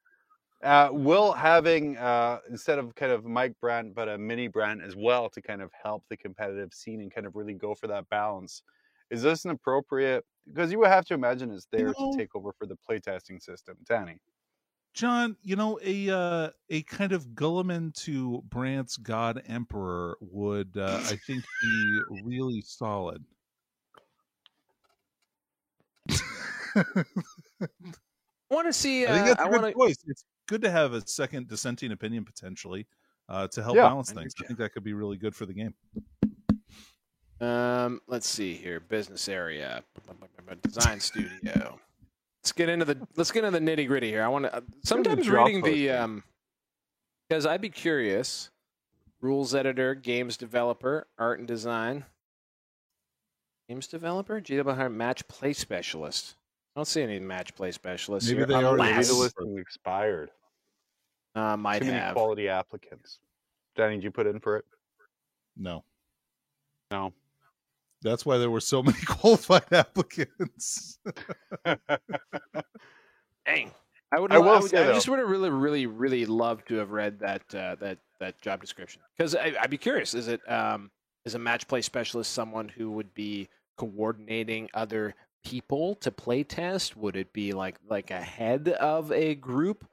uh, 0.63 0.91
Will 0.93 1.33
having 1.33 1.97
uh, 1.97 2.39
instead 2.49 2.79
of 2.79 2.95
kind 2.95 3.11
of 3.11 3.25
Mike 3.25 3.55
Brandt, 3.61 3.95
but 3.95 4.09
a 4.09 4.17
mini 4.17 4.47
Brandt 4.47 4.83
as 4.83 4.95
well 4.95 5.29
to 5.31 5.43
kind 5.43 5.61
of 5.61 5.71
help 5.83 6.05
the 6.09 6.17
competitive 6.17 6.73
scene 6.73 7.01
and 7.01 7.13
kind 7.13 7.27
of 7.27 7.35
really 7.35 7.55
go 7.55 7.75
for 7.75 7.89
that 7.89 8.09
balance. 8.09 8.63
Is 9.11 9.23
this 9.23 9.45
an 9.45 9.51
appropriate? 9.51 10.25
Because 10.47 10.71
you 10.71 10.79
would 10.79 10.89
have 10.89 11.05
to 11.07 11.15
imagine 11.15 11.51
it's 11.51 11.67
there 11.73 11.87
know- 11.99 12.13
to 12.13 12.19
take 12.19 12.35
over 12.37 12.53
for 12.53 12.67
the 12.67 12.77
playtesting 12.89 13.43
system, 13.43 13.77
Danny. 13.89 14.19
John, 14.95 15.37
you 15.43 15.57
know, 15.57 15.79
a 15.83 16.11
uh, 16.11 16.51
a 16.69 16.83
kind 16.83 17.13
of 17.13 17.29
Guilliman 17.29 17.95
to 18.05 18.43
Brandt's 18.49 18.97
God 18.99 19.43
Emperor 19.47 20.17
would, 20.21 20.77
uh, 20.77 21.01
I 21.05 21.17
think, 21.27 21.45
be 21.63 22.01
really 22.25 22.61
solid. 22.61 23.25
I 26.75 26.85
want 28.51 28.67
to 28.67 28.73
see. 28.73 29.07
I 29.07 29.09
think 29.09 29.23
Uh, 29.23 29.25
that's 29.29 29.41
a 29.41 29.43
I 29.43 29.49
good 29.49 29.63
want 29.63 29.75
to. 29.75 29.79
choice. 29.79 29.97
It's 30.07 30.25
good 30.47 30.63
to 30.63 30.71
have 30.71 30.93
a 30.93 31.07
second 31.07 31.49
dissenting 31.49 31.93
opinion 31.93 32.25
potentially 32.25 32.87
uh, 33.29 33.49
to 33.49 33.63
help 33.63 33.77
Yeah, 33.77 33.83
balance 33.89 34.11
I 34.11 34.15
things. 34.15 34.35
I 34.37 34.41
think- 34.41 34.49
think 34.49 34.59
that 34.59 34.73
could 34.73 34.85
be 34.85 34.93
really 34.93 35.17
good 35.17 35.35
for 35.35 35.47
the 35.47 35.55
game. 35.55 35.75
Um, 37.41 38.01
let's 38.07 38.29
see 38.29 38.55
here. 38.55 38.79
Business 38.81 39.29
area, 39.29 39.83
design 40.63 41.01
studio. 41.01 41.81
Let's 42.43 42.51
get 42.53 42.69
into 42.69 42.85
the 42.85 42.99
let's 43.17 43.31
get 43.31 43.45
into 43.45 43.59
the 43.61 43.65
nitty 43.65 43.87
gritty 43.87 44.09
here. 44.09 44.25
I 44.25 44.29
want 44.29 44.47
to 44.47 44.65
sometimes 44.83 45.29
reading 45.31 45.63
the 45.63 45.91
um 45.91 46.25
because 47.29 47.47
I'd 47.47 47.61
be 47.61 47.71
curious. 47.71 48.51
Rules 49.21 49.55
editor, 49.55 49.95
games 49.95 50.37
developer, 50.37 51.07
art 51.17 51.39
and 51.39 51.47
design. 51.47 52.05
Games 53.69 53.87
developer, 53.87 54.41
GW 54.41 54.93
match 54.93 55.27
play 55.29 55.53
specialist. 55.53 56.35
I 56.75 56.81
don't 56.81 56.87
see 56.87 57.03
any 57.03 57.21
match 57.21 57.55
play 57.55 57.71
specialists 57.71 58.29
Maybe 58.29 58.39
here. 58.39 58.47
they 58.47 58.55
already 58.55 58.83
Maybe 58.83 58.91
unless, 58.95 59.09
the 59.09 59.15
did. 59.15 59.21
listing 59.21 59.59
expired. 59.59 60.31
uh, 61.37 61.57
might 61.57 61.79
Too 61.79 61.85
many 61.87 61.99
have. 61.99 62.15
quality 62.15 62.49
applicants. 62.49 63.21
Danny, 63.77 63.95
did 63.97 64.05
you 64.05 64.11
put 64.11 64.27
in 64.27 64.41
for 64.41 64.57
it? 64.57 64.65
No, 65.57 65.85
No. 66.91 67.13
That's 68.03 68.27
why 68.27 68.39
there 68.39 68.51
were 68.51 68.61
so 68.61 68.83
many 68.85 69.01
qualified 69.07 69.73
applicants. 69.73 70.99
Dang. 73.47 73.73
I 74.15 74.21
would. 74.21 74.31
I 74.31 74.39
will 74.39 74.51
I, 74.51 74.59
would, 74.59 74.71
say, 74.71 74.91
I 74.91 74.93
just 74.93 75.09
would 75.09 75.19
have 75.19 75.29
really, 75.29 75.49
really, 75.49 75.87
really 75.87 76.27
loved 76.27 76.69
to 76.69 76.75
have 76.75 76.91
read 76.91 77.21
that 77.21 77.43
uh, 77.55 77.77
that 77.77 77.99
that 78.21 78.41
job 78.43 78.61
description 78.61 79.01
because 79.17 79.35
I'd 79.35 79.71
be 79.71 79.79
curious. 79.79 80.13
Is 80.13 80.29
it 80.29 80.41
um, 80.51 80.91
is 81.25 81.35
a 81.35 81.39
match 81.39 81.67
play 81.67 81.81
specialist 81.81 82.33
someone 82.33 82.69
who 82.69 82.91
would 82.91 83.15
be 83.15 83.49
coordinating 83.79 84.69
other 84.75 85.15
people 85.45 85.95
to 85.97 86.11
play 86.11 86.45
test? 86.45 86.95
Would 86.97 87.17
it 87.17 87.33
be 87.33 87.53
like 87.53 87.77
like 87.89 88.11
a 88.11 88.21
head 88.21 88.69
of 88.69 89.11
a 89.13 89.35
group 89.35 89.89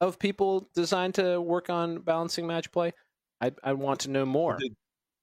of 0.00 0.18
people 0.18 0.68
designed 0.74 1.14
to 1.14 1.40
work 1.40 1.70
on 1.70 2.00
balancing 2.00 2.46
match 2.46 2.70
play? 2.70 2.92
I 3.40 3.52
I 3.62 3.72
want 3.72 4.00
to 4.00 4.10
know 4.10 4.26
more. 4.26 4.58
They- 4.60 4.70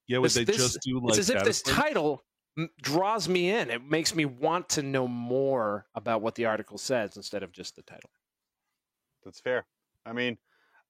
yeah, 0.07 0.17
would 0.17 0.25
This- 0.27 0.33
they 0.35 0.43
this- 0.43 0.57
just 0.57 0.79
do 0.81 0.99
like 0.99 1.09
it's 1.17 1.19
as 1.19 1.29
if 1.29 1.43
this 1.43 1.61
title 1.61 2.23
draws 2.81 3.29
me 3.29 3.49
in. 3.51 3.69
It 3.69 3.83
makes 3.83 4.13
me 4.13 4.25
want 4.25 4.67
to 4.69 4.83
know 4.83 5.07
more 5.07 5.87
about 5.95 6.21
what 6.21 6.35
the 6.35 6.45
article 6.45 6.77
says 6.77 7.15
instead 7.15 7.43
of 7.43 7.51
just 7.51 7.75
the 7.75 7.81
title. 7.83 8.09
That's 9.23 9.39
fair. 9.39 9.65
I 10.05 10.13
mean, 10.13 10.37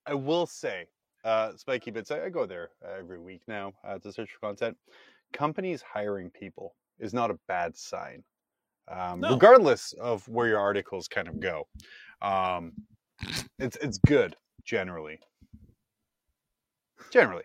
I 0.07 0.13
will 0.15 0.47
say, 0.47 0.87
uh, 1.23 1.51
Spikey 1.55 1.91
Bits, 1.91 2.09
I, 2.09 2.25
I 2.25 2.29
go 2.29 2.45
there 2.47 2.71
uh, 2.83 2.93
every 2.97 3.19
week 3.19 3.41
now 3.47 3.73
uh, 3.83 3.99
to 3.99 4.11
search 4.11 4.31
for 4.31 4.39
content. 4.47 4.75
Companies 5.33 5.81
hiring 5.83 6.31
people 6.31 6.75
is 6.97 7.13
not 7.13 7.29
a 7.29 7.37
bad 7.47 7.77
sign, 7.77 8.23
um, 8.87 9.19
No. 9.19 9.31
regardless 9.33 9.93
of 9.93 10.27
where 10.27 10.47
your 10.47 10.59
articles 10.59 11.07
kind 11.07 11.27
of 11.27 11.39
go. 11.39 11.67
Um, 12.21 12.73
it's 13.59 13.77
it's 13.77 13.99
good 13.99 14.35
generally. 14.63 15.19
Generally, 17.11 17.43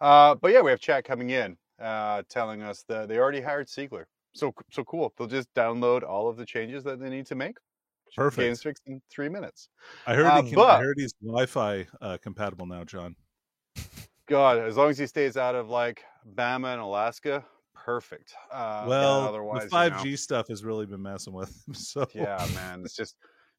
uh, 0.00 0.34
but 0.36 0.52
yeah, 0.52 0.60
we 0.60 0.70
have 0.70 0.80
chat 0.80 1.04
coming 1.04 1.30
in 1.30 1.56
uh, 1.80 2.22
telling 2.28 2.62
us 2.62 2.84
that 2.88 3.08
they 3.08 3.18
already 3.18 3.40
hired 3.40 3.66
Siegler. 3.68 4.04
So 4.34 4.52
so 4.70 4.84
cool. 4.84 5.12
They'll 5.16 5.26
just 5.26 5.52
download 5.54 6.02
all 6.02 6.28
of 6.28 6.36
the 6.36 6.44
changes 6.46 6.84
that 6.84 7.00
they 7.00 7.08
need 7.08 7.26
to 7.26 7.34
make. 7.34 7.56
Perfect. 8.16 8.40
Games 8.46 8.62
fixed 8.62 8.82
in 8.86 9.02
three 9.10 9.28
minutes. 9.28 9.68
I 10.06 10.14
heard 10.14 10.26
Uh, 10.26 10.42
he 10.42 10.48
can, 10.50 10.56
but- 10.56 10.80
I 10.80 10.82
heard 10.82 10.96
he's 10.98 11.12
Wi-Fi 11.22 11.86
uh, 12.00 12.16
compatible 12.22 12.66
now, 12.66 12.84
John. 12.84 13.16
God, 14.26 14.58
as 14.58 14.76
long 14.76 14.90
as 14.90 14.98
he 14.98 15.06
stays 15.06 15.36
out 15.36 15.54
of 15.54 15.68
like 15.70 16.04
Bama 16.34 16.72
and 16.72 16.80
Alaska, 16.82 17.44
perfect. 17.74 18.34
Uh, 18.52 18.82
yeah, 18.82 18.86
well, 18.88 19.20
otherwise, 19.28 19.60
the 19.62 19.66
you 19.66 19.70
five 19.70 19.92
know, 19.92 20.02
G 20.02 20.16
stuff 20.16 20.48
has 20.48 20.64
really 20.64 20.84
been 20.86 21.02
messing 21.02 21.32
with 21.32 21.48
him. 21.66 21.74
So 21.74 22.06
yeah, 22.14 22.46
man, 22.54 22.82
it's 22.84 22.94
just 22.94 23.16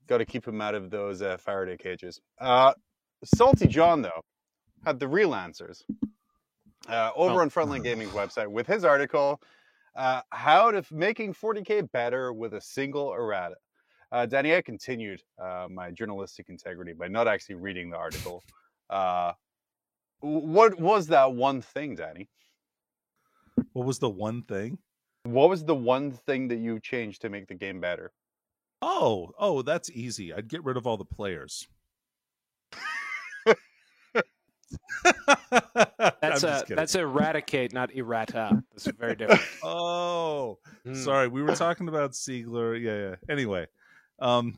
got 0.07 0.17
to 0.19 0.25
keep 0.25 0.47
him 0.47 0.61
out 0.61 0.75
of 0.75 0.89
those 0.91 1.21
uh, 1.21 1.37
Faraday 1.37 1.77
cages. 1.77 2.19
Uh, 2.39 2.73
Salty 3.23 3.67
John 3.67 4.01
though 4.01 4.21
had 4.85 4.99
the 4.99 5.07
real 5.07 5.33
answers 5.35 5.83
uh, 6.87 7.11
over 7.15 7.35
Oh. 7.35 7.39
on 7.41 7.49
Frontline 7.49 7.83
Gaming's 7.83 8.11
website 8.11 8.47
with 8.47 8.65
his 8.67 8.83
article, 8.83 9.41
uh, 9.95 10.21
"How 10.31 10.71
to 10.71 10.83
Making 10.93 11.33
40K 11.33 11.81
Better 11.91 12.31
with 12.33 12.53
a 12.53 12.61
Single 12.61 13.13
Errata." 13.13 13.55
Uh, 14.11 14.25
Danny, 14.25 14.55
I 14.55 14.61
continued 14.61 15.21
uh, 15.37 15.67
my 15.69 15.91
journalistic 15.91 16.49
integrity 16.49 16.93
by 16.93 17.07
not 17.07 17.27
actually 17.27 17.55
reading 17.55 17.89
the 17.91 17.97
article. 17.97 18.43
Uh, 18.89 19.33
what 20.21 20.79
was 20.79 21.07
that 21.07 21.33
one 21.33 21.61
thing, 21.61 21.95
Danny? 21.95 22.27
what 23.73 23.85
was 23.85 23.99
the 23.99 24.09
one 24.09 24.41
thing? 24.43 24.77
What 25.23 25.49
was 25.49 25.63
the 25.65 25.75
one 25.75 26.11
thing 26.11 26.47
that 26.47 26.57
you 26.57 26.79
changed 26.79 27.21
to 27.21 27.29
make 27.29 27.47
the 27.47 27.53
game 27.55 27.79
better? 27.79 28.11
Oh, 28.81 29.31
oh, 29.37 29.61
that's 29.61 29.91
easy. 29.91 30.33
I'd 30.33 30.47
get 30.47 30.63
rid 30.63 30.75
of 30.77 30.87
all 30.87 30.97
the 30.97 31.05
players. 31.05 31.67
That's 36.21 36.43
a 36.43 36.63
that's 36.69 36.95
eradicate, 36.95 37.73
not 37.73 37.93
errata. 37.95 38.63
That's 38.71 38.87
very 38.97 39.15
different. 39.15 39.41
oh, 39.63 40.57
Hmm. 40.85 40.93
sorry. 40.93 41.27
We 41.27 41.41
were 41.43 41.55
talking 41.55 41.87
about 41.89 42.11
Siegler. 42.13 42.79
Yeah, 42.81 43.09
yeah. 43.09 43.15
Anyway, 43.29 43.67
um, 44.19 44.57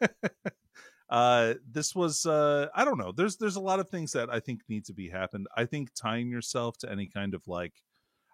uh, 1.10 1.54
this 1.70 1.94
was 1.94 2.26
uh, 2.26 2.68
I 2.74 2.84
don't 2.84 2.98
know. 2.98 3.12
There's 3.12 3.36
there's 3.36 3.56
a 3.56 3.60
lot 3.60 3.80
of 3.80 3.88
things 3.88 4.12
that 4.12 4.28
I 4.30 4.40
think 4.40 4.60
need 4.68 4.84
to 4.86 4.92
be 4.92 5.08
happened. 5.08 5.46
I 5.56 5.64
think 5.64 5.90
tying 5.94 6.28
yourself 6.30 6.76
to 6.78 6.90
any 6.90 7.06
kind 7.06 7.34
of 7.34 7.46
like, 7.46 7.74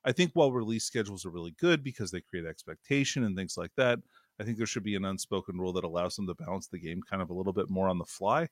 I 0.05 0.13
think 0.13 0.31
while 0.35 0.53
release 0.53 0.85
schedules 0.85 1.27
are 1.27 1.31
really 1.31 1.55
good 1.61 1.85
because 1.85 2.11
they 2.11 2.21
create 2.21 2.47
expectation 2.47 3.25
and 3.25 3.37
things 3.37 3.57
like 3.57 3.73
that. 3.77 3.99
I 4.41 4.45
think 4.45 4.57
there 4.57 4.67
should 4.67 4.83
be 4.83 4.97
an 4.97 5.05
unspoken 5.05 5.59
rule 5.59 5.75
that 5.75 5.85
allows 5.85 6.17
them 6.17 6.27
to 6.27 6.35
balance 6.35 6.67
the 6.67 6.79
game 6.81 7.03
kind 7.09 7.21
of 7.23 7.29
a 7.31 7.35
little 7.35 7.53
bit 7.53 7.69
more 7.69 7.89
on 7.89 7.99
the 7.99 8.05
fly. 8.07 8.49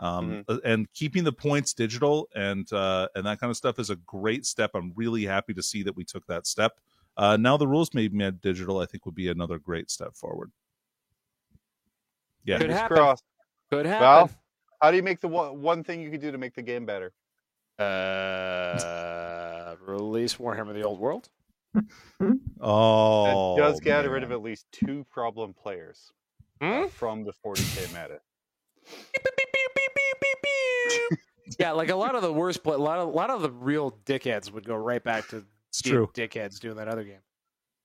Um, 0.00 0.44
uh, 0.48 0.58
and 0.64 0.86
keeping 0.92 1.24
the 1.24 1.32
points 1.32 1.72
digital 1.74 2.28
and 2.34 2.72
uh, 2.72 3.08
and 3.16 3.26
that 3.26 3.40
kind 3.40 3.50
of 3.50 3.56
stuff 3.56 3.78
is 3.80 3.90
a 3.90 3.96
great 3.96 4.46
step. 4.46 4.70
I'm 4.74 4.92
really 4.94 5.24
happy 5.24 5.54
to 5.54 5.62
see 5.62 5.82
that 5.82 5.96
we 5.96 6.04
took 6.04 6.24
that 6.28 6.46
step. 6.46 6.78
Uh, 7.16 7.36
now 7.36 7.56
the 7.56 7.66
rules 7.66 7.92
may 7.94 8.06
be 8.06 8.16
made 8.16 8.40
digital. 8.40 8.78
I 8.78 8.86
think 8.86 9.04
would 9.06 9.16
be 9.16 9.28
another 9.28 9.58
great 9.58 9.90
step 9.90 10.14
forward. 10.14 10.52
Yeah, 12.44 12.58
Could 12.58 12.66
Fingers 12.68 12.78
happen. 12.80 12.96
crossed. 12.96 13.24
Could 13.70 13.86
Val, 13.86 14.20
happen. 14.26 14.36
how 14.80 14.90
do 14.92 14.96
you 14.96 15.02
make 15.02 15.20
the 15.20 15.26
one, 15.28 15.60
one 15.60 15.82
thing 15.82 16.00
you 16.00 16.10
could 16.10 16.20
do 16.20 16.30
to 16.30 16.38
make 16.38 16.54
the 16.54 16.62
game 16.62 16.86
better? 16.86 17.12
Uh, 17.78 19.74
release 19.80 20.36
Warhammer: 20.36 20.72
The 20.74 20.82
Old 20.84 21.00
World. 21.00 21.28
Oh, 22.60 23.56
That 23.56 23.62
does 23.62 23.80
get 23.80 24.08
rid 24.08 24.22
of 24.22 24.30
at 24.32 24.42
least 24.42 24.66
two 24.72 25.04
problem 25.10 25.54
players 25.54 26.12
Hmm? 26.60 26.84
uh, 26.84 26.88
from 26.88 27.24
the 27.24 27.32
40k 27.44 27.88
meta. 27.88 28.20
yeah, 31.58 31.72
like 31.72 31.90
a 31.90 31.96
lot 31.96 32.14
of 32.14 32.22
the 32.22 32.32
worst, 32.32 32.62
play, 32.62 32.74
a 32.74 32.78
lot 32.78 32.98
of 32.98 33.08
a 33.08 33.10
lot 33.10 33.30
of 33.30 33.42
the 33.42 33.50
real 33.50 33.96
dickheads 34.04 34.50
would 34.52 34.66
go 34.66 34.76
right 34.76 35.02
back 35.02 35.28
to 35.28 35.44
It's 35.70 35.82
true. 35.82 36.10
dickheads 36.14 36.58
doing 36.58 36.76
that 36.76 36.88
other 36.88 37.04
game. 37.04 37.20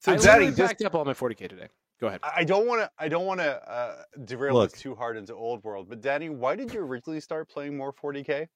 So 0.01 0.11
I 0.11 0.15
Daddy, 0.17 0.27
literally 0.27 0.47
just 0.49 0.57
backed 0.71 0.81
up 0.83 0.95
all 0.95 1.05
my 1.05 1.13
40k 1.13 1.49
today. 1.49 1.67
Go 2.01 2.07
ahead. 2.07 2.19
I 2.23 2.41
I 2.41 2.43
don't 2.43 2.67
want 2.67 2.81
to. 2.81 2.89
I 2.99 3.07
don't 3.07 3.25
want 3.25 3.39
to 3.39 3.71
uh, 3.71 4.03
derail 4.25 4.55
Look. 4.55 4.71
this 4.71 4.81
too 4.81 4.95
hard 4.95 5.15
into 5.15 5.33
old 5.33 5.63
world. 5.63 5.87
But 5.87 6.01
Danny, 6.01 6.29
why 6.29 6.55
did 6.55 6.73
you 6.73 6.81
originally 6.81 7.21
start 7.21 7.49
playing 7.49 7.77
more 7.77 7.93
40k? 7.93 8.47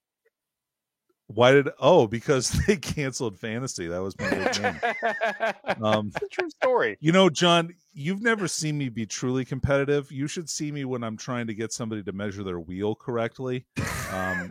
Why 1.28 1.52
did? 1.52 1.68
Oh, 1.78 2.06
because 2.06 2.48
they 2.66 2.76
canceled 2.76 3.38
fantasy. 3.38 3.86
That 3.86 4.02
was 4.02 4.18
my 4.18 4.30
big 4.30 4.52
game. 4.54 5.84
Um, 5.84 6.10
true 6.30 6.48
story. 6.50 6.96
You 7.00 7.12
know, 7.12 7.28
John, 7.28 7.74
you've 7.92 8.22
never 8.22 8.48
seen 8.48 8.76
me 8.78 8.88
be 8.88 9.04
truly 9.06 9.44
competitive. 9.44 10.10
You 10.10 10.26
should 10.26 10.48
see 10.48 10.72
me 10.72 10.84
when 10.86 11.04
I'm 11.04 11.16
trying 11.18 11.46
to 11.48 11.54
get 11.54 11.72
somebody 11.72 12.02
to 12.04 12.12
measure 12.12 12.42
their 12.44 12.58
wheel 12.60 12.94
correctly. 12.94 13.66
Um, 14.10 14.50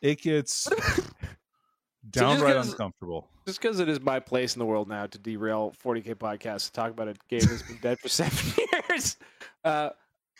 it 0.00 0.20
gets 0.22 0.68
downright 2.10 2.54
'cause- 2.56 2.70
uncomfortable. 2.72 3.28
Just 3.46 3.60
because 3.60 3.78
it 3.78 3.88
is 3.88 4.00
my 4.00 4.18
place 4.18 4.56
in 4.56 4.58
the 4.58 4.66
world 4.66 4.88
now 4.88 5.06
to 5.06 5.18
derail 5.18 5.72
40k 5.84 6.14
podcast 6.16 6.66
to 6.66 6.72
talk 6.72 6.90
about 6.90 7.06
a 7.08 7.14
game 7.28 7.42
that's 7.42 7.62
been 7.62 7.78
dead 7.80 7.98
for 8.00 8.08
seven 8.08 8.52
years. 8.90 9.16
Uh, 9.64 9.90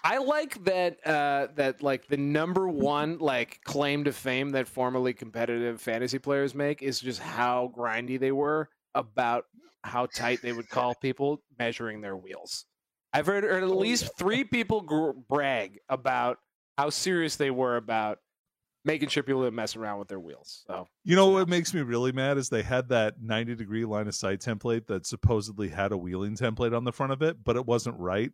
I 0.06 0.18
like 0.18 0.62
that 0.66 1.04
uh, 1.04 1.48
that 1.56 1.82
like 1.82 2.06
the 2.06 2.16
number 2.16 2.68
one 2.68 3.18
like 3.18 3.60
claim 3.64 4.04
to 4.04 4.12
fame 4.12 4.50
that 4.50 4.68
formerly 4.68 5.12
competitive 5.12 5.80
fantasy 5.80 6.20
players 6.20 6.54
make 6.54 6.80
is 6.80 7.00
just 7.00 7.18
how 7.18 7.72
grindy 7.76 8.18
they 8.18 8.30
were 8.30 8.68
about 8.94 9.46
how 9.82 10.06
tight 10.06 10.42
they 10.42 10.52
would 10.52 10.68
call 10.68 10.94
people 10.94 11.42
measuring 11.58 12.02
their 12.02 12.16
wheels. 12.16 12.66
I've 13.12 13.26
heard, 13.26 13.42
heard 13.42 13.64
at 13.64 13.70
least 13.70 14.16
three 14.16 14.44
people 14.44 14.80
gr- 14.82 15.10
brag 15.28 15.80
about 15.88 16.38
how 16.78 16.90
serious 16.90 17.34
they 17.34 17.50
were 17.50 17.76
about 17.76 18.20
making 18.84 19.08
sure 19.08 19.24
people 19.24 19.42
didn't 19.42 19.56
mess 19.56 19.74
around 19.74 19.98
with 19.98 20.06
their 20.06 20.20
wheels. 20.20 20.62
So 20.68 20.86
You 21.02 21.16
know 21.16 21.30
what 21.30 21.48
makes 21.48 21.74
me 21.74 21.80
really 21.80 22.12
mad 22.12 22.38
is 22.38 22.48
they 22.48 22.62
had 22.62 22.90
that 22.90 23.20
90 23.20 23.56
degree 23.56 23.84
line 23.84 24.06
of 24.06 24.14
sight 24.14 24.38
template 24.38 24.86
that 24.86 25.04
supposedly 25.04 25.68
had 25.68 25.90
a 25.90 25.96
wheeling 25.96 26.36
template 26.36 26.76
on 26.76 26.84
the 26.84 26.92
front 26.92 27.12
of 27.12 27.22
it, 27.22 27.42
but 27.42 27.56
it 27.56 27.66
wasn't 27.66 27.98
right. 27.98 28.30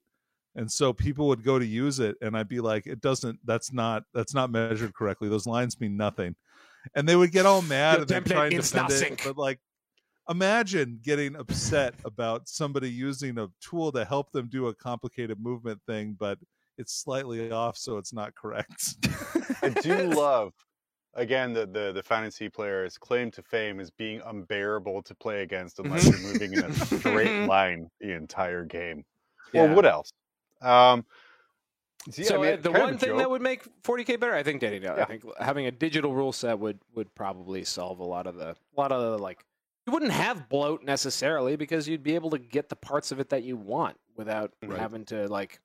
And 0.55 0.70
so 0.70 0.92
people 0.92 1.28
would 1.28 1.42
go 1.42 1.59
to 1.59 1.64
use 1.64 1.98
it 1.98 2.16
and 2.20 2.36
I'd 2.36 2.48
be 2.48 2.61
like, 2.61 2.86
it 2.86 3.00
doesn't 3.00 3.38
that's 3.44 3.72
not 3.72 4.05
that's 4.12 4.34
not 4.34 4.50
measured 4.50 4.94
correctly. 4.94 5.28
Those 5.28 5.46
lines 5.46 5.80
mean 5.80 5.96
nothing. 5.96 6.36
And 6.94 7.09
they 7.09 7.16
would 7.16 7.32
get 7.32 7.46
all 7.46 7.62
mad 7.62 7.92
Your 7.92 8.00
and 8.03 8.09
then 8.09 8.22
template 8.24 8.32
try 8.32 8.44
and 8.46 8.55
means 8.55 8.70
defend 8.70 8.88
nothing. 8.90 9.12
it. 9.14 9.22
But 9.24 9.38
like 9.38 9.61
imagine 10.28 11.00
getting 11.03 11.36
upset 11.36 11.94
about 12.05 12.48
somebody 12.48 12.90
using 12.90 13.38
a 13.38 13.48
tool 13.61 13.92
to 13.92 14.05
help 14.05 14.30
them 14.32 14.48
do 14.48 14.68
a 14.68 14.74
complicated 14.74 15.40
movement 15.40 15.80
thing, 15.86 16.16
but 16.18 16.38
it's 16.78 16.94
slightly 16.94 17.50
off 17.50 17.76
so 17.76 17.98
it's 17.98 18.12
not 18.12 18.34
correct. 18.34 18.96
I 19.62 19.68
do 19.82 20.11
love, 20.11 20.53
again, 21.14 21.53
the, 21.53 21.66
the 21.66 21.92
the 21.92 22.03
fantasy 22.03 22.48
player's 22.48 22.98
claim 22.98 23.30
to 23.32 23.42
fame 23.42 23.80
is 23.80 23.90
being 23.90 24.20
unbearable 24.26 25.03
to 25.03 25.14
play 25.14 25.42
against 25.42 25.78
unless 25.78 26.09
mm-hmm. 26.09 26.22
you're 26.22 26.32
moving 26.32 26.53
in 26.55 26.64
a 26.64 26.72
straight 26.74 27.46
line 27.46 27.88
the 28.00 28.14
entire 28.14 28.64
game. 28.64 29.05
Or 29.55 29.66
Yeah. 29.66 29.74
what 29.74 29.86
else? 29.86 30.12
Um, 30.62 31.04
see, 32.10 32.24
so 32.24 32.42
I 32.42 32.52
mean, 32.52 32.62
the 32.62 32.72
one 32.72 32.98
thing 32.98 33.16
that 33.16 33.28
would 33.30 33.42
make 33.42 33.62
40k 33.82 34.18
better, 34.20 34.34
I 34.34 34.42
think, 34.42 34.60
Danny, 34.60 34.78
no, 34.78 34.94
I 34.94 35.04
think 35.04 35.22
having 35.38 35.66
a 35.66 35.70
digital 35.70 36.14
rule 36.14 36.32
set 36.32 36.58
would 36.58 36.78
would 36.94 37.14
probably 37.14 37.64
solve 37.64 37.98
a 37.98 38.04
lot 38.04 38.26
of 38.26 38.36
the 38.36 38.50
a 38.50 38.80
lot 38.80 38.92
of 38.92 39.00
the 39.02 39.18
like. 39.18 39.44
You 39.86 39.92
wouldn't 39.92 40.12
have 40.12 40.48
bloat 40.48 40.84
necessarily 40.84 41.56
because 41.56 41.88
you'd 41.88 42.04
be 42.04 42.14
able 42.14 42.30
to 42.30 42.38
get 42.38 42.68
the 42.68 42.76
parts 42.76 43.10
of 43.10 43.18
it 43.18 43.30
that 43.30 43.42
you 43.42 43.56
want 43.56 43.96
without 44.16 44.52
Right. 44.62 44.78
having 44.78 45.04
to 45.06 45.26
like 45.28 45.60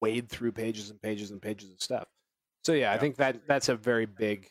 wade 0.00 0.30
through 0.30 0.52
pages 0.52 0.88
and 0.90 1.00
pages 1.02 1.30
and 1.30 1.42
pages 1.42 1.70
of 1.70 1.82
stuff. 1.82 2.08
So 2.64 2.72
yeah, 2.72 2.90
I 2.92 2.96
think 2.98 3.16
that 3.16 3.46
that's 3.46 3.68
a 3.68 3.76
very 3.76 4.06
big. 4.06 4.48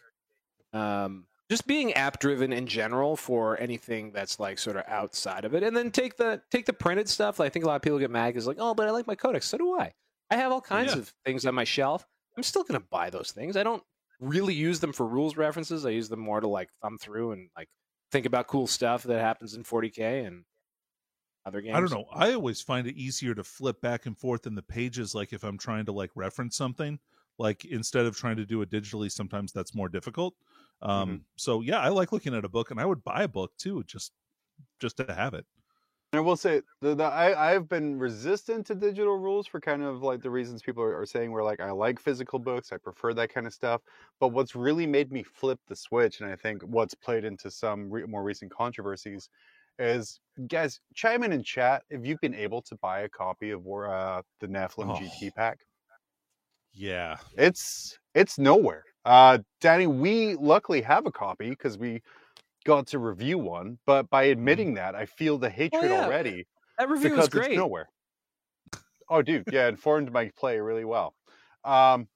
Um, 0.73 1.25
just 1.49 1.65
being 1.67 1.93
app 1.93 2.19
driven 2.19 2.53
in 2.53 2.67
general 2.67 3.15
for 3.15 3.59
anything 3.59 4.11
that's 4.11 4.39
like 4.39 4.59
sort 4.59 4.75
of 4.77 4.83
outside 4.87 5.45
of 5.45 5.53
it, 5.55 5.63
and 5.63 5.75
then 5.75 5.91
take 5.91 6.15
the 6.17 6.41
take 6.51 6.65
the 6.65 6.73
printed 6.73 7.09
stuff. 7.09 7.39
I 7.39 7.49
think 7.49 7.65
a 7.65 7.67
lot 7.67 7.75
of 7.75 7.81
people 7.81 7.99
get 7.99 8.11
mad 8.11 8.27
because 8.29 8.47
like, 8.47 8.57
oh, 8.59 8.73
but 8.73 8.87
I 8.87 8.91
like 8.91 9.07
my 9.07 9.15
codex. 9.15 9.47
So 9.47 9.57
do 9.57 9.77
I. 9.79 9.93
I 10.31 10.35
have 10.35 10.51
all 10.51 10.61
kinds 10.61 10.93
Yeah. 10.93 10.99
of 10.99 11.13
things 11.25 11.45
on 11.45 11.55
my 11.55 11.63
shelf. 11.63 12.05
I'm 12.37 12.43
still 12.43 12.63
gonna 12.63 12.79
buy 12.79 13.09
those 13.09 13.31
things. 13.31 13.57
I 13.57 13.63
don't 13.63 13.83
really 14.19 14.53
use 14.53 14.79
them 14.79 14.93
for 14.93 15.05
rules 15.07 15.37
references. 15.37 15.85
I 15.85 15.89
use 15.89 16.09
them 16.09 16.19
more 16.19 16.39
to 16.39 16.47
like 16.47 16.69
thumb 16.81 16.97
through 16.99 17.31
and 17.31 17.49
like 17.57 17.69
think 18.11 18.25
about 18.25 18.47
cool 18.47 18.67
stuff 18.67 19.03
that 19.03 19.19
happens 19.19 19.55
in 19.55 19.63
40k 19.63 20.27
and 20.27 20.43
other 21.45 21.61
games. 21.61 21.75
I 21.75 21.79
don't 21.79 21.91
know. 21.91 22.05
I 22.13 22.33
always 22.33 22.61
find 22.61 22.85
it 22.85 22.95
easier 22.95 23.33
to 23.33 23.43
flip 23.43 23.81
back 23.81 24.05
and 24.05 24.17
forth 24.17 24.45
in 24.45 24.55
the 24.55 24.61
pages, 24.61 25.15
like 25.15 25.33
if 25.33 25.43
I'm 25.43 25.57
trying 25.57 25.85
to 25.85 25.91
like 25.91 26.11
reference 26.15 26.55
something. 26.55 26.99
Like 27.37 27.63
instead 27.65 28.05
of 28.05 28.17
trying 28.17 28.35
to 28.35 28.45
do 28.45 28.61
it 28.61 28.69
digitally, 28.69 29.09
sometimes 29.09 29.53
that's 29.53 29.73
more 29.73 29.87
difficult. 29.87 30.35
Um, 30.81 31.25
So 31.37 31.61
yeah, 31.61 31.79
I 31.79 31.89
like 31.89 32.11
looking 32.11 32.33
at 32.35 32.45
a 32.45 32.49
book, 32.49 32.71
and 32.71 32.79
I 32.79 32.85
would 32.85 33.03
buy 33.03 33.23
a 33.23 33.27
book 33.27 33.57
too, 33.57 33.83
just 33.83 34.13
just 34.79 34.97
to 34.97 35.13
have 35.13 35.33
it. 35.35 35.47
I 36.11 36.19
will 36.21 36.35
say 36.37 36.61
the, 36.81 36.95
the 36.95 37.03
I 37.03 37.51
I've 37.53 37.67
been 37.69 37.99
resistant 37.99 38.65
to 38.67 38.75
digital 38.75 39.17
rules 39.17 39.45
for 39.45 39.59
kind 39.61 39.83
of 39.83 40.01
like 40.01 40.21
the 40.21 40.31
reasons 40.31 40.63
people 40.63 40.81
are, 40.81 40.99
are 40.99 41.05
saying 41.05 41.31
where 41.31 41.43
like 41.43 41.59
I 41.59 41.69
like 41.71 41.99
physical 41.99 42.39
books, 42.39 42.71
I 42.71 42.77
prefer 42.77 43.13
that 43.13 43.29
kind 43.31 43.45
of 43.45 43.53
stuff. 43.53 43.81
But 44.19 44.29
what's 44.29 44.55
really 44.55 44.87
made 44.87 45.11
me 45.11 45.21
flip 45.21 45.59
the 45.67 45.75
switch, 45.75 46.19
and 46.19 46.29
I 46.31 46.35
think 46.35 46.63
what's 46.63 46.95
played 46.95 47.25
into 47.25 47.51
some 47.51 47.91
re- 47.91 48.05
more 48.07 48.23
recent 48.23 48.51
controversies, 48.51 49.29
is 49.77 50.19
guys 50.47 50.81
chime 50.95 51.21
in 51.23 51.31
in 51.31 51.43
chat 51.43 51.83
if 51.91 52.03
you've 52.05 52.19
been 52.21 52.33
able 52.35 52.63
to 52.63 52.75
buy 52.77 53.01
a 53.01 53.09
copy 53.09 53.51
of 53.51 53.63
War 53.63 53.87
uh, 53.93 54.23
the 54.39 54.47
Nephilim 54.47 54.91
Oh. 54.91 54.95
GT 54.95 55.29
pack. 55.31 55.59
Yeah, 56.79 57.17
It's 57.37 57.99
it's 58.15 58.39
nowhere. 58.39 58.85
Uh, 59.03 59.39
Danny, 59.59 59.85
we 59.85 60.35
luckily 60.35 60.81
have 60.81 61.05
a 61.05 61.11
copy 61.11 61.49
because 61.49 61.77
we 61.77 62.01
got 62.63 62.87
to 62.87 62.99
review 62.99 63.37
one. 63.37 63.79
But 63.85 64.09
by 64.09 64.23
admitting 64.23 64.75
that, 64.75 64.95
I 64.95 65.05
feel 65.05 65.37
the 65.37 65.49
hatred 65.49 65.91
yeah. 65.91 66.05
already 66.05 66.47
That 66.77 66.87
review 66.87 67.09
because 67.09 67.25
was 67.25 67.29
great. 67.29 67.51
it's 67.51 67.57
nowhere. 67.57 67.89
Oh, 69.09 69.21
dude, 69.21 69.43
yeah, 69.51 69.67
informed 69.67 70.13
my 70.13 70.31
play 70.37 70.57
really 70.59 70.85
well. 70.85 71.15
Um, 71.65 72.07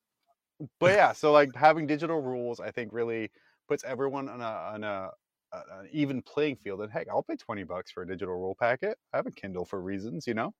but 0.79 0.93
yeah, 0.93 1.11
so 1.11 1.33
like 1.33 1.53
having 1.53 1.85
digital 1.85 2.21
rules, 2.21 2.61
I 2.61 2.71
think 2.71 2.93
really 2.93 3.31
puts 3.67 3.83
everyone 3.83 4.29
on 4.29 4.39
a 4.39 4.45
on 4.45 4.83
a, 4.85 5.09
a 5.51 5.57
an 5.79 5.89
even 5.91 6.21
playing 6.21 6.55
field. 6.55 6.79
And 6.79 6.89
heck, 6.89 7.09
I'll 7.09 7.23
pay 7.23 7.35
twenty 7.35 7.65
bucks 7.65 7.91
for 7.91 8.03
a 8.03 8.07
digital 8.07 8.35
rule 8.35 8.55
packet. 8.57 8.97
I 9.11 9.17
have 9.17 9.27
a 9.27 9.31
Kindle 9.31 9.65
for 9.65 9.81
reasons, 9.81 10.25
you 10.25 10.35
know. 10.35 10.53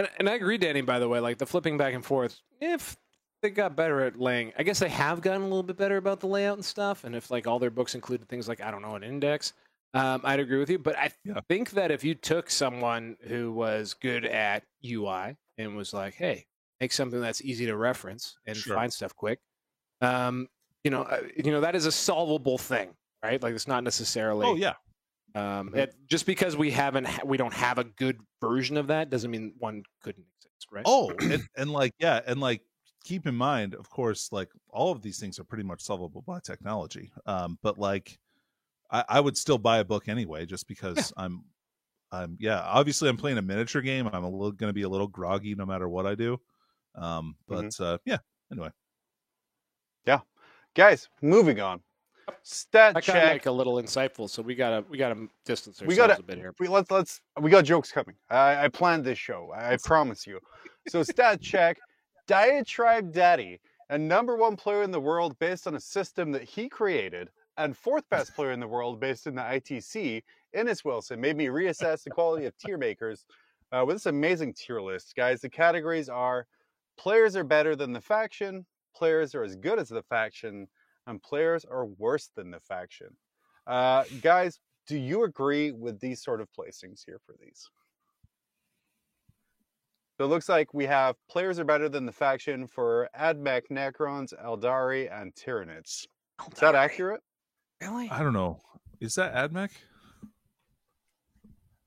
And, 0.00 0.08
and 0.18 0.30
I 0.30 0.34
agree, 0.34 0.56
Danny. 0.56 0.80
By 0.80 0.98
the 0.98 1.08
way, 1.10 1.20
like 1.20 1.36
the 1.36 1.44
flipping 1.44 1.76
back 1.76 1.92
and 1.92 2.02
forth, 2.02 2.40
if 2.58 2.96
they 3.42 3.50
got 3.50 3.76
better 3.76 4.00
at 4.00 4.18
laying, 4.18 4.50
I 4.58 4.62
guess 4.62 4.78
they 4.78 4.88
have 4.88 5.20
gotten 5.20 5.42
a 5.42 5.44
little 5.44 5.62
bit 5.62 5.76
better 5.76 5.98
about 5.98 6.20
the 6.20 6.26
layout 6.26 6.56
and 6.56 6.64
stuff. 6.64 7.04
And 7.04 7.14
if 7.14 7.30
like 7.30 7.46
all 7.46 7.58
their 7.58 7.68
books 7.70 7.94
included 7.94 8.26
things 8.26 8.48
like 8.48 8.62
I 8.62 8.70
don't 8.70 8.80
know 8.80 8.94
an 8.94 9.04
index, 9.04 9.52
um, 9.92 10.22
I'd 10.24 10.40
agree 10.40 10.58
with 10.58 10.70
you. 10.70 10.78
But 10.78 10.96
I 10.96 11.10
Yeah. 11.22 11.40
think 11.50 11.72
that 11.72 11.90
if 11.90 12.02
you 12.02 12.14
took 12.14 12.48
someone 12.48 13.18
who 13.28 13.52
was 13.52 13.92
good 13.92 14.24
at 14.24 14.64
UI 14.82 15.36
and 15.58 15.76
was 15.76 15.92
like, 15.92 16.14
hey, 16.14 16.46
make 16.80 16.92
something 16.92 17.20
that's 17.20 17.42
easy 17.42 17.66
to 17.66 17.76
reference 17.76 18.38
and 18.46 18.56
Sure. 18.56 18.74
find 18.76 18.90
stuff 18.90 19.14
quick, 19.14 19.40
um, 20.00 20.48
you 20.82 20.90
know, 20.90 21.02
uh, 21.02 21.20
you 21.36 21.52
know 21.52 21.60
that 21.60 21.74
is 21.74 21.84
a 21.84 21.92
solvable 21.92 22.56
thing, 22.56 22.88
right? 23.22 23.42
Like 23.42 23.54
it's 23.54 23.68
not 23.68 23.84
necessarily. 23.84 24.46
Oh 24.46 24.54
yeah, 24.54 24.76
Um, 25.34 25.70
Mhm. 25.70 25.76
it, 25.76 25.94
just 26.06 26.26
because 26.26 26.56
we 26.56 26.70
haven't, 26.70 27.06
ha- 27.06 27.22
we 27.24 27.36
don't 27.36 27.54
have 27.54 27.78
a 27.78 27.84
good 27.84 28.20
version 28.40 28.76
of 28.76 28.88
that 28.88 29.10
doesn't 29.10 29.30
mean 29.30 29.54
one 29.58 29.84
couldn't 30.02 30.26
exist, 30.36 30.66
right? 30.72 30.86
Oh, 30.86 31.20
and, 31.28 31.42
and 31.56 31.70
like 31.70 31.94
yeah, 31.98 32.20
and 32.26 32.40
like 32.40 32.62
keep 33.04 33.26
in 33.26 33.34
mind, 33.34 33.74
of 33.74 33.90
course, 33.90 34.32
like 34.32 34.50
all 34.68 34.92
of 34.92 35.02
these 35.02 35.20
things 35.20 35.38
are 35.38 35.44
pretty 35.44 35.64
much 35.64 35.82
solvable 35.82 36.22
by 36.22 36.40
technology. 36.40 37.12
Um, 37.26 37.58
but 37.62 37.78
like 37.78 38.18
I, 38.90 39.04
I 39.08 39.20
would 39.20 39.36
still 39.36 39.58
buy 39.58 39.78
a 39.78 39.84
book 39.84 40.08
anyway, 40.08 40.46
just 40.46 40.68
because 40.68 41.12
I'm 41.16 41.46
I'm 42.12 42.36
yeah, 42.40 42.60
obviously 42.62 43.08
I'm 43.10 43.18
playing 43.18 43.38
a 43.38 43.42
miniature 43.42 43.82
game. 43.82 44.08
I'm 44.08 44.24
a 44.24 44.30
little 44.30 44.52
gonna 44.52 44.72
be 44.74 44.82
a 44.82 44.90
little 44.90 45.08
groggy 45.08 45.54
no 45.54 45.66
matter 45.66 45.88
what 45.88 46.06
I 46.06 46.14
do. 46.16 46.40
Um, 46.96 47.36
but 47.48 47.78
uh 47.80 47.98
yeah, 48.06 48.18
anyway. 48.52 48.70
Yeah, 50.04 50.20
guys, 50.74 51.08
moving 51.22 51.58
on. 51.60 51.82
Stat 52.42 52.96
I 52.96 53.00
kind 53.00 53.18
of 53.18 53.24
check. 53.24 53.32
like 53.32 53.46
a 53.46 53.50
little 53.52 53.74
insightful, 53.74 54.28
so 54.28 54.42
we 54.42 54.54
gotta 54.54 54.84
we 54.88 54.98
gotta 54.98 55.26
distance 55.44 55.80
We 55.80 55.88
ourselves 55.88 56.08
gotta- 56.12 56.20
a 56.20 56.24
bit 56.24 56.38
here. 56.38 56.54
we 56.58 56.68
let's 56.68 56.90
let's 56.90 57.20
we 57.40 57.50
got 57.50 57.64
jokes 57.64 57.90
coming. 57.92 58.14
I, 58.30 58.64
I 58.64 58.68
planned 58.68 59.04
this 59.04 59.18
show. 59.18 59.52
I, 59.54 59.74
I 59.74 59.76
promise 59.76 60.26
you. 60.26 60.38
So 60.88 61.02
stat 61.14 61.40
check, 61.40 61.78
Diatribe 62.26 63.12
Daddy, 63.12 63.60
a 63.90 63.98
number 63.98 64.36
one 64.36 64.56
player 64.56 64.82
in 64.82 64.90
the 64.90 65.00
world 65.00 65.38
based 65.38 65.66
on 65.66 65.74
a 65.74 65.80
system 65.80 66.30
that 66.32 66.42
he 66.44 66.68
created, 66.68 67.28
and 67.56 67.76
fourth 67.76 68.04
best 68.10 68.34
player 68.34 68.52
in 68.52 68.60
the 68.60 68.68
world 68.68 69.00
based 69.00 69.26
in 69.26 69.34
the 69.34 69.42
ITC. 69.42 70.22
Innes 70.52 70.84
Wilson 70.84 71.20
made 71.20 71.36
me 71.36 71.46
reassess 71.46 72.02
the 72.04 72.10
quality 72.10 72.46
of 72.46 72.56
tier 72.56 72.78
makers 72.78 73.24
uh, 73.72 73.84
with 73.86 73.96
this 73.96 74.06
amazing 74.06 74.54
tier 74.54 74.80
list, 74.80 75.14
guys. 75.16 75.40
The 75.40 75.48
categories 75.50 76.08
are: 76.08 76.46
players 76.96 77.36
are 77.36 77.44
better 77.44 77.74
than 77.76 77.92
the 77.92 78.00
faction, 78.00 78.64
players 78.94 79.34
are 79.34 79.42
as 79.44 79.56
good 79.56 79.78
as 79.78 79.88
the 79.88 80.02
faction, 80.02 80.66
and 81.06 81.22
players 81.22 81.64
are 81.64 81.86
worse 81.86 82.30
than 82.34 82.50
the 82.50 82.60
faction. 82.60 83.08
Uh, 83.66 84.04
guys, 84.20 84.58
do 84.86 84.96
you 84.96 85.24
agree 85.24 85.72
with 85.72 86.00
these 86.00 86.22
sort 86.22 86.40
of 86.40 86.48
placings 86.58 87.02
here 87.04 87.20
for 87.24 87.34
these? 87.40 87.68
So 90.18 90.24
it 90.24 90.28
looks 90.28 90.48
like 90.48 90.74
we 90.74 90.84
have 90.86 91.16
players 91.30 91.58
are 91.58 91.64
better 91.64 91.88
than 91.88 92.04
the 92.04 92.12
faction 92.12 92.66
for 92.66 93.08
Admech, 93.18 93.68
Necrons, 93.70 94.34
Aeldari, 94.44 95.08
and 95.10 95.34
Tyranids. 95.34 96.06
Is 96.52 96.60
that 96.60 96.74
accurate? 96.74 97.22
Really? 97.80 98.10
I 98.10 98.22
don't 98.22 98.34
know. 98.34 98.60
Is 99.00 99.14
that 99.14 99.34
Admech? 99.34 99.70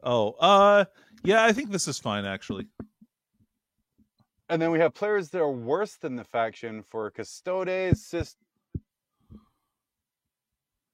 Oh, 0.03 0.31
uh, 0.39 0.85
yeah, 1.23 1.45
I 1.45 1.53
think 1.53 1.71
this 1.71 1.87
is 1.87 1.99
fine 1.99 2.25
actually. 2.25 2.67
And 4.49 4.61
then 4.61 4.71
we 4.71 4.79
have 4.79 4.93
players 4.93 5.29
that 5.29 5.39
are 5.39 5.51
worse 5.51 5.95
than 5.95 6.15
the 6.15 6.23
faction 6.23 6.83
for 6.83 7.09
Custodes, 7.11 8.05
Sis. 8.05 8.35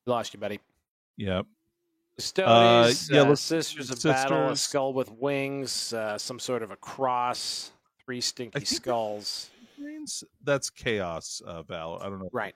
Lost 0.10 0.34
you, 0.34 0.40
buddy. 0.40 0.60
Yeah, 1.18 1.44
Custodes, 2.18 3.10
yeah, 3.12 3.22
uh, 3.22 3.36
Sisters 3.36 3.92
of 3.92 4.02
Battle, 4.02 4.50
a 4.50 4.56
skull 4.56 4.92
with 4.92 5.12
wings, 5.12 5.94
uh, 5.94 6.18
some 6.18 6.40
sort 6.40 6.64
of 6.64 6.72
a 6.72 6.76
cross, 6.78 7.72
three 8.04 8.20
stinky 8.20 8.66
skulls. 8.66 9.52
Means- 9.78 10.24
that's 10.44 10.72
chaos. 10.72 11.42
Uh, 11.46 11.62
Val. 11.62 12.00
I 12.02 12.10
don't 12.10 12.20
know. 12.20 12.30
Right. 12.34 12.56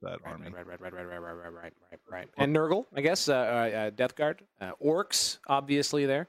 That 0.00 0.22
Right, 0.22 0.32
army. 0.32 0.50
right, 0.50 0.64
right, 0.66 0.80
right, 0.80 0.92
right, 0.92 1.04
right, 1.06 1.18
right, 1.18 1.32
right, 1.32 1.52
right, 1.52 1.72
right, 1.90 2.00
right. 2.08 2.28
And 2.36 2.54
Nurgle, 2.54 2.86
I 2.94 3.00
guess, 3.00 3.28
uh, 3.28 3.34
uh, 3.34 3.36
uh, 3.76 3.90
Death 3.90 4.14
Guard, 4.16 4.44
uh, 4.60 4.72
orcs, 4.82 5.38
obviously 5.48 6.06
there, 6.06 6.28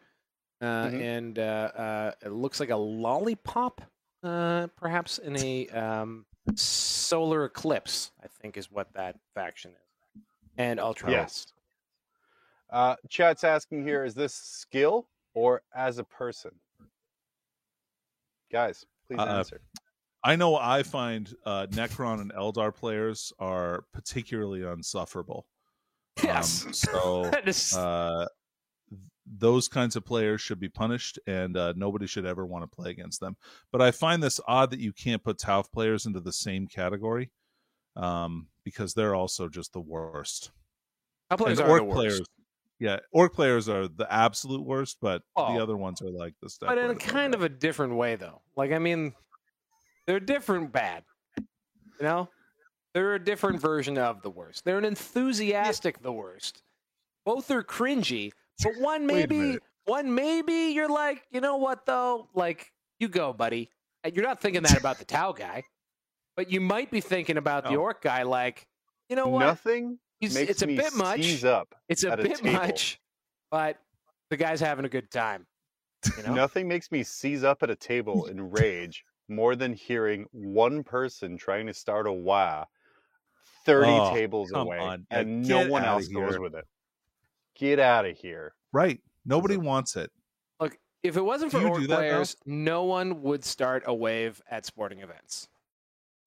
uh, 0.61 0.65
Mhm. 0.87 1.01
and 1.01 1.39
uh, 1.39 1.41
uh, 1.75 2.11
it 2.23 2.29
looks 2.31 2.59
like 2.59 2.69
a 2.71 2.75
lollipop, 2.75 3.81
uh, 4.23 4.67
perhaps 4.75 5.17
in 5.19 5.37
a 5.37 5.69
um, 5.69 6.25
solar 6.55 7.45
eclipse. 7.45 8.11
I 8.23 8.27
think 8.27 8.57
is 8.57 8.69
what 8.71 8.91
that 8.93 9.19
faction 9.33 9.71
is, 9.71 9.77
and 10.57 10.79
Ultra. 10.79 11.11
Yes. 11.11 11.47
Uh, 12.69 12.95
chat's 13.09 13.43
asking 13.43 13.83
here: 13.85 14.03
Is 14.03 14.13
this 14.13 14.33
skill 14.33 15.07
or 15.33 15.61
as 15.75 15.97
a 15.97 16.03
person? 16.03 16.51
Guys, 18.51 18.85
please 19.07 19.19
Uh, 19.19 19.25
answer. 19.25 19.61
I 20.23 20.35
know 20.35 20.55
I 20.55 20.83
find 20.83 21.33
uh, 21.45 21.67
Necron 21.71 22.21
and 22.21 22.31
Eldar 22.33 22.73
players 22.73 23.33
are 23.39 23.83
particularly 23.93 24.63
unsufferable. 24.63 25.45
Yes. 26.23 26.65
Um, 26.65 26.73
so 26.73 27.23
That 27.31 27.47
is- 27.47 27.75
uh, 27.75 28.27
those 29.25 29.67
kinds 29.69 29.95
of 29.95 30.05
players 30.05 30.41
should 30.41 30.59
be 30.59 30.67
punished, 30.69 31.17
and 31.27 31.55
uh, 31.57 31.73
nobody 31.77 32.05
should 32.07 32.25
ever 32.25 32.45
want 32.45 32.69
to 32.69 32.75
play 32.75 32.91
against 32.91 33.19
them. 33.21 33.37
But 33.71 33.81
I 33.81 33.91
find 33.91 34.21
this 34.21 34.39
odd 34.47 34.69
that 34.71 34.79
you 34.79 34.91
can't 34.91 35.23
put 35.23 35.37
Tau 35.39 35.61
players 35.61 36.05
into 36.05 36.19
the 36.19 36.33
same 36.33 36.67
category 36.67 37.31
um, 37.95 38.47
because 38.63 38.93
they're 38.93 39.15
also 39.15 39.47
just 39.49 39.73
the 39.73 39.81
worst. 39.81 40.51
Our 41.31 41.37
players 41.37 41.59
and 41.59 41.67
are 41.67 41.71
orc 41.71 41.81
the 41.81 41.85
worst. 41.85 41.95
players, 41.95 42.21
yeah, 42.79 42.99
orc 43.11 43.33
players 43.33 43.69
are 43.69 43.87
the 43.87 44.11
absolute 44.11 44.65
worst, 44.65 44.97
but 45.01 45.21
Oh. 45.35 45.53
the 45.55 45.61
other 45.61 45.77
ones 45.77 46.01
are 46.01 46.09
like 46.09 46.33
the 46.41 46.49
stuff. 46.49 46.69
but 46.69 46.77
in 46.77 46.89
a 46.91 46.95
kind 46.95 47.33
of 47.33 47.41
a 47.43 47.49
different 47.49 47.95
way, 47.95 48.15
though. 48.15 48.41
Like, 48.55 48.71
I 48.71 48.79
mean, 48.79 49.13
they're 50.05 50.19
different 50.19 50.71
bad. 50.71 51.03
You 51.37 51.45
know, 52.01 52.29
they're 52.93 53.15
a 53.15 53.23
different 53.23 53.61
version 53.61 53.97
of 53.97 54.21
the 54.21 54.29
worst. 54.29 54.65
They're 54.65 54.77
an 54.77 54.85
enthusiastic 54.85 56.01
the 56.01 56.11
worst. 56.11 56.61
Both 57.25 57.49
are 57.51 57.63
cringy, 57.63 58.31
but 58.61 58.73
one 58.79 59.05
maybe, 59.05 59.57
one 59.85 60.13
maybe 60.13 60.73
you're 60.73 60.89
like, 60.89 61.23
you 61.31 61.39
know 61.41 61.57
what 61.57 61.85
though? 61.85 62.27
Like, 62.33 62.71
you 62.99 63.07
go, 63.07 63.31
buddy. 63.33 63.69
And 64.03 64.13
You're 64.15 64.25
not 64.25 64.41
thinking 64.41 64.63
that 64.63 64.77
about 64.77 64.99
the 64.99 65.05
Tau 65.05 65.31
guy, 65.31 65.63
but 66.35 66.51
you 66.51 66.61
might 66.61 66.91
be 66.91 67.01
thinking 67.01 67.37
about 67.37 67.65
the 67.65 67.75
orc 67.75 68.01
guy. 68.01 68.23
Like, 68.23 68.67
you 69.09 69.15
know 69.15 69.27
what? 69.27 69.39
Nothing 69.39 69.99
He's, 70.19 70.33
makes 70.35 70.51
it's 70.51 70.61
a 70.61 70.67
bit 70.67 70.93
much. 70.95 71.43
up. 71.43 71.75
It's 71.89 72.03
a 72.03 72.11
at 72.11 72.19
a 72.19 72.23
bit 72.23 72.43
much, 72.43 72.99
but 73.51 73.77
the 74.29 74.37
guy's 74.37 74.59
having 74.59 74.85
a 74.85 74.89
good 74.89 75.11
time. 75.11 75.45
You 76.17 76.23
know? 76.23 76.33
Nothing 76.33 76.67
makes 76.67 76.91
me 76.91 77.03
seize 77.03 77.43
up 77.43 77.63
at 77.63 77.69
a 77.69 77.75
table 77.75 78.25
in 78.25 78.51
rage 78.51 79.03
more 79.29 79.55
than 79.55 79.73
hearing 79.73 80.25
one 80.31 80.83
person 80.83 81.37
trying 81.37 81.67
to 81.67 81.73
start 81.73 82.07
a 82.07 82.11
WA 82.11 82.65
30 83.65 83.89
Oh, 83.89 84.13
tables 84.13 84.51
away 84.53 84.77
on. 84.77 85.05
and 85.11 85.45
Get 85.45 85.65
no 85.67 85.71
one 85.71 85.83
outta 85.83 85.91
else 85.91 86.07
goes 86.09 86.37
with 86.39 86.55
it. 86.55 86.65
Get 87.55 87.79
out 87.79 88.05
of 88.05 88.17
here. 88.17 88.53
right. 88.71 88.99
Nobody 89.25 89.55
wants 89.55 89.95
it. 89.95 90.11
Look, 90.59 90.77
if 91.01 91.15
it 91.15 91.21
wasn't 91.21 91.53
for 91.53 91.61
you 91.61 91.67
orc 91.69 91.79
do 91.79 91.87
that, 91.87 91.91
Mel? 91.91 91.97
players, 91.99 92.35
no 92.45 92.83
one 92.83 93.21
would 93.21 93.45
start 93.45 93.83
a 93.85 93.93
wave 93.93 94.41
at 94.51 94.65
sporting 94.65 94.99
events. 94.99 95.47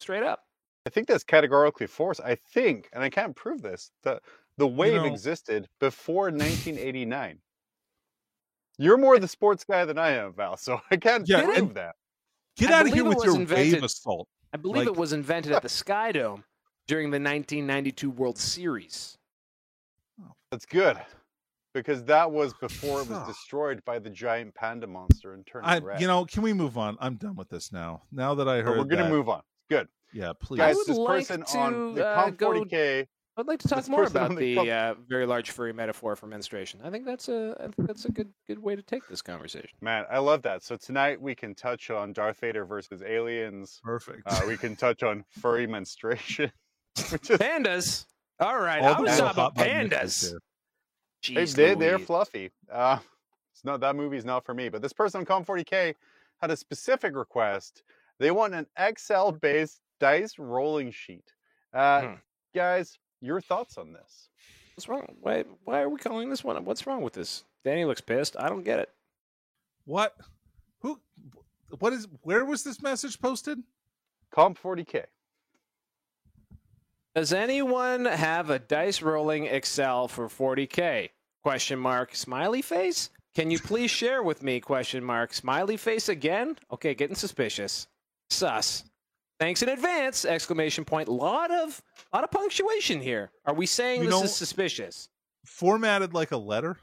Straight 0.00 0.22
up. 0.22 0.40
I 0.86 0.90
think 0.90 1.08
that's 1.08 1.24
categorically 1.24 1.86
false. 1.86 2.20
I 2.20 2.36
think, 2.52 2.88
and 2.92 3.02
I 3.02 3.10
can't 3.10 3.34
prove 3.34 3.62
this, 3.62 3.90
the, 4.02 4.20
the 4.58 4.66
wave 4.66 4.94
know- 5.02 5.04
existed 5.06 5.66
before 5.80 6.24
1989. 6.30 7.38
You're 8.78 8.98
more 8.98 9.18
the 9.18 9.28
sports 9.28 9.64
guy 9.64 9.84
than 9.86 9.98
I 9.98 10.10
am, 10.10 10.34
Val, 10.34 10.56
so 10.56 10.80
I 10.90 10.96
can't 10.96 11.26
Yeah, 11.28 11.42
prove 11.44 11.56
and- 11.58 11.74
that. 11.76 11.94
Get 12.58 12.70
I 12.70 12.80
out 12.80 12.86
of 12.86 12.92
here 12.94 13.04
with 13.04 13.22
your 13.24 13.36
invented- 13.36 13.74
wave 13.74 13.82
assault. 13.84 14.28
I 14.52 14.56
believe 14.58 14.86
Like- 14.86 14.94
it 14.94 14.96
was 14.96 15.12
invented 15.12 15.52
at 15.52 15.62
the 15.62 15.68
Sky 15.68 16.12
Dome 16.12 16.44
during 16.86 17.10
the 17.10 17.16
1992 17.16 18.10
World 18.10 18.38
Series. 18.38 19.16
Oh, 20.22 20.32
that's 20.50 20.64
good. 20.66 20.96
Because 21.74 22.02
that 22.04 22.30
was 22.30 22.54
before 22.54 23.02
it 23.02 23.08
was 23.10 23.26
destroyed 23.26 23.82
by 23.84 23.98
the 23.98 24.08
giant 24.08 24.54
panda 24.54 24.86
monster 24.86 25.34
and 25.34 25.46
turned 25.46 25.66
I, 25.66 25.78
red. 25.78 26.00
you 26.00 26.06
know, 26.06 26.24
can 26.24 26.42
we 26.42 26.54
move 26.54 26.78
on? 26.78 26.96
I'm 27.00 27.16
done 27.16 27.34
with 27.36 27.50
this 27.50 27.70
now. 27.70 28.02
Now 28.10 28.34
that 28.36 28.48
I 28.48 28.62
But 28.62 28.68
heard, 28.68 28.78
we're 28.78 28.84
gonna 28.84 29.10
move 29.10 29.28
on. 29.28 29.42
Good. 29.70 29.88
Yeah, 30.12 30.32
please. 30.40 30.60
I 30.60 30.68
Guys, 30.68 30.76
would 30.76 30.86
this 30.86 30.96
like 30.98 31.18
person 31.28 31.44
to, 31.44 31.58
on 31.58 31.94
the 31.94 32.06
uh, 32.06 32.22
Comp 32.22 32.36
go- 32.38 32.50
40K 32.64 33.06
I'd 33.38 33.46
like 33.46 33.58
to 33.60 33.68
talk 33.68 33.80
This 33.80 33.88
more 33.90 34.04
about 34.04 34.34
the 34.34 34.54
the 34.54 34.70
uh, 34.70 34.94
very 35.08 35.26
large 35.26 35.50
furry 35.50 35.74
metaphor 35.74 36.16
for 36.16 36.26
menstruation. 36.26 36.80
I 36.82 36.88
think 36.88 37.04
that's 37.04 37.28
a 37.28 37.54
I 37.60 37.64
think 37.64 37.86
that's 37.86 38.06
a 38.06 38.10
good 38.10 38.30
good 38.46 38.58
way 38.58 38.74
to 38.76 38.80
take 38.80 39.06
this 39.08 39.20
conversation. 39.20 39.68
Man, 39.82 40.06
I 40.10 40.20
love 40.20 40.40
that. 40.42 40.62
So 40.62 40.76
tonight 40.76 41.20
we 41.20 41.34
can 41.34 41.54
touch 41.54 41.90
on 41.90 42.14
Darth 42.14 42.40
Vader 42.40 42.64
versus 42.64 43.02
aliens. 43.02 43.78
Perfect. 43.84 44.22
Uh, 44.24 44.40
we 44.48 44.56
can 44.56 44.74
touch 44.74 45.02
on 45.02 45.22
furry 45.38 45.66
menstruation. 45.76 46.50
Which 47.10 47.28
is, 47.28 47.38
Pandas. 47.38 48.06
All 48.40 48.58
right, 48.58 48.80
All 48.80 48.88
I 48.88 48.96
the 48.96 49.02
was 49.02 49.10
little 49.12 49.26
talking 49.26 49.32
about 49.32 49.42
hot 49.42 49.54
button 49.54 49.92
issues 49.92 49.92
pandas. 49.92 50.30
here. 50.30 51.34
they, 51.34 51.42
Jeez 51.42 51.54
they, 51.54 51.74
they're 51.74 51.98
fluffy. 51.98 52.50
Uh, 52.72 52.98
it's 53.52 53.64
not 53.66 53.80
that 53.80 53.96
movie's 53.96 54.24
not 54.24 54.46
for 54.46 54.54
me. 54.54 54.70
But 54.70 54.80
this 54.80 54.94
person 54.94 55.20
on 55.20 55.26
Com40K 55.44 55.94
had 56.40 56.50
a 56.50 56.56
specific 56.56 57.14
request. 57.14 57.82
They 58.18 58.30
want 58.30 58.54
an 58.54 58.66
Excel 58.78 59.32
based 59.32 59.80
dice 60.00 60.38
rolling 60.38 60.90
sheet. 60.90 61.24
Uh, 61.72 62.00
Hmm. 62.02 62.14
Guys, 62.54 62.98
your 63.20 63.40
thoughts 63.40 63.76
on 63.76 63.92
this? 63.92 64.28
What's 64.74 64.88
wrong? 64.88 65.16
Why 65.20 65.44
why 65.64 65.80
are 65.82 65.88
we 65.88 65.98
calling 65.98 66.30
this 66.30 66.42
one? 66.44 66.64
What's 66.64 66.86
wrong 66.86 67.02
with 67.02 67.12
this? 67.14 67.44
Danny 67.64 67.84
looks 67.84 68.00
pissed. 68.00 68.36
I 68.38 68.48
don't 68.48 68.62
get 68.64 68.78
it. 68.78 68.90
What? 69.84 70.14
Who? 70.80 71.00
What 71.78 71.92
is? 71.92 72.08
Where 72.22 72.44
was 72.44 72.62
this 72.64 72.80
message 72.82 73.20
posted? 73.20 73.58
Comp 74.30 74.58
40k. 74.60 75.04
Does 77.14 77.32
anyone 77.32 78.04
have 78.04 78.50
a 78.50 78.58
dice 78.58 79.00
rolling 79.00 79.46
Excel 79.46 80.08
for 80.08 80.28
40k? 80.28 81.10
Question 81.42 81.78
mark. 81.78 82.14
Smiley 82.14 82.60
face. 82.62 83.10
Can 83.34 83.50
you 83.50 83.58
please 83.58 83.90
share 83.90 84.22
with 84.22 84.42
me? 84.42 84.60
Question 84.60 85.02
mark. 85.04 85.32
Smiley 85.32 85.76
face 85.76 86.08
again. 86.08 86.56
Okay, 86.72 86.94
getting 86.94 87.16
suspicious. 87.16 87.86
Sus. 88.30 88.84
Thanks 89.38 89.62
in 89.62 89.68
advance! 89.68 90.24
Exclamation 90.24 90.84
point. 90.84 91.08
Lot 91.08 91.50
of 91.50 91.82
lot 92.12 92.24
of 92.24 92.30
punctuation 92.30 93.00
here. 93.00 93.30
Are 93.44 93.52
we 93.54 93.66
saying 93.66 94.00
You 94.02 94.06
this 94.06 94.18
know- 94.18 94.22
is 94.24 94.34
suspicious? 94.34 95.08
Formatted 95.44 96.12
like 96.14 96.32
a 96.32 96.36
letter. 96.36 96.76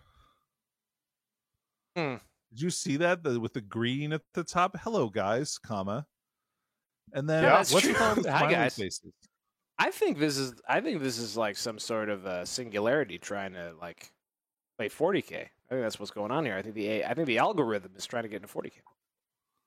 Hmm. 1.96 2.16
Did 2.52 2.62
you 2.62 2.70
see 2.70 2.98
that 2.98 3.24
the, 3.24 3.40
with 3.40 3.54
the 3.54 3.62
green 3.62 4.14
at 4.14 4.22
the 4.34 4.44
top? 4.44 4.78
Hello, 4.84 5.10
guys, 5.10 5.58
comma, 5.58 6.06
and 7.14 7.28
then 7.28 7.44
Yeah, 7.44 7.58
what's 7.58 7.72
true. 7.72 7.94
with 8.16 8.24
the 8.24 8.32
Hi, 8.38 8.52
guys. 8.52 8.76
faces? 8.76 9.12
I 9.80 9.90
think 9.92 10.20
this 10.20 10.38
is 10.38 10.54
I 10.70 10.80
think 10.82 11.02
this 11.02 11.18
is 11.18 11.36
like 11.36 11.58
some 11.58 11.80
sort 11.80 12.10
of 12.10 12.26
a 12.26 12.46
singularity 12.46 13.18
trying 13.18 13.54
to 13.54 13.74
like 13.82 14.12
play 14.78 14.90
40k. 14.90 15.34
I 15.34 15.70
think 15.70 15.82
that's 15.82 16.00
what's 16.00 16.12
going 16.12 16.32
on 16.32 16.46
here. 16.46 16.56
I 16.56 16.62
think 16.62 16.76
the 16.76 17.04
I 17.04 17.14
think 17.16 17.26
the 17.28 17.40
algorithm 17.40 17.92
is 17.98 18.06
trying 18.06 18.24
to 18.24 18.30
get 18.30 18.42
into 18.44 18.48
40k. 18.54 18.74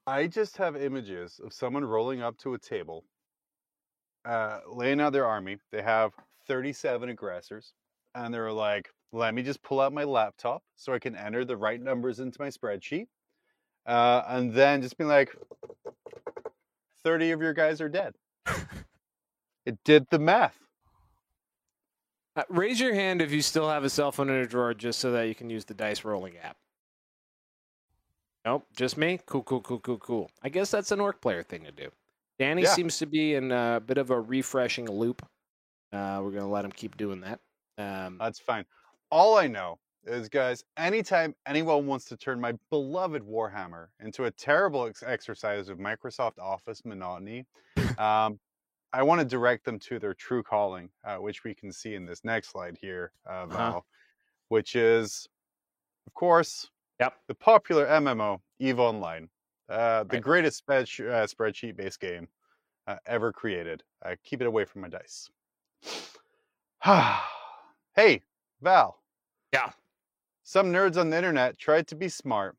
I 0.06 0.28
just 0.28 0.56
have 0.58 0.76
images 0.76 1.40
of 1.44 1.52
someone 1.52 1.84
rolling 1.84 2.22
up 2.22 2.38
to 2.38 2.54
a 2.54 2.58
table, 2.58 3.04
uh, 4.24 4.60
laying 4.68 5.00
out 5.00 5.12
their 5.12 5.26
army. 5.26 5.58
They 5.72 5.82
have 5.82 6.12
37 6.46 7.08
aggressors, 7.08 7.72
and 8.14 8.32
they're 8.32 8.52
like, 8.52 8.92
"Let 9.10 9.34
me 9.34 9.42
just 9.42 9.62
pull 9.62 9.80
out 9.80 9.92
my 9.92 10.04
laptop 10.04 10.62
so 10.76 10.94
I 10.94 11.00
can 11.00 11.16
enter 11.16 11.44
the 11.44 11.56
right 11.56 11.80
numbers 11.80 12.20
into 12.20 12.40
my 12.40 12.48
spreadsheet," 12.48 13.08
uh, 13.86 14.22
and 14.28 14.52
then 14.52 14.80
just 14.80 14.96
be 14.96 15.04
like, 15.04 15.34
"30 17.02 17.32
of 17.32 17.42
your 17.42 17.52
guys 17.52 17.80
are 17.80 17.88
dead." 17.88 18.14
it 19.66 19.82
did 19.82 20.06
the 20.10 20.20
math. 20.20 20.56
Uh, 22.36 22.44
raise 22.48 22.78
your 22.78 22.94
hand 22.94 23.20
if 23.20 23.32
you 23.32 23.42
still 23.42 23.68
have 23.68 23.82
a 23.82 23.90
cell 23.90 24.12
phone 24.12 24.28
in 24.28 24.36
a 24.36 24.46
drawer 24.46 24.72
just 24.74 25.00
so 25.00 25.10
that 25.10 25.24
you 25.24 25.34
can 25.34 25.50
use 25.50 25.64
the 25.64 25.74
dice 25.74 26.04
rolling 26.04 26.36
app. 26.38 26.56
Nope, 28.46 28.64
just 28.76 28.96
me? 28.96 29.18
Cool, 29.26 29.42
cool, 29.42 29.60
cool, 29.60 29.80
cool, 29.80 29.98
cool. 29.98 30.30
I 30.40 30.48
guess 30.48 30.70
that's 30.70 30.92
an 30.92 31.00
orc 31.00 31.20
player 31.20 31.42
thing 31.42 31.64
to 31.64 31.72
do. 31.72 31.90
Danny 32.38 32.62
Yeah. 32.62 32.74
seems 32.74 32.96
to 32.98 33.06
be 33.06 33.34
in 33.34 33.50
a 33.50 33.82
bit 33.84 33.98
of 33.98 34.10
a 34.10 34.20
refreshing 34.20 34.86
loop. 34.88 35.26
Uh, 35.92 36.20
we're 36.22 36.30
going 36.30 36.44
to 36.44 36.48
let 36.48 36.64
him 36.64 36.70
keep 36.70 36.96
doing 36.96 37.20
that. 37.22 37.40
Um, 37.76 38.18
That's 38.18 38.38
fine. 38.38 38.64
All 39.10 39.36
I 39.36 39.48
know 39.48 39.80
is, 40.04 40.28
guys, 40.28 40.62
anytime 40.76 41.34
anyone 41.44 41.88
wants 41.88 42.04
to 42.06 42.16
turn 42.16 42.40
my 42.40 42.52
beloved 42.70 43.22
Warhammer 43.22 43.88
into 43.98 44.26
a 44.26 44.30
terrible 44.30 44.86
ex- 44.86 45.02
exercise 45.02 45.68
of 45.68 45.78
Microsoft 45.78 46.38
Office 46.38 46.84
monotony, 46.84 47.46
um, 47.98 48.38
I 48.92 49.02
want 49.02 49.20
to 49.20 49.24
direct 49.24 49.64
them 49.64 49.80
to 49.80 49.98
their 49.98 50.14
true 50.14 50.44
calling, 50.44 50.88
uh, 51.02 51.16
which 51.16 51.42
we 51.42 51.52
can 51.52 51.72
see 51.72 51.96
in 51.96 52.06
this 52.06 52.22
next 52.24 52.50
slide 52.50 52.78
here, 52.80 53.10
uh, 53.26 53.46
Val, 53.46 53.86
which 54.50 54.76
is, 54.76 55.28
of 56.06 56.14
course, 56.14 56.70
Yep. 57.00 57.14
the 57.28 57.34
popular 57.34 57.86
MMO 57.86 58.40
EVE 58.58 58.78
Online, 58.80 59.28
uh, 59.68 60.04
the 60.04 60.16
Right. 60.16 60.22
greatest 60.22 60.56
spread- 60.58 60.84
uh, 60.84 61.26
spreadsheet-based 61.26 62.00
game 62.00 62.28
uh, 62.86 62.96
ever 63.06 63.32
created. 63.32 63.82
Keep 64.22 64.40
it 64.42 64.46
away 64.46 64.64
from 64.64 64.82
my 64.82 64.88
dice. 64.88 65.28
hey, 67.96 68.22
Val. 68.62 69.02
Yeah. 69.52 69.72
Some 70.44 70.72
nerds 70.72 70.96
on 70.96 71.10
the 71.10 71.16
internet 71.16 71.58
tried 71.58 71.88
to 71.88 71.96
be 71.96 72.08
smart, 72.08 72.56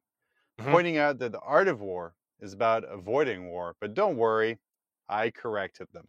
Mhm. 0.59 0.71
pointing 0.71 0.97
out 0.97 1.17
that 1.19 1.31
the 1.31 1.39
art 1.39 1.67
of 1.69 1.79
war 1.81 2.13
is 2.39 2.53
about 2.53 2.83
avoiding 2.83 3.47
war. 3.49 3.75
But 3.79 3.93
don't 3.93 4.17
worry, 4.17 4.59
I 5.07 5.29
corrected 5.31 5.88
them. 5.93 6.07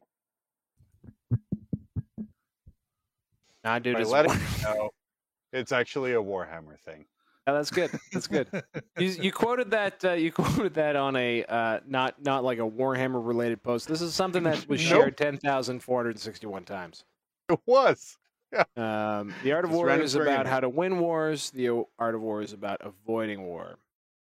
nah, 3.64 3.78
dude, 3.78 3.94
By 3.96 4.02
letting 4.02 4.32
you 4.32 4.62
know, 4.64 4.90
it's 5.52 5.72
actually 5.72 6.12
a 6.14 6.20
Warhammer 6.22 6.78
thing. 6.80 7.06
Yeah, 7.49 7.55
that's 7.55 7.70
good. 7.70 7.90
That's 8.12 8.26
good. 8.26 8.46
you, 8.99 9.09
you 9.09 9.32
quoted 9.32 9.70
that. 9.70 10.05
Uh, 10.05 10.12
you 10.12 10.30
quoted 10.32 10.74
that 10.74 10.96
on 10.96 11.16
a 11.16 11.44
uh, 11.44 11.80
not 11.86 12.22
not 12.22 12.44
like 12.44 12.59
a 12.59 12.68
Warhammer 12.68 13.26
related 13.26 13.62
post. 13.62 13.88
This 13.88 14.03
is 14.03 14.14
something 14.14 14.42
that 14.42 14.68
was 14.68 14.82
Nope. 14.82 15.01
shared 15.01 15.16
ten 15.16 15.38
thousand 15.38 15.82
four 15.82 15.99
hundred 15.99 16.18
sixty 16.18 16.46
one 16.46 16.64
times. 16.64 17.05
It 17.49 17.59
was. 17.66 18.16
Um, 18.78 19.34
the 19.42 19.53
art 19.53 19.66
of 19.66 19.70
Just 19.72 19.76
war 19.76 19.90
is 19.90 20.14
about 20.14 20.46
how 20.46 20.59
to 20.59 20.70
win 20.70 21.01
wars. 21.01 21.51
The 21.51 21.84
art 21.99 22.14
of 22.14 22.22
war 22.22 22.40
is 22.40 22.55
about 22.55 22.80
avoiding 22.80 23.42
war. 23.42 23.76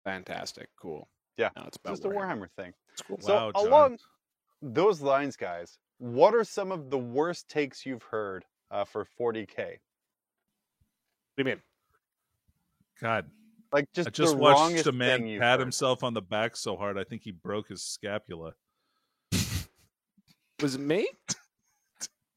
Fantastic, 0.03 0.67
cool. 0.77 1.07
Yeah, 1.37 1.47
no, 1.55 1.63
it's 1.65 1.77
about 1.77 1.91
Just 1.91 2.03
a 2.03 2.09
Warhammer 2.09 2.49
thing. 2.57 2.73
It's 2.91 3.01
cool. 3.01 3.19
So 3.21 3.33
Wow, 3.33 3.51
John. 3.53 3.67
along 3.67 3.97
those 4.61 4.99
lines, 5.01 5.37
guys, 5.37 5.79
what 5.97 6.35
are 6.35 6.43
some 6.43 6.73
of 6.73 6.89
the 6.89 6.97
worst 6.97 7.47
takes 7.47 7.85
you've 7.85 8.03
heard 8.03 8.43
uh, 8.69 8.83
for 8.83 9.07
40k? 9.17 9.55
What 9.57 9.77
do 11.37 11.43
you 11.43 11.45
mean? 11.45 11.61
God, 13.01 13.25
Like 13.73 13.85
just, 13.93 14.07
I 14.09 14.11
just 14.11 14.33
the 14.33 14.37
watched 14.37 14.59
wrongest 14.59 14.87
a 14.87 14.91
man 14.91 15.21
pat 15.39 15.41
heard. 15.41 15.59
himself 15.61 16.03
on 16.03 16.13
the 16.13 16.21
back 16.21 16.55
so 16.55 16.75
hard 16.77 16.97
I 16.97 17.03
think 17.03 17.23
he 17.23 17.31
broke 17.31 17.67
his 17.69 17.83
scapula. 17.83 18.53
Was 20.61 20.75
it 20.75 20.81
me? 20.81 21.07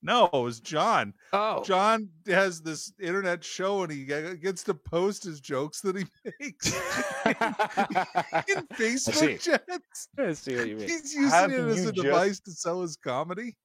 No, 0.07 0.27
it 0.27 0.37
was 0.39 0.61
John. 0.61 1.15
Oh, 1.33 1.63
John 1.65 2.11
has 2.27 2.61
this 2.61 2.93
internet 3.01 3.43
show 3.43 3.85
and 3.85 3.91
he 3.91 4.05
gets 4.05 4.63
to 4.65 4.75
post 4.75 5.25
his 5.25 5.41
jokes 5.41 5.81
that 5.81 5.97
he 5.97 6.05
makes 6.41 6.67
in 7.27 7.33
Facebook 8.77 9.15
see. 9.15 9.39
chats. 9.39 10.09
I 10.19 10.33
see 10.35 10.57
what 10.57 10.69
you 10.69 10.77
mean. 10.77 10.89
He's 10.91 11.15
using 11.15 11.31
Have 11.31 11.51
it 11.53 11.59
as 11.61 11.87
a 11.87 11.93
just- 11.93 12.05
device 12.05 12.41
to 12.41 12.51
sell 12.51 12.83
his 12.83 12.97
comedy. 12.97 13.57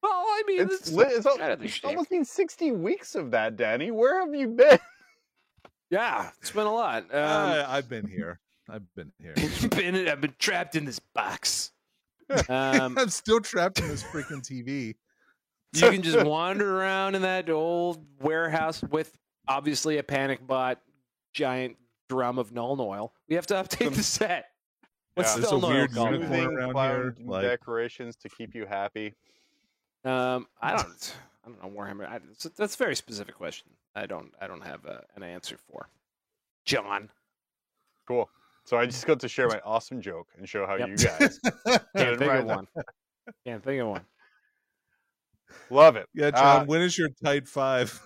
Well, 0.00 0.12
I 0.12 0.42
mean, 0.46 0.60
It's, 0.60 0.74
it's, 0.74 0.92
li- 0.92 1.06
it's, 1.08 1.26
al- 1.26 1.36
kind 1.36 1.50
of 1.52 1.64
it's 1.64 1.80
almost 1.82 2.10
been 2.10 2.24
60 2.24 2.70
weeks 2.70 3.16
of 3.16 3.32
that, 3.32 3.56
Danny. 3.56 3.90
Where 3.90 4.20
have 4.24 4.32
you 4.32 4.46
been? 4.46 4.78
Yeah, 5.90 6.30
it's 6.40 6.50
been 6.50 6.66
a 6.66 6.72
lot. 6.72 7.04
Um, 7.04 7.08
Uh, 7.12 7.64
I've 7.68 7.88
been 7.88 8.06
here. 8.06 8.40
I've 8.68 8.82
been 8.94 9.12
here. 9.20 9.34
been, 9.70 10.08
I've 10.08 10.20
been 10.20 10.34
trapped 10.38 10.76
in 10.76 10.84
this 10.84 10.98
box. 10.98 11.72
Um, 12.50 12.98
I'm 12.98 13.08
still 13.08 13.40
trapped 13.40 13.80
in 13.80 13.88
this 13.88 14.02
freaking 14.02 14.42
TV. 14.42 14.96
you 15.72 15.90
can 15.90 16.02
just 16.02 16.26
wander 16.26 16.78
around 16.78 17.14
in 17.14 17.22
that 17.22 17.48
old 17.48 18.04
warehouse 18.20 18.82
with 18.82 19.10
obviously 19.48 19.96
a 19.96 20.02
panic 20.02 20.46
bot, 20.46 20.78
giant 21.32 21.78
drum 22.10 22.38
of 22.38 22.50
Nuln 22.50 22.80
oil. 22.80 23.14
We 23.30 23.36
have 23.36 23.46
to 23.46 23.54
update 23.54 23.94
the 23.94 24.02
set. 24.02 24.44
What's 25.14 25.36
Yeah. 25.36 25.40
There's 25.40 25.52
Nuln 25.52 25.62
a 25.62 25.66
Oil 25.66 25.72
weird 25.72 25.94
called? 25.94 26.10
unicorn 26.12 26.30
Soothing 26.38 26.56
around 26.58 26.72
cloud 26.72 26.90
here, 26.92 27.14
like- 27.26 27.42
decorations 27.44 28.16
to 28.16 28.28
keep 28.28 28.54
you 28.54 28.66
happy. 28.66 29.14
Um, 30.04 30.46
I 30.60 30.72
don't. 30.76 31.14
I 31.44 31.48
don't 31.48 31.62
know 31.62 31.80
Warhammer. 31.80 32.06
I, 32.06 32.20
that's 32.58 32.74
a 32.74 32.78
very 32.78 32.94
specific 32.94 33.36
question. 33.36 33.68
I 33.98 34.06
don't. 34.06 34.32
I 34.40 34.46
don't 34.46 34.64
have 34.64 34.84
a, 34.84 35.02
an 35.16 35.22
answer 35.22 35.56
for. 35.70 35.88
John, 36.64 37.10
Cool. 38.06 38.28
So 38.64 38.76
I 38.76 38.86
just 38.86 39.06
got 39.06 39.20
to 39.20 39.28
share 39.28 39.48
my 39.48 39.60
awesome 39.64 40.00
joke 40.00 40.28
and 40.36 40.46
show 40.48 40.66
how 40.66 40.76
Yep. 40.76 40.88
you 40.88 40.96
guys 40.96 41.40
can't 41.96 42.18
think 42.18 42.20
right 42.30 42.40
of 42.40 42.46
one. 42.46 42.66
Can't 43.46 43.62
think 43.64 43.80
of 43.80 43.88
one. 43.88 44.02
love 45.70 45.96
it. 45.96 46.06
Yeah, 46.14 46.30
John, 46.30 46.62
Uh, 46.62 46.64
when 46.66 46.80
is 46.82 46.96
your 46.98 47.08
tight 47.24 47.48
five? 47.48 47.98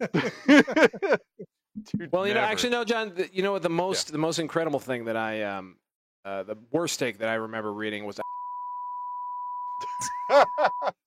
Dude, 0.48 2.10
Well, 2.12 2.26
you 2.26 2.34
know, 2.34 2.40
never. 2.40 2.52
actually, 2.52 2.70
no, 2.70 2.84
John. 2.84 3.12
The, 3.14 3.28
you 3.32 3.42
know 3.42 3.52
what? 3.52 3.62
The 3.62 3.68
most, 3.70 4.12
the 4.12 4.18
most 4.18 4.38
incredible 4.38 4.80
thing 4.80 5.04
that 5.04 5.16
I, 5.16 5.42
um, 5.42 5.76
uh, 6.24 6.42
the 6.42 6.56
worst 6.70 6.98
take 6.98 7.18
that 7.18 7.28
I 7.28 7.34
remember 7.34 7.72
reading 7.72 8.04
was, 8.04 8.18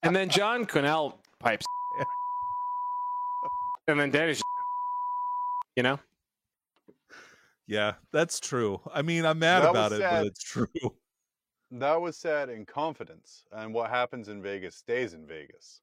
and 0.02 0.14
then 0.16 0.28
John 0.28 0.64
Connell 0.64 1.18
pipes, 1.40 1.66
and 3.88 3.98
then 4.00 4.10
Danny's, 4.10 4.42
you 5.76 5.82
know, 5.82 5.98
yeah, 7.66 7.94
that's 8.12 8.40
true. 8.40 8.80
I 8.92 9.02
mean, 9.02 9.24
I'm 9.24 9.38
mad 9.38 9.62
That 9.62 9.70
about 9.70 9.92
it, 9.92 10.00
sad. 10.00 10.10
but 10.20 10.26
it's 10.26 10.42
true. 10.42 10.66
that 11.72 12.00
was 12.00 12.16
said 12.16 12.48
in 12.50 12.64
confidence, 12.66 13.44
and 13.52 13.72
what 13.74 13.90
happens 13.90 14.28
in 14.28 14.42
Vegas 14.42 14.76
stays 14.76 15.14
in 15.14 15.26
Vegas. 15.26 15.80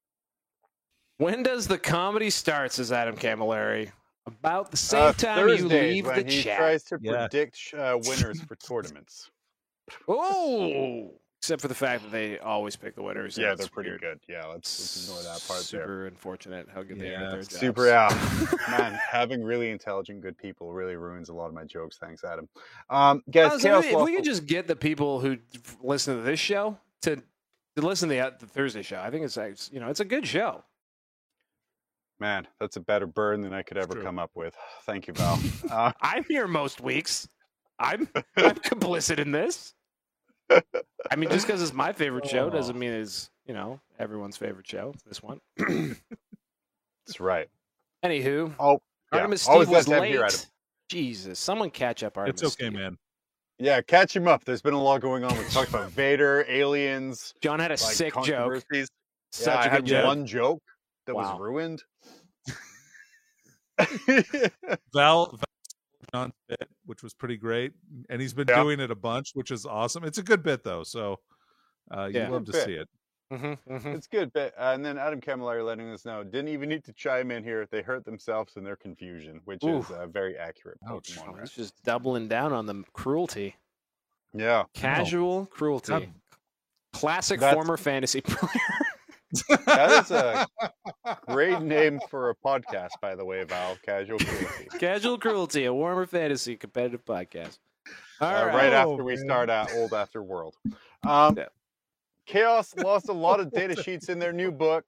when 1.17 1.43
does 1.43 1.67
the 1.67 1.77
comedy 1.77 2.29
start? 2.29 2.71
Says 2.71 2.91
Adam 2.91 3.15
Camilleri. 3.15 3.91
About 4.27 4.69
the 4.69 4.77
same 4.77 5.01
Uh, 5.01 5.13
time 5.13 5.47
you 5.47 5.57
Thursdays 5.57 5.71
leave 5.93 6.05
when 6.05 6.25
the 6.27 6.31
he 6.31 6.43
chat. 6.43 6.57
tries 6.57 6.83
to 6.85 6.99
Yeah. 7.01 7.27
predict 7.27 7.73
uh, 7.75 7.97
winners 8.05 8.39
for 8.41 8.55
tournaments. 8.55 9.29
Oh, 10.07 11.19
except 11.41 11.59
for 11.59 11.67
the 11.67 11.73
fact 11.75 12.03
that 12.03 12.11
they 12.11 12.37
always 12.37 12.75
pick 12.75 12.93
the 12.93 13.01
winners. 13.01 13.35
Yeah, 13.35 13.55
they're 13.55 13.65
pretty 13.67 13.89
weird. 13.89 14.01
good. 14.01 14.19
Yeah, 14.29 14.45
let's, 14.45 14.79
let's 14.79 15.07
ignore 15.09 15.23
that 15.23 15.43
part 15.47 15.61
Super 15.61 15.85
there. 15.87 16.05
unfortunate 16.05 16.67
how 16.71 16.83
good 16.83 16.99
they 16.99 17.07
are 17.07 17.11
Yeah, 17.13 17.23
at 17.25 17.31
their 17.31 17.41
jobs. 17.41 17.57
Super, 17.59 17.87
yeah. 17.87 18.47
Man, 18.69 18.93
having 19.09 19.43
really 19.43 19.71
intelligent, 19.71 20.21
good 20.21 20.37
people 20.37 20.71
really 20.71 20.95
ruins 20.97 21.29
a 21.29 21.33
lot 21.33 21.47
of 21.47 21.55
my 21.55 21.63
jokes. 21.63 21.97
Thanks, 21.97 22.23
Adam. 22.23 22.47
Um, 22.91 23.23
guys, 23.31 23.53
Honestly, 23.53 23.69
Chaos 23.71 23.85
if 23.85 24.01
we 24.01 24.15
could 24.15 24.23
just 24.23 24.45
get 24.45 24.67
the 24.67 24.75
people 24.75 25.19
who 25.19 25.39
listen 25.81 26.15
to 26.15 26.21
this 26.21 26.39
show 26.39 26.77
to 27.01 27.15
to 27.15 27.81
listen 27.81 28.07
to 28.09 28.13
the, 28.15 28.33
the 28.39 28.45
Thursday 28.45 28.83
show, 28.83 28.99
I 28.99 29.09
think 29.09 29.25
it's 29.25 29.35
it's, 29.35 29.71
you 29.73 29.79
know 29.79 29.89
it's 29.89 29.99
a 29.99 30.05
good 30.05 30.27
show. 30.27 30.63
Man, 32.19 32.47
that's 32.59 32.77
a 32.77 32.81
better 32.81 33.07
burn 33.07 33.41
than 33.41 33.51
I 33.51 33.63
could 33.63 33.77
ever 33.79 33.95
come 33.95 34.19
up 34.19 34.29
with. 34.35 34.55
Thank 34.83 35.07
you, 35.07 35.13
Val. 35.15 35.39
Uh, 35.71 35.91
I'm 36.03 36.23
here 36.25 36.47
most 36.47 36.81
weeks. 36.81 37.27
I'm 37.79 38.07
I'm 38.37 38.57
complicit 38.57 39.17
in 39.17 39.31
this. 39.31 39.73
I 41.11 41.15
mean, 41.15 41.29
just 41.29 41.45
because 41.47 41.61
it's 41.61 41.73
my 41.73 41.93
favorite 41.93 42.27
show 42.27 42.49
doesn't 42.49 42.77
mean 42.77 42.91
it's 42.91 43.29
you 43.45 43.53
know 43.53 43.79
everyone's 43.99 44.37
favorite 44.37 44.67
show. 44.67 44.93
This 45.07 45.21
one. 45.23 45.39
that's 45.57 47.19
right. 47.19 47.47
Anywho, 48.03 48.53
Oh, 48.59 48.81
yeah. 49.11 49.17
Artemis 49.19 49.47
Always 49.47 49.67
Steve 49.67 49.77
was 49.77 49.85
glad 49.85 50.01
late. 50.01 50.11
here, 50.11 50.23
Adam. 50.23 50.39
Jesus, 50.89 51.39
someone 51.39 51.69
catch 51.69 52.03
up 52.03 52.17
Artemis. 52.17 52.41
It's 52.41 52.53
okay, 52.55 52.65
Steve. 52.69 52.79
man. 52.79 52.97
Yeah, 53.59 53.81
catch 53.81 54.15
him 54.15 54.27
up. 54.27 54.43
There's 54.43 54.61
been 54.63 54.73
a 54.73 54.81
lot 54.81 55.01
going 55.01 55.23
on. 55.23 55.37
We 55.37 55.43
talked 55.45 55.69
about 55.69 55.91
Vader, 55.91 56.43
aliens, 56.47 57.33
John 57.41 57.59
had 57.59 57.69
a 57.71 57.73
like 57.73 57.79
sick 57.79 58.13
joke. 58.23 58.63
Such 59.33 59.45
yeah, 59.47 59.59
I 59.59 59.65
a 59.65 59.69
had 59.69 59.81
good 59.83 59.89
joke. 59.89 60.05
one 60.07 60.25
joke 60.25 60.63
that 61.05 61.15
Wow. 61.15 61.31
was 61.33 61.39
ruined. 61.39 61.83
Val, 64.93 65.27
Val 65.27 65.39
John's 66.13 66.33
bit, 66.47 66.67
which 66.85 67.03
was 67.03 67.13
pretty 67.13 67.37
great, 67.37 67.71
and 68.09 68.21
he's 68.21 68.33
been 68.33 68.47
Yeah. 68.47 68.61
doing 68.63 68.79
it 68.79 68.91
a 68.91 68.95
bunch, 68.95 69.31
which 69.33 69.51
is 69.51 69.65
awesome. 69.65 70.03
It's 70.03 70.17
a 70.17 70.23
good 70.23 70.43
bit 70.43 70.63
though, 70.63 70.83
so 70.83 71.19
uh, 71.95 72.05
you 72.05 72.19
Yeah. 72.19 72.29
love 72.29 72.45
to 72.45 72.51
bit. 72.51 72.65
see 72.65 72.73
it. 72.73 72.89
Mm-hmm, 73.31 73.73
mm-hmm. 73.73 73.87
it's 73.89 74.07
good, 74.07 74.33
but 74.33 74.53
uh, 74.57 74.71
and 74.73 74.83
then 74.83 74.97
Adam 74.97 75.21
Camilleri 75.21 75.65
letting 75.65 75.89
us 75.89 76.03
know 76.03 76.21
didn't 76.21 76.49
even 76.49 76.67
need 76.67 76.83
to 76.83 76.91
chime 76.93 77.31
in 77.31 77.45
here. 77.45 77.65
They 77.71 77.81
hurt 77.81 78.03
themselves 78.03 78.57
in 78.57 78.63
their 78.65 78.75
confusion, 78.75 79.39
which 79.45 79.63
Ooh. 79.63 79.77
is 79.77 79.89
uh, 79.89 80.07
very 80.07 80.37
accurate. 80.37 80.77
Ouch. 80.89 81.15
Pokemon 81.15 81.23
Oh, 81.29 81.31
rap. 81.33 81.39
He's 81.41 81.51
just 81.53 81.81
doubling 81.83 82.27
down 82.27 82.51
on 82.51 82.65
the 82.65 82.83
cruelty. 82.91 83.55
Yeah, 84.33 84.63
Casual 84.73 85.45
cruelty. 85.45 85.91
God. 85.93 86.09
Classic 86.93 87.39
That's- 87.39 87.53
former 87.55 87.77
fantasy 87.77 88.19
player. 88.25 88.51
That 89.65 90.03
is 90.03 90.11
a 90.11 90.47
great 91.27 91.61
name 91.61 91.99
for 92.09 92.29
a 92.29 92.35
podcast, 92.35 92.89
by 93.01 93.15
the 93.15 93.25
way, 93.25 93.43
Val. 93.43 93.77
Casual 93.85 94.19
Cruelty. 94.19 94.67
Casual 94.79 95.17
Cruelty, 95.17 95.65
a 95.65 95.73
warmer 95.73 96.05
fantasy 96.05 96.55
competitive 96.57 97.05
podcast. 97.05 97.59
All 98.19 98.27
uh, 98.29 98.45
right. 98.45 98.55
right 98.55 98.73
Oh, 98.73 98.91
after 98.93 99.03
we 99.03 99.15
man. 99.15 99.23
start 99.25 99.49
at 99.49 99.71
Old 99.75 99.93
After 99.93 100.21
World. 100.21 100.55
Um, 101.07 101.37
Yeah. 101.37 101.45
Chaos 102.27 102.73
lost 102.77 103.09
a 103.09 103.13
lot 103.13 103.39
of 103.39 103.51
data 103.53 103.81
sheets 103.81 104.09
in 104.09 104.19
their 104.19 104.33
new 104.33 104.51
book. 104.51 104.85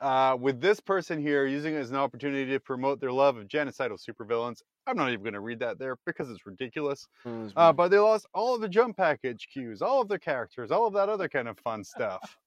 Uh, 0.00 0.36
with 0.40 0.60
this 0.60 0.78
person 0.78 1.20
here 1.20 1.44
using 1.44 1.74
it 1.74 1.78
as 1.78 1.90
an 1.90 1.96
opportunity 1.96 2.48
to 2.52 2.60
promote 2.60 3.00
their 3.00 3.10
love 3.10 3.36
of 3.36 3.48
genocidal 3.48 3.98
supervillains. 3.98 4.62
I'm 4.86 4.96
not 4.96 5.08
even 5.08 5.22
going 5.24 5.34
to 5.34 5.40
read 5.40 5.58
that 5.58 5.80
there 5.80 5.96
because 6.06 6.30
it's 6.30 6.46
ridiculous. 6.46 7.08
Uh, 7.56 7.72
but 7.72 7.88
they 7.88 7.98
lost 7.98 8.24
all 8.32 8.54
of 8.54 8.60
the 8.60 8.68
jump 8.68 8.96
pack 8.96 9.20
HQs, 9.24 9.82
all 9.82 10.00
of 10.00 10.06
their 10.08 10.20
characters, 10.20 10.70
all 10.70 10.86
of 10.86 10.94
that 10.94 11.08
other 11.08 11.28
kind 11.28 11.48
of 11.48 11.58
fun 11.58 11.82
stuff. 11.82 12.38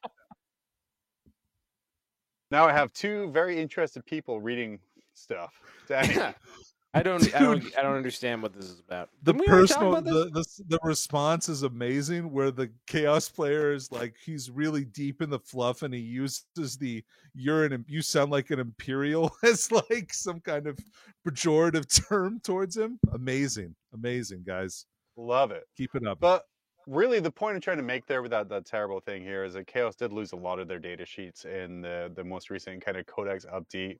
Now 2.52 2.68
I 2.68 2.74
have 2.74 2.94
two 2.94 3.30
very 3.32 3.60
interested 3.60 4.06
people 4.06 4.42
reading 4.42 4.80
stuff. 5.14 5.54
Danny, 5.88 6.16
I 6.94 7.04
don't, 7.04 7.34
I 7.34 7.40
don't, 7.40 7.64
I 7.78 7.82
don't 7.82 7.96
understand 7.96 8.42
what 8.44 8.54
this 8.54 8.66
is 8.66 8.80
about. 8.80 9.10
the 9.24 9.34
we 9.34 9.46
personal 9.46 9.96
about 9.96 10.04
the, 10.04 10.30
the 10.32 10.46
the 10.68 10.80
response 10.84 11.48
is 11.48 11.64
amazing 11.64 12.32
where 12.32 12.52
the 12.52 12.70
chaos 12.86 13.30
player 13.30 13.72
is 13.74 13.92
like 13.92 14.16
he's 14.24 14.50
really 14.50 14.84
deep 14.84 15.22
in 15.22 15.30
the 15.30 15.40
fluff 15.40 15.84
and 15.84 15.94
he 15.94 16.02
uses 16.02 16.78
the 16.78 17.04
you're 17.34 17.66
an 17.66 17.86
you 17.88 18.02
sound 18.02 18.30
like 18.32 18.50
an 18.52 18.60
imperial 18.60 19.32
as 19.44 19.72
like 19.72 20.14
some 20.14 20.42
kind 20.42 20.68
of 20.68 20.78
pejorative 21.26 21.88
term 22.10 22.42
towards 22.42 22.76
him 22.76 23.00
amazing 23.14 23.74
amazing 23.94 24.44
guys 24.46 24.86
love 25.16 25.52
it. 25.52 25.64
keep 25.78 25.96
it 25.96 26.06
up 26.06 26.20
But 26.20 26.46
really, 26.92 27.20
the 27.20 27.32
point 27.32 27.56
I'm 27.56 27.62
trying 27.62 27.78
to 27.78 27.84
make 27.84 28.06
there 28.06 28.22
with 28.22 28.32
that, 28.32 28.50
that 28.50 28.66
terrible 28.66 29.00
thing 29.00 29.24
here 29.24 29.44
is 29.44 29.54
that 29.54 29.68
Chaos 29.68 29.96
did 29.96 30.12
lose 30.12 30.34
a 30.34 30.36
lot 30.36 30.60
of 30.60 30.68
their 30.68 30.80
data 30.80 31.06
sheets 31.06 31.46
in 31.46 31.82
the, 31.82 32.12
the 32.16 32.24
most 32.24 32.50
recent 32.50 32.84
kind 32.84 32.98
of 32.98 33.06
Codex 33.06 33.46
update. 33.46 33.98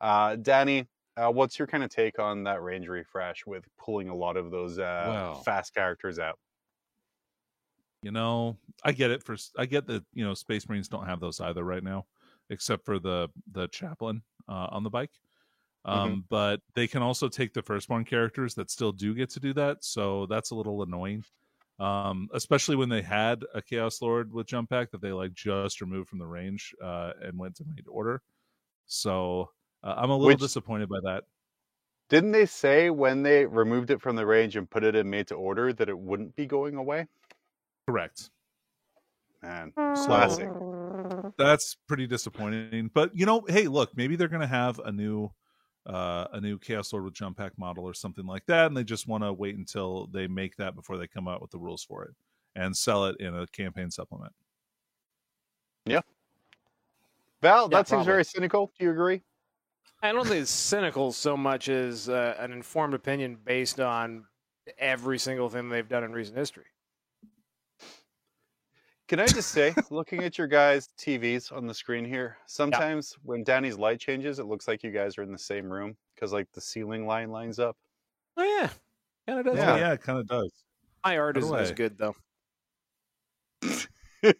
Uh, 0.00 0.36
Danny, 0.36 0.86
uh, 1.16 1.30
what's 1.30 1.58
your 1.58 1.66
kind 1.66 1.82
of 1.82 1.90
take 1.90 2.18
on 2.18 2.44
that 2.44 2.62
range 2.62 2.88
refresh 2.88 3.46
with 3.46 3.64
pulling 3.78 4.08
a 4.08 4.14
lot 4.14 4.36
of 4.36 4.50
those 4.50 4.78
uh, 4.78 5.34
fast 5.44 5.74
characters 5.74 6.18
out? 6.18 6.38
you 8.04 8.10
know 8.10 8.56
i 8.84 8.92
get 8.92 9.10
it 9.10 9.22
for 9.22 9.34
I 9.58 9.64
get 9.64 9.86
that 9.86 10.04
you 10.12 10.24
know 10.24 10.34
space 10.34 10.68
marines 10.68 10.88
don't 10.88 11.06
have 11.06 11.20
those 11.20 11.40
either 11.40 11.64
right 11.64 11.82
now 11.82 12.04
except 12.50 12.84
for 12.84 12.98
the 12.98 13.28
the 13.50 13.66
chaplain 13.68 14.22
uh, 14.48 14.68
on 14.70 14.84
the 14.84 14.90
bike 14.90 15.10
um 15.86 16.24
but 16.28 16.60
they 16.74 16.86
can 16.86 17.02
also 17.02 17.28
take 17.28 17.54
the 17.54 17.62
firstborn 17.62 18.04
characters 18.04 18.54
that 18.54 18.70
still 18.70 18.92
do 18.92 19.14
get 19.14 19.30
to 19.30 19.40
do 19.40 19.54
that 19.54 19.82
so 19.82 20.26
that's 20.26 20.50
a 20.50 20.54
little 20.54 20.82
annoying 20.82 21.24
um 21.80 22.28
especially 22.34 22.76
when 22.76 22.88
they 22.88 23.02
had 23.02 23.44
a 23.54 23.60
chaos 23.60 24.00
lord 24.00 24.32
with 24.32 24.46
jump 24.46 24.70
pack 24.70 24.90
that 24.92 25.00
they 25.00 25.10
like 25.12 25.32
just 25.34 25.80
removed 25.80 26.08
from 26.08 26.18
the 26.20 26.26
range 26.26 26.72
uh 26.82 27.12
and 27.22 27.36
went 27.38 27.54
to 27.56 27.64
made 27.74 27.84
order 27.88 28.22
so 28.86 29.50
uh, 29.82 29.94
i'm 29.96 30.10
a 30.10 30.14
little 30.14 30.28
Which- 30.28 30.38
disappointed 30.38 30.88
by 30.88 31.00
that 31.04 31.24
Didn't 32.10 32.30
they 32.32 32.46
say 32.46 32.90
when 32.90 33.22
they 33.24 33.44
removed 33.46 33.90
it 33.90 34.00
from 34.00 34.14
the 34.14 34.24
range 34.26 34.54
and 34.56 34.70
put 34.70 34.84
it 34.84 34.94
in 34.94 35.10
made 35.10 35.26
to 35.28 35.34
order 35.34 35.72
that 35.72 35.88
it 35.88 35.98
wouldn't 35.98 36.36
be 36.36 36.46
going 36.46 36.76
away? 36.76 37.06
correct 37.88 38.30
Man, 39.42 39.72
So- 39.76 40.06
classic. 40.06 40.48
that's 41.36 41.76
pretty 41.86 42.06
disappointing. 42.06 42.90
But 42.94 43.14
you 43.14 43.26
know, 43.26 43.42
hey, 43.46 43.66
look, 43.68 43.94
maybe 43.96 44.16
they're 44.16 44.28
gonna 44.28 44.46
have 44.46 44.78
a 44.78 44.90
new 44.90 45.30
uh 45.86 46.26
a 46.32 46.40
new 46.40 46.58
Chaos 46.58 46.92
Lord 46.92 47.04
with 47.04 47.14
jump 47.14 47.36
pack 47.36 47.52
model 47.58 47.84
or 47.84 47.94
something 47.94 48.26
like 48.26 48.46
that, 48.46 48.66
and 48.66 48.76
they 48.76 48.84
just 48.84 49.06
want 49.08 49.24
to 49.24 49.32
wait 49.32 49.56
until 49.56 50.06
they 50.08 50.26
make 50.26 50.56
that 50.56 50.74
before 50.74 50.96
they 50.96 51.06
come 51.06 51.28
out 51.28 51.42
with 51.42 51.50
the 51.50 51.58
rules 51.58 51.84
for 51.84 52.04
it 52.04 52.14
and 52.56 52.76
sell 52.76 53.06
it 53.06 53.16
in 53.20 53.34
a 53.34 53.46
campaign 53.48 53.90
supplement. 53.90 54.32
Yeah. 55.86 56.00
Val, 57.42 57.68
Yeah, 57.70 57.78
that 57.78 57.88
seems 57.88 58.06
very 58.06 58.24
cynical. 58.24 58.72
Do 58.78 58.84
you 58.86 58.90
agree? 58.90 59.22
I 60.02 60.12
don't 60.12 60.26
think 60.26 60.42
it's 60.42 60.50
cynical 60.50 61.12
so 61.12 61.36
much 61.36 61.68
as 61.68 62.08
uh, 62.08 62.36
an 62.38 62.52
informed 62.52 62.94
opinion 62.94 63.38
based 63.42 63.80
on 63.80 64.26
every 64.78 65.18
single 65.18 65.48
thing 65.48 65.68
they've 65.68 65.88
done 65.88 66.04
in 66.04 66.12
recent 66.12 66.36
history. 66.36 66.66
Can 69.14 69.22
I 69.22 69.28
just 69.28 69.52
say, 69.52 69.72
looking 69.90 70.24
at 70.24 70.38
your 70.38 70.48
guys' 70.48 70.88
TVs 70.98 71.52
on 71.56 71.68
the 71.68 71.74
screen 71.74 72.04
here, 72.04 72.36
sometimes 72.46 73.16
when 73.22 73.44
Danny's 73.44 73.78
light 73.78 74.00
changes, 74.00 74.40
it 74.40 74.46
looks 74.46 74.66
like 74.66 74.82
you 74.82 74.90
guys 74.90 75.16
are 75.18 75.22
in 75.22 75.30
the 75.30 75.38
same 75.38 75.72
room 75.72 75.96
because 76.12 76.32
like 76.32 76.50
the 76.52 76.60
ceiling 76.60 77.06
line 77.06 77.30
lines 77.30 77.60
up. 77.60 77.76
Oh 78.36 78.42
yeah, 78.42 78.70
kind 79.24 79.38
of 79.38 79.46
does. 79.46 79.56
Yeah. 79.56 79.76
Yeah, 79.76 79.92
it 79.92 80.02
kind 80.02 80.18
of 80.18 80.26
does. 80.26 80.50
My 81.04 81.16
art 81.16 81.36
By 81.36 81.42
isn't 81.42 81.56
as 81.60 81.70
good 81.70 81.96
though. 81.96 82.16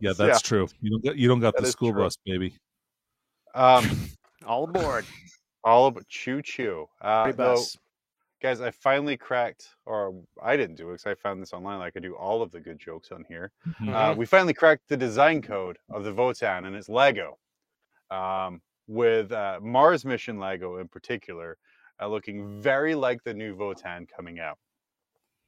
Yeah, 0.00 0.14
that's 0.16 0.40
true. 0.40 0.68
You 0.80 0.90
don't 0.92 1.04
got 1.04 1.16
you 1.18 1.28
don't 1.28 1.40
got 1.40 1.54
That 1.56 1.64
the 1.64 1.70
school 1.70 1.92
true. 1.92 2.04
bus, 2.04 2.16
baby. 2.24 2.54
Um, 3.54 3.90
All 4.46 4.64
aboard. 4.64 5.04
all 5.64 5.86
of 5.86 5.98
choo 6.08 6.40
choo. 6.40 6.86
Uh, 7.02 7.24
Free 7.24 7.32
though, 7.32 7.56
bus. 7.56 7.76
Guys, 8.40 8.60
I 8.60 8.70
finally 8.70 9.16
cracked, 9.16 9.70
or 9.84 10.14
I 10.40 10.56
didn't 10.56 10.76
do 10.76 10.90
it 10.90 10.92
because 10.94 11.06
I 11.06 11.14
found 11.16 11.42
this 11.42 11.52
online. 11.52 11.80
Like 11.80 11.94
I 11.96 12.00
do 12.00 12.14
all 12.14 12.40
of 12.40 12.52
the 12.52 12.60
good 12.60 12.78
jokes 12.78 13.10
on 13.10 13.24
here. 13.28 13.50
Mhm. 13.66 13.92
Uh, 13.92 14.14
Mhm. 14.14 14.16
we 14.16 14.26
finally 14.26 14.54
cracked 14.54 14.86
the 14.88 14.96
design 14.96 15.42
code 15.42 15.78
of 15.90 16.04
the 16.04 16.12
Votann, 16.12 16.64
and 16.66 16.76
it's 16.76 16.88
Lego. 16.88 17.38
Um, 18.10 18.62
with 18.86 19.32
uh, 19.32 19.58
Mars 19.60 20.04
mission 20.04 20.38
Lego 20.38 20.76
in 20.78 20.88
particular, 20.88 21.58
uh, 22.00 22.06
looking 22.06 22.62
very 22.62 22.94
like 22.94 23.22
the 23.24 23.34
new 23.34 23.56
Votann 23.56 24.08
coming 24.08 24.38
out. 24.38 24.58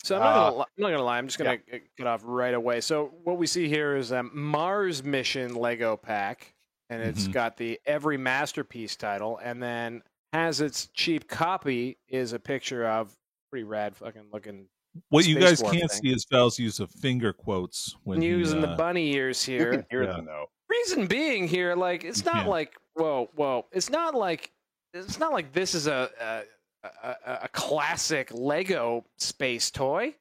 So 0.03 0.17
I'm 0.17 0.23
not, 0.23 0.31
Uh, 0.31 0.35
gonna, 0.51 0.57
li- 0.59 0.65
I'm 0.77 0.83
not 0.83 0.91
gonna 0.91 1.03
lie. 1.05 1.19
I'm 1.19 1.27
just 1.27 1.39
gonna 1.39 1.57
get 1.59 1.97
get 1.97 2.07
off 2.09 2.23
right 2.25 2.55
away. 2.55 2.81
So 2.81 3.07
what 3.23 3.39
we 3.39 3.47
see 3.47 3.69
here 3.69 3.95
is 3.97 4.11
a 4.11 4.25
Mars 4.25 5.05
mission 5.05 5.55
Lego 5.55 5.97
pack, 5.97 6.55
and 6.89 7.01
it's 7.03 7.29
Mhm. 7.29 7.33
got 7.33 7.57
the 7.57 7.81
every 7.87 8.17
masterpiece 8.17 8.97
title, 8.97 9.39
and 9.39 9.63
then 9.63 10.03
has 10.33 10.61
its 10.61 10.89
cheap 10.95 11.29
copy 11.29 11.99
is 12.09 12.33
a 12.33 12.39
picture 12.39 12.87
of 12.87 13.15
pretty 13.51 13.65
rad 13.65 13.97
fucking 13.97 14.27
looking 14.33 14.67
What 15.09 15.27
you 15.27 15.39
guys 15.39 15.61
can't 15.63 15.75
thing. 15.75 15.89
see 15.89 16.13
is 16.13 16.27
Val's 16.31 16.59
use 16.59 16.79
of 16.81 16.91
finger 16.91 17.33
quotes 17.33 17.97
when 18.05 18.21
he, 18.23 18.29
using 18.29 18.61
the 18.61 18.69
uh, 18.71 18.77
bunny 18.77 19.13
ears 19.15 19.47
You 19.49 19.59
here. 19.59 19.71
can 19.73 19.87
hear 19.91 20.03
Yeah. 20.05 20.13
them 20.13 20.27
though. 20.27 20.47
Reason 20.69 21.07
being 21.07 21.49
here, 21.49 21.75
like 21.75 22.05
it's 22.05 22.21
You 22.21 22.27
not 22.27 22.35
can't. 22.35 22.49
like 22.49 22.75
whoa, 22.95 23.29
whoa. 23.35 23.67
It's 23.73 23.91
not 23.91 24.15
like 24.15 24.53
it's 24.95 25.19
not 25.19 25.33
like 25.33 25.53
this 25.53 25.75
is 25.75 25.87
a 25.89 26.11
a, 26.21 26.43
a, 26.87 27.17
a- 27.27 27.39
a 27.45 27.49
classic 27.49 28.31
Lego 28.33 29.05
space 29.19 29.71
toy. 29.71 30.15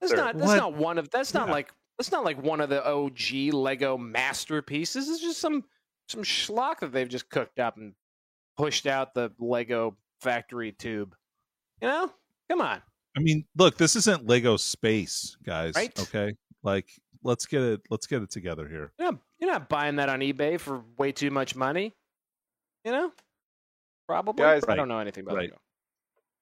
That's 0.00 0.12
Sure. 0.12 0.18
not 0.22 0.36
that's 0.36 0.46
What? 0.48 0.56
not 0.56 0.74
one 0.74 0.98
of 0.98 1.10
that's 1.10 1.32
not 1.34 1.46
Yeah. 1.48 1.54
like 1.54 1.72
that's 1.98 2.12
not 2.12 2.24
like 2.24 2.42
one 2.42 2.60
of 2.60 2.68
the 2.68 2.86
OG 2.86 3.52
Lego 3.52 3.96
masterpieces. 3.98 5.08
It's 5.08 5.20
just 5.20 5.38
some 5.40 5.64
some 6.08 6.22
schlock 6.22 6.80
that 6.80 6.92
they've 6.92 7.08
just 7.08 7.30
cooked 7.30 7.58
up 7.58 7.76
and 7.78 7.94
pushed 8.60 8.86
out 8.86 9.14
the 9.14 9.32
Lego 9.38 9.96
factory 10.20 10.72
tube. 10.72 11.14
You 11.80 11.88
know? 11.88 12.12
Come 12.48 12.60
on. 12.60 12.82
I 13.16 13.20
mean, 13.20 13.44
look, 13.56 13.76
this 13.76 13.96
isn't 13.96 14.26
Lego 14.26 14.56
space, 14.56 15.36
guys. 15.44 15.74
Right. 15.74 15.98
Okay, 15.98 16.34
like 16.62 16.88
let's 17.24 17.46
get 17.46 17.62
it. 17.62 17.80
Let's 17.90 18.06
get 18.06 18.22
it 18.22 18.30
together 18.30 18.68
here. 18.68 18.92
You're 18.98 19.12
not, 19.12 19.20
you're 19.38 19.50
not 19.50 19.68
buying 19.68 19.96
that 19.96 20.08
on 20.08 20.20
eBay 20.20 20.60
for 20.60 20.82
way 20.96 21.10
too 21.10 21.30
much 21.30 21.56
money. 21.56 21.94
You 22.84 22.92
know? 22.92 23.12
Probably. 24.06 24.42
Guys, 24.42 24.62
I 24.68 24.76
don't 24.76 24.88
know 24.88 24.98
anything 24.98 25.24
about 25.24 25.36
right. 25.36 25.50
Lego. 25.50 25.60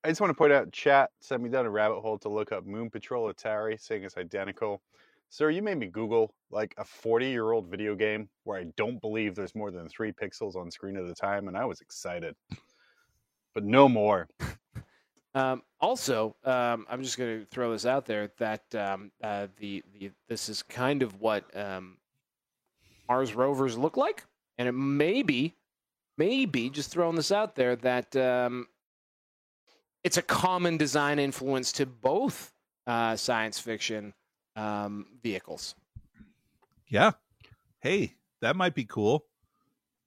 I 0.05 0.09
just 0.09 0.21
want 0.21 0.31
to 0.31 0.35
point 0.35 0.53
out, 0.53 0.73
chat 0.73 1.11
sent 1.21 1.43
me 1.43 1.49
down 1.51 1.66
a 1.66 1.71
rabbit 1.71 2.01
hole 2.01 2.19
to 2.19 2.29
look 2.29 2.53
up 2.53 2.66
Moon 2.66 2.91
Patrol 2.91 3.33
Atari, 3.33 3.81
saying 3.81 4.05
it's 4.05 4.16
identical. 4.16 4.81
Sir, 5.31 5.51
you 5.51 5.62
made 5.62 5.79
me 5.79 5.87
Google 5.87 6.35
like 6.51 6.74
a 6.79 6.85
40 6.85 7.26
year 7.29 7.53
old 7.53 7.68
video 7.68 7.95
game 7.95 8.29
where 8.45 8.59
I 8.59 8.64
don't 8.76 9.01
believe 9.01 9.35
there's 9.35 9.55
more 9.55 9.70
than 9.70 9.89
three 9.89 10.12
pixels 10.12 10.57
on 10.57 10.70
screen 10.70 10.97
at 10.97 11.05
a 11.05 11.14
time, 11.14 11.49
and 11.49 11.57
I 11.57 11.64
was 11.64 11.81
excited. 11.81 12.35
But 13.55 13.64
no 13.64 13.89
more. 13.89 14.29
Um, 15.35 15.62
also, 15.79 16.35
um, 16.43 16.87
I'm 16.89 17.03
just 17.03 17.16
going 17.18 17.41
to 17.41 17.47
throw 17.47 17.70
this 17.70 17.87
out 17.87 18.07
there 18.07 18.33
that 18.39 18.74
um, 18.74 19.12
uh, 19.22 19.47
the 19.59 19.85
the 19.93 20.11
this 20.26 20.49
is 20.49 20.62
kind 20.62 21.03
of 21.03 21.20
what 21.20 21.45
um, 21.57 21.99
Mars 23.09 23.35
rovers 23.35 23.79
look 23.79 23.97
like, 23.97 24.24
and 24.57 24.66
it 24.66 24.72
may 24.72 25.22
be, 25.22 25.55
maybe 26.16 26.70
just 26.70 26.91
throwing 26.91 27.14
this 27.14 27.31
out 27.31 27.55
there 27.55 27.76
that 27.76 28.16
um, 28.16 28.66
it's 30.03 30.16
a 30.16 30.22
common 30.22 30.76
design 30.76 31.18
influence 31.18 31.70
to 31.72 31.87
both 31.87 32.53
uh, 32.87 33.14
science 33.14 33.61
fiction 33.61 34.14
um, 34.59 35.07
vehicles. 35.23 35.75
Yeah. 36.89 37.13
Hey, 37.81 38.15
that 38.41 38.57
might 38.57 38.75
be 38.75 38.85
cool 38.85 39.25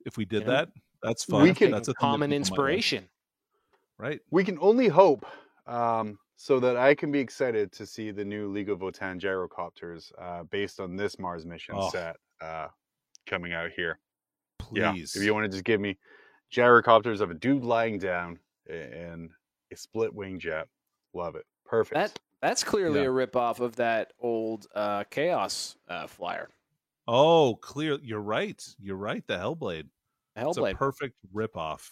if 0.05 0.17
we 0.17 0.25
did 0.25 0.41
You 0.41 0.47
know, 0.47 0.51
that. 0.53 0.69
That's 1.03 1.23
fun. 1.23 1.43
we 1.43 1.53
can- 1.53 1.71
That's 1.71 1.87
a 1.87 1.93
common 1.93 2.29
people 2.29 2.29
might 2.29 2.35
like, 2.35 2.37
inspiration. 2.37 3.09
right? 3.97 4.19
We 4.31 4.43
can 4.43 4.57
only 4.59 4.87
hope 4.87 5.25
um, 5.67 6.17
so 6.35 6.59
that 6.59 6.75
I 6.75 6.95
can 6.95 7.11
be 7.11 7.19
excited 7.19 7.71
to 7.73 7.85
see 7.85 8.11
the 8.11 8.25
new 8.25 8.49
League 8.51 8.69
of 8.69 8.79
Votann 8.79 9.19
gyrocopters 9.19 10.11
uh, 10.19 10.43
based 10.43 10.79
on 10.79 10.95
this 10.95 11.17
Mars 11.19 11.45
mission 11.45 11.75
Oh. 11.77 11.89
set 11.91 12.17
uh, 12.41 12.67
coming 13.27 13.53
out 13.53 13.71
here. 13.75 13.99
Please. 14.59 14.79
Yeah, 14.79 14.93
if 15.21 15.23
you 15.25 15.33
want 15.33 15.45
to 15.45 15.49
just 15.49 15.63
give 15.63 15.79
me 15.81 15.97
gyrocopters 16.51 17.21
of 17.21 17.31
a 17.31 17.35
dude 17.35 17.63
lying 17.63 17.97
down 17.99 18.39
and 18.69 19.29
a 19.71 19.75
split 19.75 20.13
wing 20.13 20.39
jet, 20.39 20.67
love 21.13 21.35
it. 21.35 21.45
Perfect. 21.65 21.93
That 21.95 22.19
that's 22.41 22.63
clearly 22.63 23.01
Yeah. 23.01 23.07
a 23.07 23.09
ripoff 23.09 23.59
of 23.59 23.75
that 23.77 24.13
old 24.19 24.67
uh, 24.75 25.03
chaos 25.09 25.75
uh, 25.87 26.07
flyer. 26.07 26.49
Oh, 27.07 27.55
clear. 27.61 27.97
You're 28.01 28.21
right. 28.21 28.61
You're 28.79 28.95
right. 28.97 29.25
The 29.27 29.37
Hellblade. 29.37 29.87
It's 30.35 30.57
a 30.57 30.61
Hellblade. 30.61 30.75
perfect 30.77 31.15
ripoff. 31.33 31.89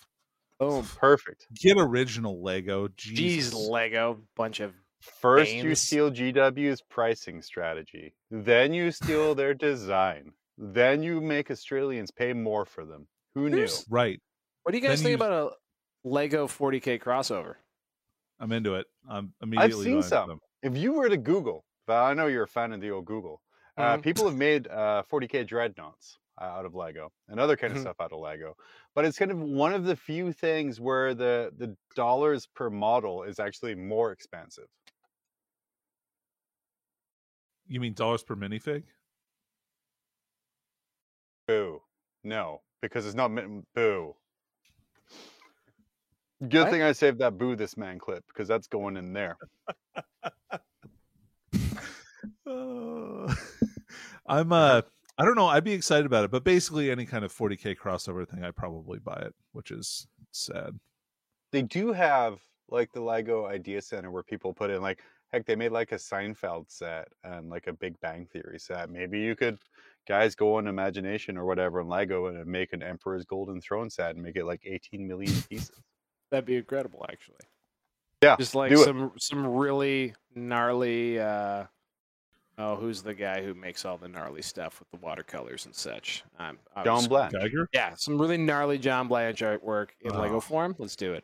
Boom. 0.60 0.86
Perfect. 0.97 1.47
Get 1.54 1.78
original 1.78 2.41
Lego. 2.43 2.88
Jeez, 2.89 3.54
Lego. 3.70 4.20
Bunch 4.36 4.60
of 4.60 4.74
First, 5.02 5.54
you 5.54 5.76
steal 5.76 6.12
GW's 6.12 6.82
pricing 6.82 7.41
strategy. 7.41 8.14
Then 8.30 8.74
you 8.74 8.91
steal 8.91 9.34
their 9.36 9.54
design. 9.54 10.34
Then 10.58 11.02
you 11.02 11.22
make 11.22 11.50
Australians 11.50 12.12
pay 12.12 12.34
more 12.34 12.66
for 12.66 12.84
them. 12.84 13.08
Who 13.36 13.50
knew? 13.50 13.68
Right. 13.89 14.20
What 14.64 14.74
do 14.74 14.78
you 14.78 14.84
guys 14.86 15.02
Then 15.02 15.12
think 15.12 15.20
you- 15.22 15.26
about 15.26 15.54
a 15.54 16.08
Lego 16.08 16.47
40k 16.47 17.00
crossover? 17.02 17.56
I'm 18.39 18.51
into 18.51 18.75
it. 18.75 18.87
I'm 19.07 19.33
immediately. 19.41 19.85
seen 19.85 20.01
going 20.01 20.13
for 20.13 20.17
some. 20.17 20.29
them. 20.29 20.39
If 20.61 20.77
you 20.77 20.93
were 20.93 21.09
to 21.09 21.17
Google, 21.17 21.65
I 21.87 22.13
know 22.13 22.27
you're 22.27 22.43
a 22.43 22.47
fan 22.47 22.71
of 22.73 22.81
the 22.81 22.91
old 22.91 23.05
Google. 23.05 23.41
Uh, 23.77 23.97
Mhm. 23.97 24.03
people 24.03 24.25
have 24.25 24.35
made 24.35 24.67
uh, 24.67 25.03
40k 25.03 25.43
dreadnoughts 25.45 26.17
uh, 26.39 26.43
out 26.45 26.65
of 26.65 26.75
Lego 26.75 27.11
and 27.27 27.39
other 27.39 27.55
kind 27.55 27.71
of 27.71 27.77
Mhm. 27.77 27.79
stuff 27.79 27.95
out 27.99 28.11
of 28.11 28.19
Lego. 28.19 28.55
But 28.93 29.05
it's 29.05 29.17
kind 29.17 29.31
of 29.31 29.39
one 29.39 29.73
of 29.73 29.85
the 29.85 29.95
few 29.95 30.33
things 30.33 30.79
where 30.79 31.13
the 31.13 31.53
the 31.55 31.77
dollars 31.95 32.45
per 32.47 32.69
model 32.69 33.23
is 33.23 33.39
actually 33.39 33.75
more 33.75 34.11
expensive. 34.11 34.67
You 37.67 37.79
mean 37.79 37.93
dollars 37.93 38.21
per 38.23 38.35
minifig? 38.35 38.83
Boo. 41.47 41.83
No, 42.23 42.63
because 42.81 43.05
it's 43.05 43.15
not 43.15 43.31
meant. 43.31 43.67
Boo. 43.73 44.15
Good 46.47 46.53
What? 46.53 46.69
thing 46.71 46.81
I 46.81 46.93
saved 46.93 47.19
that 47.19 47.37
boo 47.37 47.55
this 47.55 47.75
man 47.75 47.99
clip 47.99 48.25
because 48.27 48.47
that's 48.47 48.67
going 48.67 48.95
in 48.95 49.11
there. 49.11 49.37
Uh, 52.47 53.33
I'm 54.27 54.51
uh 54.51 54.81
I 55.17 55.25
don't 55.25 55.35
know, 55.35 55.47
I'd 55.47 55.65
be 55.65 55.73
excited 55.73 56.05
about 56.05 56.23
it, 56.23 56.31
but 56.31 56.45
basically 56.45 56.89
any 56.89 57.05
kind 57.05 57.25
of 57.25 57.33
40k 57.33 57.75
crossover 57.75 58.25
thing 58.25 58.41
I'd 58.45 58.55
probably 58.55 58.99
buy 58.99 59.21
it, 59.25 59.35
which 59.51 59.69
is 59.69 60.07
sad. 60.31 60.79
They 61.51 61.61
do 61.61 61.91
have 61.91 62.39
like 62.69 62.93
the 62.93 63.01
Lego 63.01 63.45
Idea 63.45 63.81
Center 63.81 64.11
where 64.11 64.23
people 64.23 64.53
put 64.53 64.69
in 64.69 64.81
like 64.81 65.03
heck 65.33 65.45
they 65.45 65.57
made 65.57 65.73
like 65.73 65.91
a 65.91 65.95
Seinfeld 65.95 66.71
set 66.71 67.09
and 67.25 67.49
like 67.49 67.67
a 67.67 67.73
Big 67.73 67.99
Bang 67.99 68.27
Theory 68.31 68.59
set. 68.59 68.89
Maybe 68.89 69.19
you 69.19 69.35
could 69.35 69.57
guys 70.07 70.35
go 70.35 70.55
on 70.55 70.67
imagination 70.67 71.37
or 71.37 71.45
whatever 71.45 71.81
in 71.81 71.87
Lego 71.89 72.27
and 72.27 72.45
make 72.45 72.71
an 72.71 72.81
Emperor's 72.81 73.25
Golden 73.25 73.59
Throne 73.59 73.89
set 73.89 74.15
and 74.15 74.23
make 74.23 74.37
it 74.37 74.45
like 74.45 74.61
18 74.65 75.05
million 75.05 75.35
pieces. 75.49 75.71
That'd 76.32 76.45
be 76.45 76.57
incredible, 76.57 77.05
actually. 77.09 77.36
Yeah, 78.21 78.36
Just 78.38 78.53
like 78.55 78.69
do 78.71 78.82
it. 78.82 78.86
some 78.86 79.11
some 79.17 79.47
really 79.47 80.13
gnarly. 80.36 81.19
Uh, 81.19 81.65
oh, 82.57 82.75
who's 82.75 83.01
the 83.01 83.13
guy 83.13 83.41
who 83.43 83.53
makes 83.53 83.86
all 83.86 83.97
the 83.97 84.09
gnarly 84.09 84.41
stuff 84.41 84.80
with 84.80 84.91
the 84.91 84.97
watercolors 85.05 85.65
and 85.65 85.73
such? 85.73 86.23
Um, 86.38 86.59
John 86.84 86.95
was- 86.97 87.07
Black, 87.07 87.32
Yeah, 87.73 87.93
some 87.95 88.19
really 88.19 88.38
gnarly 88.38 88.77
John 88.77 89.07
Blanche 89.07 89.39
artwork 89.41 89.89
in 90.01 90.11
Oh. 90.13 90.19
Lego 90.19 90.39
form. 90.41 90.75
Let's 90.77 90.95
do 90.97 91.13
it. 91.13 91.23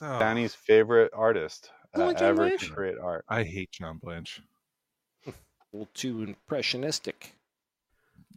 Oh, 0.00 0.18
Danny's 0.20 0.54
favorite 0.54 1.10
artist 1.12 1.70
uh, 1.96 2.06
like 2.06 2.22
ever 2.22 2.46
Blanche? 2.46 2.68
to 2.68 2.72
create 2.74 2.96
art. 2.98 3.24
I 3.28 3.42
hate 3.42 3.72
John 3.72 3.98
Blanche. 3.98 4.40
A 5.26 5.32
little 5.72 5.88
too 5.94 6.22
impressionistic. 6.22 7.34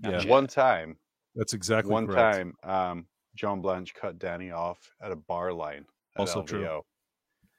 Yeah, 0.03 0.11
Gotcha. 0.11 0.27
One 0.27 0.47
time, 0.47 0.97
that's 1.35 1.53
exactly 1.53 1.91
one 1.93 2.07
correct. 2.07 2.37
time, 2.37 2.55
um, 2.63 3.07
John 3.35 3.61
Blanche 3.61 3.93
cut 3.93 4.17
Danny 4.19 4.51
off 4.51 4.91
at 5.01 5.11
a 5.11 5.15
bar 5.15 5.53
line. 5.53 5.85
At 6.15 6.21
Also 6.21 6.43
true. 6.43 6.61
LVO. 6.63 6.81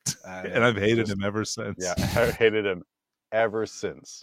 And 0.26 0.62
I've 0.64 0.76
hated 0.76 1.06
just- 1.06 1.12
him 1.12 1.24
ever 1.24 1.44
since. 1.44 1.76
Yeah, 1.80 1.94
I've 1.98 2.34
hated 2.36 2.66
him 2.66 2.82
ever 3.32 3.66
since. 3.66 4.22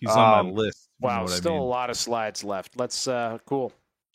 He's 0.00 0.10
on 0.10 0.38
Um, 0.38 0.46
my 0.48 0.52
list. 0.52 0.88
Wow, 1.00 1.22
what 1.22 1.32
I 1.32 1.36
still 1.36 1.58
a 1.58 1.60
lot 1.60 1.90
of 1.90 1.96
slides 1.96 2.44
left. 2.44 2.76
Let's 2.78 3.08
uh 3.08 3.38
cool. 3.46 3.72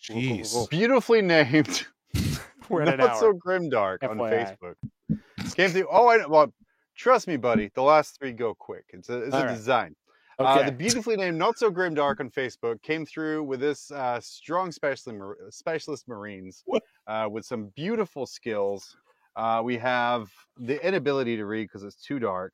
Cool, 0.07 0.15
cool, 0.21 0.21
cool, 0.21 0.37
Jeez. 0.37 0.53
cool. 0.53 0.67
Beautifully 0.69 1.21
named. 1.21 1.87
We're 2.69 2.83
at 2.83 2.89
an 2.89 2.97
Not 2.99 3.11
hour. 3.11 3.19
so 3.19 3.33
grimdark 3.33 4.03
on 4.09 4.17
FYI. 4.17 4.55
Facebook. 4.61 5.55
Came 5.55 5.71
through. 5.71 5.87
Oh, 5.91 6.07
I. 6.07 6.25
Well, 6.25 6.53
trust 6.95 7.27
me, 7.27 7.37
buddy. 7.37 7.69
The 7.73 7.81
last 7.83 8.17
three 8.19 8.31
go 8.31 8.53
quick. 8.53 8.85
It's 8.89 9.09
a, 9.09 9.17
it's 9.23 9.33
All 9.35 9.41
a 9.41 9.45
right. 9.47 9.55
design. 9.55 9.95
Okay. 10.39 10.61
Uh, 10.61 10.65
the 10.65 10.71
beautifully 10.71 11.15
named 11.15 11.37
Not 11.37 11.57
So 11.59 11.69
Grimdark 11.71 12.19
on 12.19 12.29
Facebook 12.31 12.81
came 12.81 13.05
through 13.05 13.43
with 13.43 13.59
this 13.59 13.91
uh, 13.91 14.19
strong 14.21 14.71
specialist, 14.71 15.17
mar- 15.19 15.37
specialist 15.51 16.07
Marines 16.07 16.63
uh, 17.07 17.27
with 17.29 17.45
some 17.45 17.71
beautiful 17.75 18.25
skills. 18.25 18.95
Uh, 19.36 19.61
we 19.63 19.77
have 19.77 20.29
the 20.57 20.86
inability 20.86 21.38
to 21.38 21.45
read 21.45 21.63
because 21.63 21.84
it's 21.84 22.01
too 22.01 22.19
dark, 22.19 22.53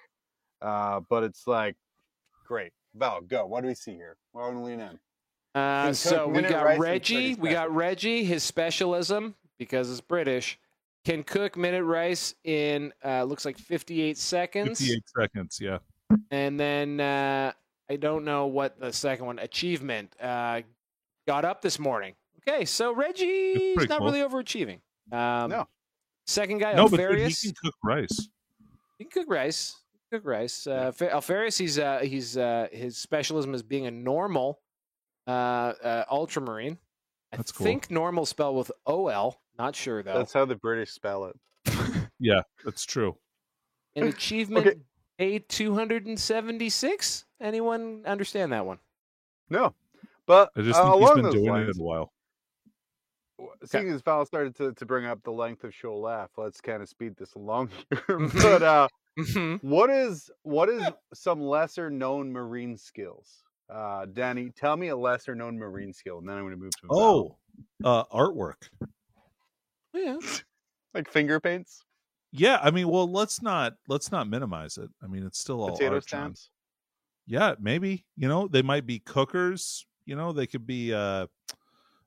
uh, 0.61 1.01
but 1.09 1.23
it's 1.23 1.47
like 1.47 1.75
great. 2.47 2.71
Val, 2.95 3.21
go. 3.21 3.45
What 3.45 3.61
do 3.61 3.67
we 3.67 3.75
see 3.75 3.93
here? 3.93 4.17
We're 4.33 4.43
on 4.43 4.63
lean 4.63 4.79
in. 4.79 4.99
Uh, 5.55 5.93
so 5.93 6.27
we 6.27 6.41
got 6.41 6.65
rice 6.65 6.79
Reggie. 6.79 7.35
We 7.35 7.49
got. 7.49 7.73
Reggie. 7.73 8.23
His 8.23 8.43
specialism 8.43 9.35
because 9.57 9.91
it's 9.91 10.01
British 10.01 10.57
can 11.05 11.23
cook 11.23 11.57
minute 11.57 11.83
rice 11.83 12.35
in 12.43 12.93
uh, 13.03 13.23
looks 13.23 13.45
like 13.45 13.57
58 13.57 14.17
seconds. 14.17 14.79
58 14.79 15.03
seconds, 15.17 15.59
yeah. 15.61 15.77
And 16.31 16.59
then 16.59 16.99
uh, 16.99 17.51
I 17.89 17.95
don't 17.95 18.25
know 18.25 18.47
what 18.47 18.79
the 18.79 18.91
second 18.91 19.25
one 19.25 19.39
achievement 19.39 20.15
uh, 20.21 20.61
got 21.27 21.45
up 21.45 21.61
this 21.61 21.79
morning. 21.79 22.13
Okay, 22.47 22.65
so 22.65 22.93
Reggie's 22.93 23.75
pretty 23.75 23.89
not 23.89 23.99
cool. 23.99 24.11
really 24.11 24.21
overachieving. 24.21 24.79
Um, 25.11 25.49
No. 25.49 25.67
Second 26.29 26.59
guy, 26.59 26.73
No, 26.73 26.87
but 26.87 26.99
he 26.99 27.33
can 27.33 27.53
cook 27.63 27.73
rice. 27.83 28.29
He 28.99 29.05
can 29.05 29.09
cook 29.09 29.31
rice. 29.33 29.75
Cook 30.11 30.23
rice. 30.25 30.67
Uh, 30.67 30.91
Fa- 30.91 31.09
Alpharius, 31.09 31.57
he's 31.57 31.79
uh, 31.79 32.01
he's 32.03 32.37
uh, 32.37 32.67
his 32.71 32.97
specialism 32.97 33.55
is 33.55 33.63
being 33.63 33.87
a 33.87 33.91
normal 33.91 34.59
uh, 35.27 35.31
uh, 35.31 36.05
ultramarine. 36.11 36.77
I 37.33 37.37
That's 37.37 37.51
cool. 37.51 37.65
think 37.65 37.89
normal 37.89 38.27
spell 38.27 38.53
with 38.53 38.71
O 38.85 39.07
L. 39.07 39.39
Not 39.57 39.75
sure 39.75 40.03
though. 40.03 40.13
That's 40.19 40.31
how 40.31 40.45
the 40.45 40.55
British 40.55 40.91
spell 40.91 41.25
it. 41.25 41.35
Yeah, 42.19 42.41
that's 42.63 42.85
true. 42.85 43.15
An 43.95 44.03
achievement 44.09 44.67
Okay. 44.67 44.79
A 45.17 45.39
two 45.39 45.73
hundred 45.73 46.05
and 46.05 46.19
seventy 46.19 46.69
six. 46.69 47.25
Anyone 47.41 48.03
understand 48.05 48.51
that 48.53 48.67
one? 48.67 48.77
No, 49.49 49.73
but 50.27 50.51
I 50.55 50.61
just 50.61 50.79
uh, 50.79 50.83
think 50.83 51.01
he's 51.01 51.09
along 51.09 51.21
been 51.23 51.31
doing 51.31 51.49
lines, 51.49 51.69
it 51.75 51.79
a 51.79 51.83
while. 51.83 52.11
Seeing 53.65 53.89
as 53.89 54.01
Val 54.01 54.25
started 54.25 54.55
to, 54.57 54.73
to 54.73 54.85
bring 54.85 55.05
up 55.05 55.21
the 55.23 55.31
length 55.31 55.63
of 55.63 55.73
show 55.73 55.97
laugh, 55.97 56.31
let's 56.37 56.61
kind 56.61 56.81
of 56.81 56.89
speed 56.89 57.15
this 57.17 57.35
along 57.35 57.69
here. 57.89 57.99
Mhm. 58.07 58.41
but 58.41 58.63
uh, 58.63 58.87
Mhm. 59.17 59.61
what 59.63 59.89
is 59.89 60.29
what 60.43 60.69
is 60.69 60.81
some 61.13 61.41
lesser 61.41 61.89
known 61.89 62.31
marine 62.31 62.77
skills? 62.77 63.43
Uh, 63.69 64.05
Danny, 64.05 64.49
tell 64.49 64.75
me 64.77 64.87
a 64.87 64.95
lesser 64.97 65.35
known 65.35 65.57
marine 65.57 65.93
skill, 65.93 66.19
and 66.19 66.27
then 66.27 66.37
I'm 66.37 66.43
going 66.43 66.55
to 66.55 66.57
move 66.61 66.71
to. 66.81 66.87
Oh, 66.89 67.37
uh, 67.83 68.05
artwork. 68.05 68.69
yeah. 69.93 70.17
like 70.93 71.09
finger 71.09 71.39
paints, 71.39 71.83
Yeah, 72.31 72.59
I 72.61 72.71
mean, 72.71 72.87
well, 72.89 73.11
let's 73.11 73.41
not 73.41 73.73
let's 73.87 74.11
not 74.11 74.27
minimize 74.27 74.77
it. 74.77 74.89
I 75.03 75.07
mean, 75.07 75.23
it's 75.25 75.39
still 75.39 75.61
all 75.61 75.71
potato 75.71 75.99
stamps. 75.99 76.49
Yeah, 77.27 77.55
maybe. 77.59 78.05
You 78.15 78.27
know, 78.27 78.47
they 78.47 78.61
might 78.61 78.85
be 78.87 78.99
cookers. 78.99 79.85
You 80.05 80.15
know, 80.15 80.31
they 80.31 80.47
could 80.47 80.65
be 80.65 80.93
uh 80.93 81.27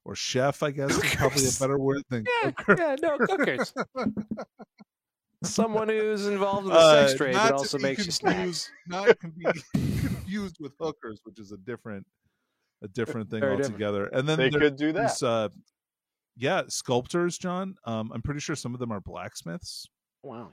or 0.04 0.14
chef. 0.14 0.62
I 0.62 0.70
guess 0.70 0.90
is 0.90 1.14
probably 1.14 1.46
a 1.48 1.52
better 1.60 1.78
word 1.78 2.02
than 2.10 2.24
Yeah, 2.42 2.50
cooker. 2.52 2.76
yeah, 2.82 2.96
no 3.00 3.18
cookers. 3.18 3.72
Someone 5.44 5.88
who's 5.88 6.26
involved 6.28 6.66
in 6.68 6.72
the 6.72 6.78
Uh, 6.78 7.06
sex 7.06 7.18
trade 7.18 7.32
not 7.34 7.42
that 7.44 7.52
also 7.54 7.76
be 7.76 7.82
makes 7.82 8.06
you 8.06 8.12
snacks. 8.12 8.36
confused, 8.36 8.68
Not 8.86 9.20
to 9.20 9.28
be 9.28 9.44
confused 10.00 10.56
with 10.60 10.72
hookers, 10.80 11.20
which 11.24 11.40
is 11.40 11.50
a 11.52 11.56
different 11.56 12.06
a 12.84 12.88
different 12.88 13.30
thing 13.30 13.40
Very 13.40 13.56
different. 13.56 13.74
altogether. 13.74 14.06
And 14.06 14.28
then 14.28 14.38
They 14.38 14.50
could 14.50 14.74
do 14.76 14.92
that. 14.92 14.98
there's, 14.98 15.22
uh, 15.22 15.48
yeah, 16.36 16.62
sculptors, 16.68 17.38
John. 17.38 17.76
Um, 17.84 18.10
I'm 18.12 18.22
pretty 18.22 18.40
sure 18.40 18.56
some 18.56 18.74
of 18.74 18.80
them 18.80 18.90
are 18.90 19.00
blacksmiths. 19.00 19.86
Wow. 20.24 20.50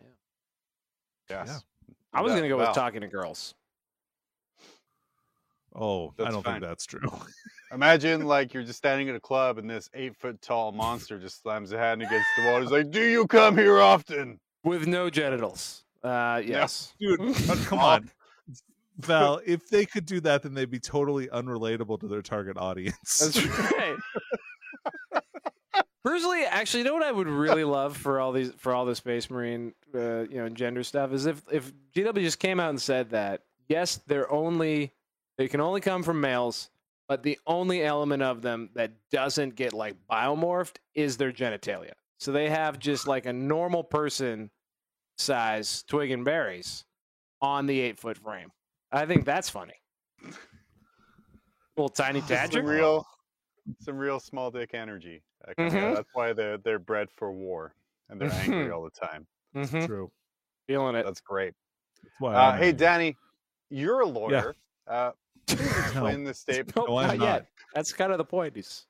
Yeah. 1.30 1.46
Yes. 1.48 1.64
I 2.14 2.22
was 2.22 2.32
Yeah, 2.32 2.38
gonna 2.38 2.50
go 2.50 2.58
with 2.58 2.74
talking 2.76 3.02
to 3.02 3.08
girls. 3.08 3.54
Oh, 5.80 6.14
I 6.20 6.30
don't 6.30 6.44
fine. 6.44 6.56
think 6.56 6.66
that's 6.66 6.86
true. 6.86 7.00
Imagine 7.72 8.26
like 8.26 8.54
you're 8.54 8.64
just 8.64 8.78
standing 8.78 9.08
at 9.08 9.16
a 9.16 9.20
club 9.20 9.58
and 9.58 9.70
this 9.70 9.90
eight 9.94 10.16
foot 10.18 10.42
tall 10.42 10.74
monster 10.74 11.18
just 11.18 11.42
slams 11.42 11.72
a 11.72 11.78
hand 11.78 12.02
against 12.02 12.28
the 12.36 12.46
wall. 12.46 12.60
He's 12.62 12.72
like, 12.72 12.92
"Do 12.92 13.02
you 13.02 13.26
come 13.28 13.58
here 13.58 13.80
often?" 13.80 14.40
With 14.64 14.88
no 14.88 15.10
genitals. 15.10 15.86
Uh, 16.04 16.42
yes. 16.46 16.94
Dude, 17.00 17.20
uh, 17.50 17.56
come 17.66 17.80
on. 17.80 18.12
Val, 18.98 19.40
if 19.46 19.70
they 19.70 19.86
could 19.86 20.06
do 20.06 20.20
that, 20.22 20.44
then 20.44 20.54
they'd 20.54 20.70
be 20.70 20.80
totally 20.80 21.28
unrelatable 21.28 22.00
to 22.02 22.08
their 22.08 22.22
target 22.22 22.58
audience. 22.58 23.20
That's 23.20 23.46
right. 23.72 23.96
Personally, 26.04 26.44
actually, 26.44 26.80
you 26.80 26.84
know 26.86 26.94
what 26.94 27.04
I 27.04 27.12
would 27.12 27.28
really 27.28 27.64
love 27.64 27.96
for 27.96 28.20
all 28.20 28.34
these 28.34 28.52
for 28.58 28.74
all 28.74 28.86
the 28.86 28.96
Space 28.96 29.30
Marine, 29.30 29.74
uh, 29.96 30.22
you 30.24 30.36
know, 30.36 30.50
gender 30.50 30.84
stuff 30.84 31.14
is 31.14 31.26
if 31.26 31.42
if 31.52 31.72
GW 31.96 32.22
just 32.22 32.40
came 32.40 32.60
out 32.60 32.70
and 32.70 32.82
said 32.82 33.12
that 33.12 33.44
yes, 33.70 34.02
they're 34.08 34.30
only 34.32 34.94
they 35.40 35.48
can 35.48 35.62
only 35.62 35.80
come 35.80 36.04
from 36.04 36.20
males, 36.20 36.70
but 37.08 37.24
the 37.24 37.40
only 37.48 37.82
element 37.84 38.22
of 38.22 38.42
them 38.42 38.70
that 38.76 38.92
doesn't 39.10 39.56
get 39.56 39.72
like 39.72 39.96
biomorphed 40.12 40.76
is 40.96 41.16
their 41.16 41.32
genitalia. 41.32 41.94
So 42.18 42.34
they 42.34 42.50
have 42.50 42.78
just 42.78 43.08
like 43.08 43.26
a 43.26 43.32
normal 43.32 43.82
person 43.82 44.52
size 45.18 45.84
twig 45.84 46.12
and 46.12 46.26
berries 46.26 46.84
on 47.42 47.66
the 47.68 47.80
eight 47.80 47.98
foot 47.98 48.18
frame. 48.18 48.50
I 48.92 49.06
think 49.06 49.24
that's 49.24 49.50
funny. 49.50 49.76
Little 51.78 51.88
tiny 51.88 52.20
Some 52.28 52.28
tadger. 52.36 52.68
real, 52.68 53.08
some 53.80 53.98
real 53.98 54.20
small 54.20 54.52
dick 54.52 54.72
energy. 54.74 55.24
Coming 55.56 55.74
out. 55.78 55.80
Mhm. 55.82 55.96
That's 55.96 56.10
why 56.14 56.34
they're 56.34 56.58
they're 56.58 56.80
bred 56.80 57.08
for 57.16 57.32
war 57.32 57.74
and 58.10 58.20
they're 58.20 58.30
angry 58.32 58.68
Mhm. 58.68 58.76
all 58.76 58.84
the 58.84 58.90
time. 59.08 59.26
Mhm. 59.56 59.86
True. 59.88 60.12
Feeling 60.68 60.96
it. 60.96 61.06
That's 61.06 61.22
great. 61.22 61.54
That's 62.04 62.16
why. 62.20 62.34
Uh, 62.36 62.52
hey, 62.58 62.58
angry. 62.68 62.72
Danny, 62.74 63.18
you're 63.70 64.02
a 64.02 64.06
lawyer. 64.06 64.56
Uh, 64.86 65.12
please 65.58 65.72
No. 65.72 65.80
explain 65.80 66.24
this 66.24 66.40
statement. 66.46 66.76
No, 66.76 66.98
I'm 66.98 67.08
not 67.08 67.18
not. 67.18 67.26
yet. 67.26 67.46
That's 67.74 67.94
kind 67.94 68.12
of 68.12 68.18
the 68.18 68.26
point. 68.26 68.56
He's 68.56 68.86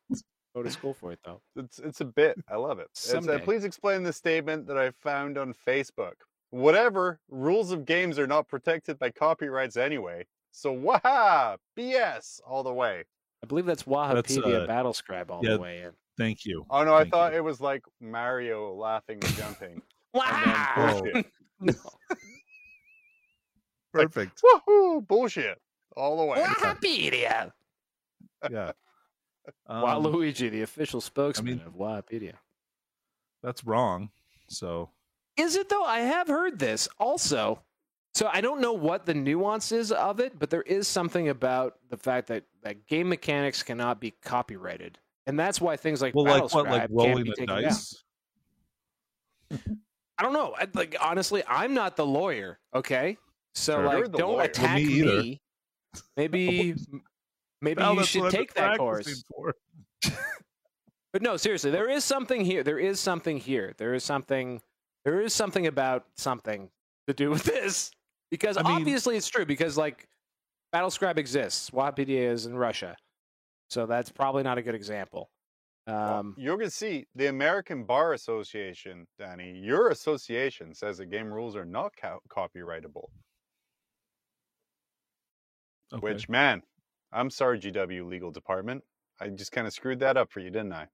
go 0.55 0.63
to 0.63 0.71
school 0.71 0.93
for 0.93 1.11
it 1.11 1.19
though. 1.23 1.41
It's 1.55 1.79
it's 1.79 2.01
a 2.01 2.05
bit. 2.05 2.37
I 2.49 2.55
love 2.55 2.79
it. 2.79 2.87
It's, 2.91 3.13
uh, 3.13 3.39
please 3.43 3.63
explain 3.63 4.03
the 4.03 4.13
statement 4.13 4.67
that 4.67 4.77
I 4.77 4.91
found 4.91 5.37
on 5.37 5.53
Facebook. 5.67 6.13
Whatever 6.51 7.19
rules 7.29 7.71
of 7.71 7.85
games 7.85 8.17
are 8.17 8.25
not 8.27 8.47
protected 8.47 8.97
by 8.97 9.11
copyrights 9.11 9.77
anyway. 9.77 10.25
So 10.51 10.71
waha 10.71 11.57
BS 11.77 12.39
all 12.47 12.63
the 12.63 12.73
way. 12.73 13.03
I 13.43 13.47
believe 13.47 13.65
that's 13.65 13.83
That's, 13.83 14.35
Wahapedia 14.37 14.63
uh, 14.63 14.67
Battlescribe 14.67 15.29
all 15.29 15.41
yeah. 15.43 15.51
the 15.53 15.59
way 15.59 15.81
in. 15.83 15.91
Thank 16.17 16.45
you. 16.45 16.65
Oh 16.69 16.83
no, 16.83 16.93
I 16.95 17.05
thought 17.07 17.31
you. 17.33 17.37
it 17.37 17.43
was 17.43 17.61
like 17.61 17.83
Mario 18.01 18.73
laughing 18.73 19.19
and 19.21 19.33
jumping. 19.35 19.73
and 19.73 19.81
then 20.13 20.21
Wow! 20.21 21.01
bullshit. 21.01 21.25
No. 21.61 21.73
Perfect. 23.93 24.41
Woohoo! 24.43 25.07
Bullshit 25.07 25.59
all 25.95 26.17
the 26.17 26.25
way. 26.25 26.39
Wahapedia. 26.39 27.51
yeah. 28.51 28.71
Um, 29.67 29.83
Waluigi, 29.83 30.51
the 30.51 30.61
official 30.61 31.01
spokesman 31.01 31.57
mean- 31.57 31.65
of 31.65 31.73
Wahapedia. 31.73 32.33
that's 33.43 33.63
wrong. 33.63 34.09
So 34.47 34.89
Is 35.37 35.55
it 35.55 35.69
though? 35.69 35.83
I 35.83 35.99
have 35.99 36.27
heard 36.27 36.59
this 36.59 36.87
also. 36.99 37.61
So 38.15 38.29
I 38.31 38.41
don't 38.41 38.59
know 38.59 38.73
what 38.73 39.05
the 39.05 39.13
nuance 39.13 39.71
is 39.71 39.91
of 39.91 40.19
it, 40.19 40.37
but 40.39 40.49
there 40.49 40.63
is 40.63 40.87
something 40.87 41.29
about 41.29 41.75
the 41.89 41.97
fact 41.97 42.27
that, 42.27 42.43
that 42.63 42.87
game 42.87 43.07
mechanics 43.07 43.61
cannot 43.61 44.01
be 44.01 44.11
copyrighted. 44.23 44.97
And 45.27 45.39
that's 45.39 45.61
why 45.61 45.77
things 45.77 46.01
like 46.01 46.15
well, 46.15 46.25
like 46.25 46.51
what? 46.53 46.65
Like 46.65 46.81
can't 46.81 46.91
rolling 46.91 47.23
be 47.23 47.29
the 47.29 47.35
taken 47.35 47.55
down. 47.55 47.63
dice. 47.63 48.03
I 49.51 50.23
don't 50.23 50.33
know. 50.33 50.55
I, 50.57 50.67
like 50.73 50.95
honestly, 50.99 51.43
I'm 51.47 51.73
not 51.73 51.95
the 51.95 52.05
lawyer. 52.05 52.59
Okay, 52.73 53.17
so 53.53 53.75
Sure. 53.75 53.85
Like, 53.85 54.11
don't 54.11 54.21
lawyer. 54.21 54.35
Well, 54.37 54.45
attack 54.45 54.77
me 54.77 55.03
me. 55.03 55.41
Maybe, 56.17 56.75
maybe 57.61 57.81
Well, 57.81 57.95
you 57.95 58.03
should 58.03 58.31
take 58.31 58.53
that 58.53 58.77
course. 58.77 59.23
But 61.11 61.21
no, 61.23 61.37
seriously, 61.37 61.71
there 61.71 61.89
is 61.89 62.03
something 62.03 62.45
here. 62.45 62.63
There 62.63 62.77
is 62.77 62.99
something 62.99 63.37
here. 63.37 63.73
There 63.77 63.93
is 63.93 64.03
something. 64.03 64.61
There 65.05 65.21
is 65.21 65.33
something 65.33 65.65
about 65.65 66.05
something 66.17 66.69
to 67.07 67.13
do 67.13 67.29
with 67.31 67.43
this 67.45 67.91
because 68.29 68.57
I 68.57 68.63
mean- 68.63 68.73
obviously 68.73 69.17
it's 69.17 69.27
true 69.27 69.45
because 69.45 69.77
like 69.77 70.07
Battlescribe 70.73 71.17
exists. 71.17 71.71
Wahapedia 71.71 72.31
is 72.31 72.45
in 72.45 72.55
Russia, 72.55 72.95
so 73.69 73.85
that's 73.85 74.11
probably 74.11 74.43
not 74.43 74.57
a 74.57 74.61
good 74.61 74.75
example. 74.75 75.29
Um, 75.87 76.35
You're 76.37 76.57
gonna 76.57 76.69
see 76.69 77.07
the 77.15 77.27
American 77.27 77.83
Bar 77.83 78.13
Association, 78.13 79.07
Danny. 79.17 79.57
Your 79.57 79.89
association 79.89 80.75
says 80.75 80.99
that 80.99 81.07
game 81.07 81.33
rules 81.33 81.55
are 81.55 81.65
not 81.65 81.91
co- 81.99 82.19
copyrightable. 82.29 83.05
Okay. 85.93 86.01
Which, 86.01 86.29
man, 86.29 86.61
I'm 87.11 87.29
sorry, 87.29 87.59
GW 87.59 88.07
legal 88.07 88.31
department. 88.31 88.83
I 89.19 89.29
just 89.29 89.51
kind 89.51 89.67
of 89.67 89.73
screwed 89.73 89.99
that 89.99 90.17
up 90.17 90.31
for 90.31 90.39
you, 90.39 90.49
didn't 90.49 90.73
I? 90.73 90.87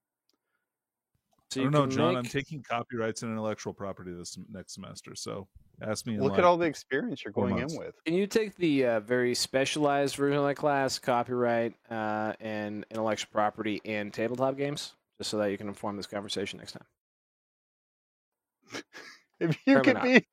so 1.56 1.62
I 1.62 1.64
you 1.64 1.70
don't 1.70 1.74
know, 1.74 1.88
can 1.88 1.98
John. 1.98 2.16
I'm 2.18 2.26
taking 2.26 2.64
copyrights 2.64 3.24
and 3.24 3.32
intellectual 3.32 3.74
property 3.74 4.12
this 4.12 4.38
next 4.52 4.74
semester. 4.74 5.16
So 5.16 5.48
ask 5.82 6.06
me. 6.06 6.16
In 6.16 6.22
Look 6.22 6.32
like, 6.32 6.40
at 6.40 6.46
all 6.46 6.58
the 6.58 6.66
experience 6.66 7.24
you're 7.24 7.34
going 7.34 7.56
months. 7.56 7.74
in 7.74 7.80
with. 7.80 7.96
Can 8.06 8.16
you 8.16 8.28
take 8.28 8.56
the 8.56 8.86
uh, 8.86 9.00
very 9.02 9.36
specialized 9.36 10.16
version 10.16 10.40
of 10.40 10.46
that 10.46 10.56
class, 10.56 11.00
copyright 11.00 11.74
uh, 11.90 12.34
and 12.40 12.86
intellectual 12.90 13.30
property 13.32 13.82
in 13.84 14.12
tabletop 14.12 14.58
games, 14.58 14.94
just 15.18 15.30
so 15.30 15.38
that 15.38 15.52
you 15.52 15.58
can 15.58 15.68
inform 15.68 15.98
this 15.98 16.08
conversation 16.08 16.60
next 16.60 16.74
time? 16.74 18.84
If 19.38 19.58
you 19.66 19.74
Probably 19.74 19.84
could 19.84 19.94
not. 19.96 20.04
be, 20.06 20.28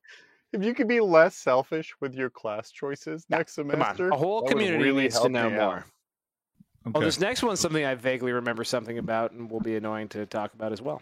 if 0.52 0.62
you 0.64 0.74
could 0.74 0.88
be 0.88 1.00
less 1.00 1.34
selfish 1.34 1.94
with 2.00 2.14
your 2.14 2.30
class 2.30 2.70
choices 2.70 3.24
next 3.28 3.54
semester, 3.54 4.08
a 4.10 4.16
whole 4.16 4.42
community 4.42 4.82
really 4.82 5.02
needs 5.04 5.20
to 5.20 5.28
know 5.28 5.50
me 5.50 5.56
out. 5.56 5.60
more. 5.66 5.76
Okay. 6.84 6.90
Well, 6.94 7.02
this 7.02 7.20
next 7.20 7.42
one's 7.42 7.60
something 7.60 7.84
I 7.84 7.94
vaguely 7.94 8.32
remember 8.32 8.64
something 8.64 8.98
about, 8.98 9.32
and 9.32 9.50
will 9.50 9.60
be 9.60 9.76
annoying 9.76 10.08
to 10.10 10.26
talk 10.26 10.52
about 10.54 10.72
as 10.72 10.82
well. 10.82 11.00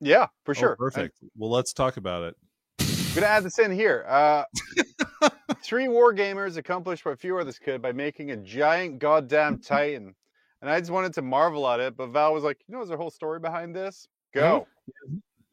Yeah, 0.00 0.28
for 0.44 0.52
Oh, 0.52 0.60
sure. 0.60 0.76
perfect. 0.76 1.18
Well, 1.36 1.50
let's 1.50 1.72
talk 1.72 1.96
about 1.96 2.22
it. 2.22 2.36
I'm 2.80 3.14
gonna 3.16 3.26
add 3.26 3.42
this 3.42 3.58
in 3.58 3.72
here. 3.72 4.04
Uh, 4.08 4.44
three 5.64 5.88
war 5.88 6.14
gamers 6.14 6.56
accomplished 6.56 7.04
what 7.04 7.18
few 7.18 7.36
others 7.38 7.58
could 7.58 7.82
by 7.82 7.92
making 7.92 8.30
a 8.30 8.36
giant 8.36 8.98
goddamn 9.00 9.58
titan. 9.58 10.14
And 10.62 10.70
I 10.70 10.78
just 10.78 10.90
wanted 10.92 11.14
to 11.14 11.22
marvel 11.22 11.66
at 11.68 11.80
it, 11.80 11.96
but 11.96 12.08
Val 12.08 12.32
was 12.34 12.44
like, 12.44 12.58
"You 12.68 12.72
know, 12.74 12.78
there's 12.80 12.90
a 12.90 12.96
whole 12.96 13.10
story 13.10 13.40
behind 13.40 13.74
this. 13.74 14.06
Go." 14.34 14.68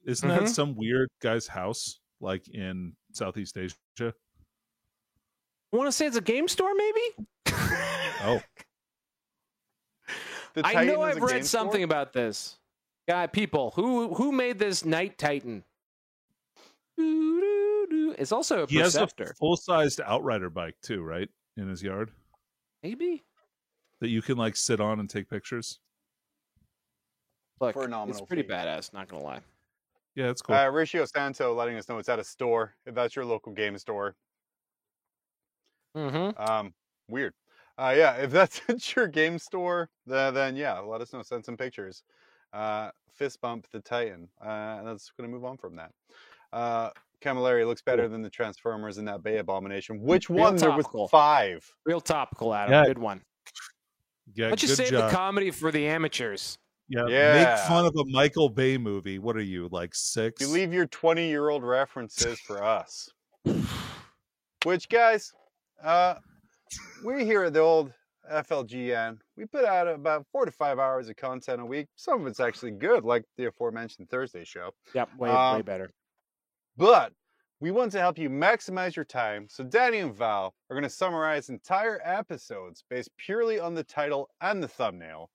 Isn't 0.05 0.29
Mhm. 0.29 0.39
that 0.41 0.49
some 0.49 0.75
weird 0.75 1.09
guy's 1.21 1.47
house, 1.47 1.99
like 2.19 2.47
in 2.49 2.95
Southeast 3.13 3.57
Asia? 3.57 3.75
I 3.99 5.75
want 5.75 5.87
to 5.87 5.91
say 5.91 6.05
it's 6.05 6.15
a 6.17 6.21
game 6.21 6.47
store, 6.47 6.73
maybe. 6.75 7.27
Oh, 8.23 8.41
The 10.53 10.65
I 10.65 10.85
know 10.85 11.01
I've 11.03 11.21
read 11.21 11.45
something 11.45 11.81
store? 11.81 11.83
about 11.83 12.13
this. 12.13 12.57
Guy, 13.07 13.27
people 13.27 13.71
who 13.75 14.13
who 14.15 14.31
made 14.31 14.57
this 14.57 14.83
Night 14.83 15.17
Titan? 15.19 15.63
It's 16.97 18.31
also 18.31 18.63
a 18.63 18.67
he 18.67 18.77
has 18.77 18.95
a 18.95 19.07
full-sized 19.37 20.01
Outrider 20.01 20.49
bike 20.49 20.75
too, 20.81 21.03
right, 21.03 21.29
in 21.57 21.67
his 21.69 21.83
yard 21.83 22.09
maybe. 22.81 23.23
that 24.01 24.09
you 24.09 24.21
can 24.23 24.35
like 24.37 24.55
sit 24.55 24.79
on 24.81 24.99
and 24.99 25.07
take 25.09 25.29
pictures. 25.29 25.79
Look, 27.59 27.73
For 27.73 27.87
it's 28.09 28.21
pretty 28.21 28.41
fee. 28.43 28.49
badass. 28.49 28.93
Not 28.93 29.07
gonna 29.09 29.23
lie. 29.23 29.41
Yeah, 30.17 30.29
it's 30.31 30.41
cool. 30.41 30.55
Uh, 30.55 30.67
Ratio 30.69 31.05
Santo 31.05 31.53
letting 31.53 31.77
us 31.77 31.87
know 31.87 31.99
it's 31.99 32.09
at 32.09 32.17
a 32.17 32.23
store. 32.23 32.73
If 32.87 32.95
that's 32.95 33.15
your 33.15 33.23
local 33.23 33.51
game 33.53 33.77
store, 33.77 34.15
Mm-hmm. 35.95 36.39
um, 36.41 36.73
weird. 37.07 37.33
Uh, 37.77 37.93
yeah, 37.95 38.13
if 38.15 38.31
that's 38.31 38.61
at 38.67 38.95
your 38.95 39.07
game 39.07 39.37
store, 39.39 39.89
then, 40.05 40.33
then 40.33 40.55
yeah, 40.55 40.79
let 40.79 41.01
us 41.01 41.13
know. 41.13 41.21
Send 41.21 41.45
some 41.45 41.55
pictures. 41.55 42.01
Uh, 42.51 42.89
fist 43.13 43.39
bump 43.41 43.67
the 43.71 43.79
Titan. 43.79 44.27
Uh, 44.43 44.49
and 44.79 44.87
that's 44.87 45.11
gonna 45.17 45.29
move 45.29 45.45
on 45.45 45.55
from 45.57 45.75
that. 45.75 45.91
Uh, 46.51 46.89
Camilleri 47.23 47.65
looks 47.65 47.81
better 47.83 48.07
than 48.07 48.21
the 48.23 48.29
Transformers 48.29 48.97
in 48.97 49.05
that 49.05 49.21
Bay 49.23 49.37
Abomination. 49.37 50.01
Which 50.01 50.29
Real 50.29 50.39
one? 50.45 50.55
There 50.55 50.71
was 50.71 50.87
five. 51.11 51.67
Real 51.85 52.01
topical, 52.01 52.53
Adam. 52.55 52.71
Yeah. 52.73 52.85
Good 52.85 52.97
one. 52.99 53.21
yeah, 54.35 54.49
Let's 54.49 54.61
good 54.61 54.67
just 54.67 54.77
save 54.77 54.89
job. 54.89 55.09
the 55.09 55.15
comedy 55.15 55.51
for 55.51 55.71
the 55.71 55.87
amateurs. 55.87 56.57
Yeah, 56.89 57.43
make 57.43 57.67
fun 57.67 57.85
of 57.85 57.95
a 57.95 58.05
Michael 58.05 58.49
Bay 58.49 58.77
movie. 58.77 59.19
What 59.19 59.35
are 59.35 59.41
you 59.41 59.67
like 59.71 59.93
six? 59.93 60.41
You 60.41 60.47
leave 60.47 60.73
your 60.73 60.87
20 60.87 61.27
year 61.27 61.49
old 61.49 61.63
references 61.63 62.39
for 62.39 62.63
us. 62.63 63.09
Which, 64.63 64.89
guys, 64.89 65.31
uh, 65.83 66.15
we 67.03 67.25
here 67.25 67.43
at 67.43 67.53
the 67.53 67.59
old 67.59 67.93
FLGN, 68.31 69.19
we 69.37 69.45
put 69.45 69.65
out 69.65 69.87
about 69.87 70.25
four 70.31 70.45
to 70.45 70.51
five 70.51 70.79
hours 70.79 71.09
of 71.09 71.15
content 71.15 71.61
a 71.61 71.65
week. 71.65 71.87
Some 71.95 72.21
of 72.21 72.27
it's 72.27 72.39
actually 72.39 72.71
good, 72.71 73.03
like 73.03 73.23
the 73.37 73.45
aforementioned 73.45 74.09
Thursday 74.09 74.43
show. 74.43 74.71
Yep, 74.93 75.09
way 75.17 75.29
way 75.29 75.35
Um, 75.35 75.61
better. 75.61 75.91
But 76.75 77.13
we 77.59 77.71
want 77.71 77.91
to 77.93 77.99
help 77.99 78.17
you 78.17 78.29
maximize 78.29 78.95
your 78.95 79.05
time. 79.05 79.47
So 79.49 79.63
Danny 79.63 79.99
and 79.99 80.13
Val 80.13 80.53
are 80.69 80.75
going 80.75 80.83
to 80.83 80.89
summarize 80.89 81.49
entire 81.49 81.99
episodes 82.03 82.83
based 82.89 83.09
purely 83.17 83.59
on 83.59 83.73
the 83.73 83.83
title 83.83 84.29
and 84.41 84.61
the 84.61 84.67
thumbnail. 84.67 85.29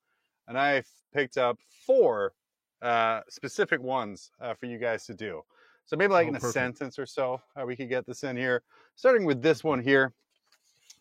And 0.49 0.59
I've 0.59 0.89
picked 1.15 1.39
up 1.39 1.59
four 1.87 2.33
uh, 2.81 3.21
specific 3.29 3.81
ones 3.81 4.31
uh, 4.41 4.55
for 4.55 4.67
you 4.67 4.79
guys 4.79 5.07
to 5.07 5.15
do. 5.15 5.43
So 5.87 5.97
maybe 5.97 6.13
like 6.13 6.27
Oh, 6.27 6.31
in 6.31 6.37
a 6.37 6.41
perfect. 6.41 6.55
sentence 6.55 6.99
or 6.99 7.07
so, 7.07 7.41
uh, 7.57 7.65
we 7.67 7.77
could 7.77 7.89
get 7.89 8.07
this 8.07 8.25
in 8.25 8.37
here. 8.37 8.63
Starting 8.97 9.25
with 9.25 9.43
this 9.43 9.63
one 9.65 9.81
here. 9.83 10.13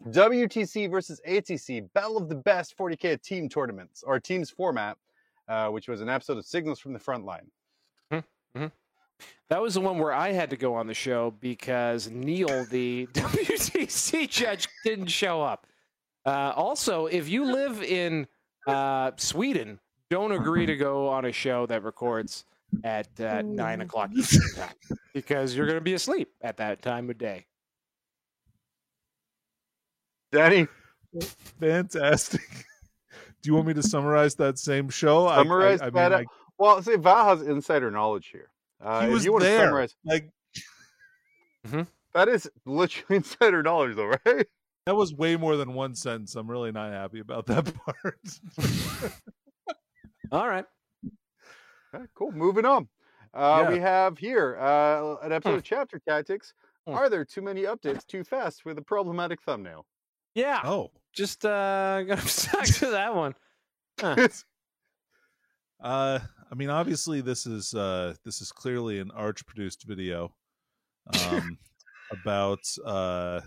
WTC 0.10 0.90
versus 0.90 1.22
ATC 1.28 1.88
Battle 1.94 2.18
of 2.18 2.28
the 2.30 2.36
Best 2.36 2.76
40k 2.78 3.22
team 3.22 3.48
tournaments 3.48 4.04
or 4.04 4.20
teams 4.20 4.50
format, 4.50 4.98
uh, 5.48 5.70
which 5.70 5.88
was 5.88 6.02
an 6.02 6.10
episode 6.10 6.38
of 6.38 6.46
Signals 6.46 6.80
from 6.80 6.94
the 6.94 7.00
Front 7.00 7.26
Line. 7.26 7.52
That 9.50 9.62
was 9.62 9.74
the 9.76 9.82
one 9.82 10.00
where 10.00 10.14
I 10.14 10.32
had 10.32 10.50
to 10.52 10.58
go 10.58 10.74
on 10.74 10.88
the 10.88 10.94
show 10.94 11.32
because 11.40 12.10
Neil, 12.10 12.66
the 12.66 13.06
WTC 13.14 14.28
judge, 14.30 14.68
didn't 14.84 15.08
show 15.08 15.42
up. 15.42 15.68
Uh, 16.26 16.54
also, 16.56 17.06
if 17.06 17.30
you 17.30 17.46
live 17.46 17.84
in 17.84 18.28
uh, 18.68 19.12
Sweden, 19.18 19.80
don't 20.10 20.32
agree 20.32 20.66
to 20.66 20.76
go 20.78 21.08
on 21.10 21.26
a 21.26 21.32
show 21.32 21.66
that 21.68 21.84
records 21.84 22.46
at 22.84 23.08
uh, 23.20 23.42
nine 23.44 23.82
o'clock 23.82 24.10
Eastern 24.16 24.42
time 24.64 24.98
because 25.14 25.56
you're 25.56 25.66
going 25.66 25.78
to 25.78 25.84
be 25.84 25.94
asleep 25.94 26.30
at 26.42 26.58
that 26.58 26.82
time 26.82 27.10
of 27.10 27.18
day. 27.18 27.46
Danny, 30.32 30.68
Fantastic. 31.60 32.42
Do 33.42 33.50
you 33.50 33.54
want 33.56 33.68
me 33.68 33.74
to 33.74 33.84
summarize 33.84 34.36
that 34.36 34.58
same 34.58 34.90
show? 34.90 35.26
I- 35.28 35.34
I- 35.34 35.38
Summarize 35.40 35.82
I, 35.82 35.86
mean, 35.86 35.94
that 35.96 36.14
I- 36.14 36.26
Well, 36.58 36.82
see, 36.82 36.96
Val 36.96 37.26
has 37.38 37.42
insider 37.46 37.92
knowledge 37.92 38.28
here. 38.28 38.50
Uh, 38.80 39.06
he 39.08 39.12
was 39.14 39.26
you 39.26 39.32
want 39.34 39.44
to 39.44 39.50
there. 39.50 39.66
summarize, 39.66 39.96
Like 40.06 40.30
that 42.14 42.30
is 42.30 42.50
literally 42.66 43.04
insider 43.18 43.62
knowledge, 43.62 43.96
though, 43.96 44.14
right? 44.26 44.48
That 44.86 44.96
was 44.96 45.14
way 45.14 45.36
more 45.38 45.58
than 45.58 45.74
one 45.74 45.94
sentence. 45.94 46.36
I'm 46.36 46.50
really 46.50 46.72
not 46.72 46.92
happy 46.92 47.20
about 47.20 47.46
that 47.48 47.72
part. 47.86 48.20
All 50.32 50.48
right. 50.48 50.66
Okay, 51.94 52.06
cool. 52.16 52.32
Moving 52.32 52.66
on. 52.66 52.88
Uh, 53.34 53.62
Yeah. 53.64 53.70
We 53.70 53.80
have 53.80 54.18
here 54.18 54.58
uh, 54.60 55.18
an 55.22 55.32
episode 55.32 55.52
Hmm. 55.52 55.58
of 55.58 55.64
Chapter 55.64 56.00
Tactics. 56.08 56.54
Hmm. 56.88 56.94
Are 56.94 57.10
there 57.10 57.24
too 57.26 57.42
many 57.42 57.64
updates 57.64 58.06
too 58.08 58.24
fast 58.24 58.66
with 58.66 58.78
a 58.78 58.82
problematic 58.82 59.42
thumbnail? 59.44 59.86
Yeah. 60.34 60.62
oh, 60.64 60.92
Just 61.14 61.46
uh, 61.46 62.02
gonna 62.08 62.22
stuck 62.22 62.66
to 62.66 62.88
that 62.92 63.14
one. 63.14 63.36
Huh. 64.00 64.28
uh, 65.84 66.20
I 66.52 66.56
mean, 66.56 66.70
obviously, 66.70 67.22
this 67.22 67.46
is 67.46 67.74
uh, 67.76 68.16
this 68.26 68.42
is 68.42 68.52
clearly 68.52 69.00
an 69.00 69.12
arch 69.12 69.46
produced 69.46 69.84
video 69.84 70.34
um, 71.28 71.58
about 72.12 72.60
uh, 72.86 73.42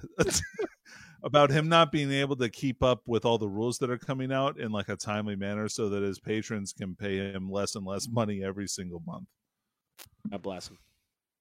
about 1.25 1.51
him 1.51 1.69
not 1.69 1.91
being 1.91 2.13
able 2.13 2.37
to 2.37 2.49
keep 2.49 2.83
up 2.83 3.01
with 3.07 3.25
all 3.25 3.39
the 3.39 3.49
rules 3.49 3.79
that 3.79 3.91
are 3.91 3.99
coming 3.99 4.31
out 4.31 4.61
in 4.61 4.71
like 4.71 4.89
a 4.89 4.97
timely 4.97 5.35
manner, 5.35 5.69
so 5.69 5.89
that 5.89 6.03
his 6.03 6.21
patrons 6.21 6.73
can 6.73 6.95
pay 6.95 7.17
him 7.33 7.51
less 7.51 7.75
and 7.75 7.85
less 7.87 8.07
money 8.09 8.45
every 8.45 8.69
single 8.69 9.03
month. 9.07 9.27
God 10.31 10.43
bless 10.43 10.69
him. 10.69 10.79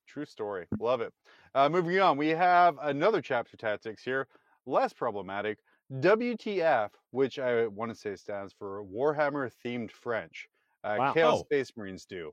True 0.07 0.25
story. 0.25 0.65
Love 0.79 1.01
it. 1.01 1.13
Uh, 1.53 1.67
moving 1.69 1.99
on, 1.99 2.17
we 2.17 2.29
have 2.29 2.77
another 2.81 3.21
chapter 3.21 3.57
tactics 3.57 4.03
here, 4.03 4.27
less 4.65 4.93
problematic. 4.93 5.59
WTF, 5.99 6.89
which 7.11 7.37
I 7.37 7.67
want 7.67 7.91
to 7.91 7.95
say 7.95 8.15
stands 8.15 8.53
for 8.57 8.83
Warhammer 8.85 9.51
themed 9.63 9.91
French. 9.91 10.47
Uh, 10.83 10.95
Wow. 10.97 11.13
Chaos 11.13 11.39
Oh. 11.39 11.43
Space 11.43 11.71
Marines 11.75 12.05
do. 12.05 12.31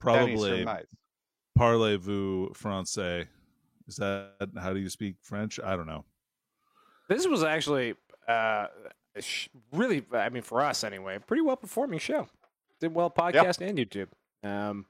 Probably 0.00 0.58
surmise. 0.60 0.86
Parlez-vous 1.56 2.52
français. 2.54 3.26
Is 3.88 3.96
that 3.96 4.50
how 4.58 4.72
do 4.72 4.80
you 4.80 4.88
speak 4.88 5.16
French? 5.22 5.60
I 5.62 5.76
don't 5.76 5.86
know. 5.86 6.04
This 7.08 7.26
was 7.26 7.44
actually 7.44 7.94
uh, 8.28 8.66
really, 9.72 10.04
I 10.12 10.28
mean, 10.28 10.42
for 10.42 10.60
us 10.60 10.84
anyway, 10.84 11.18
pretty 11.26 11.42
well 11.42 11.56
performing 11.56 11.98
show. 11.98 12.28
Did 12.80 12.94
well 12.94 13.10
podcast 13.10 13.60
and 13.66 13.78
YouTube. 13.78 14.08
Um, 14.44 14.86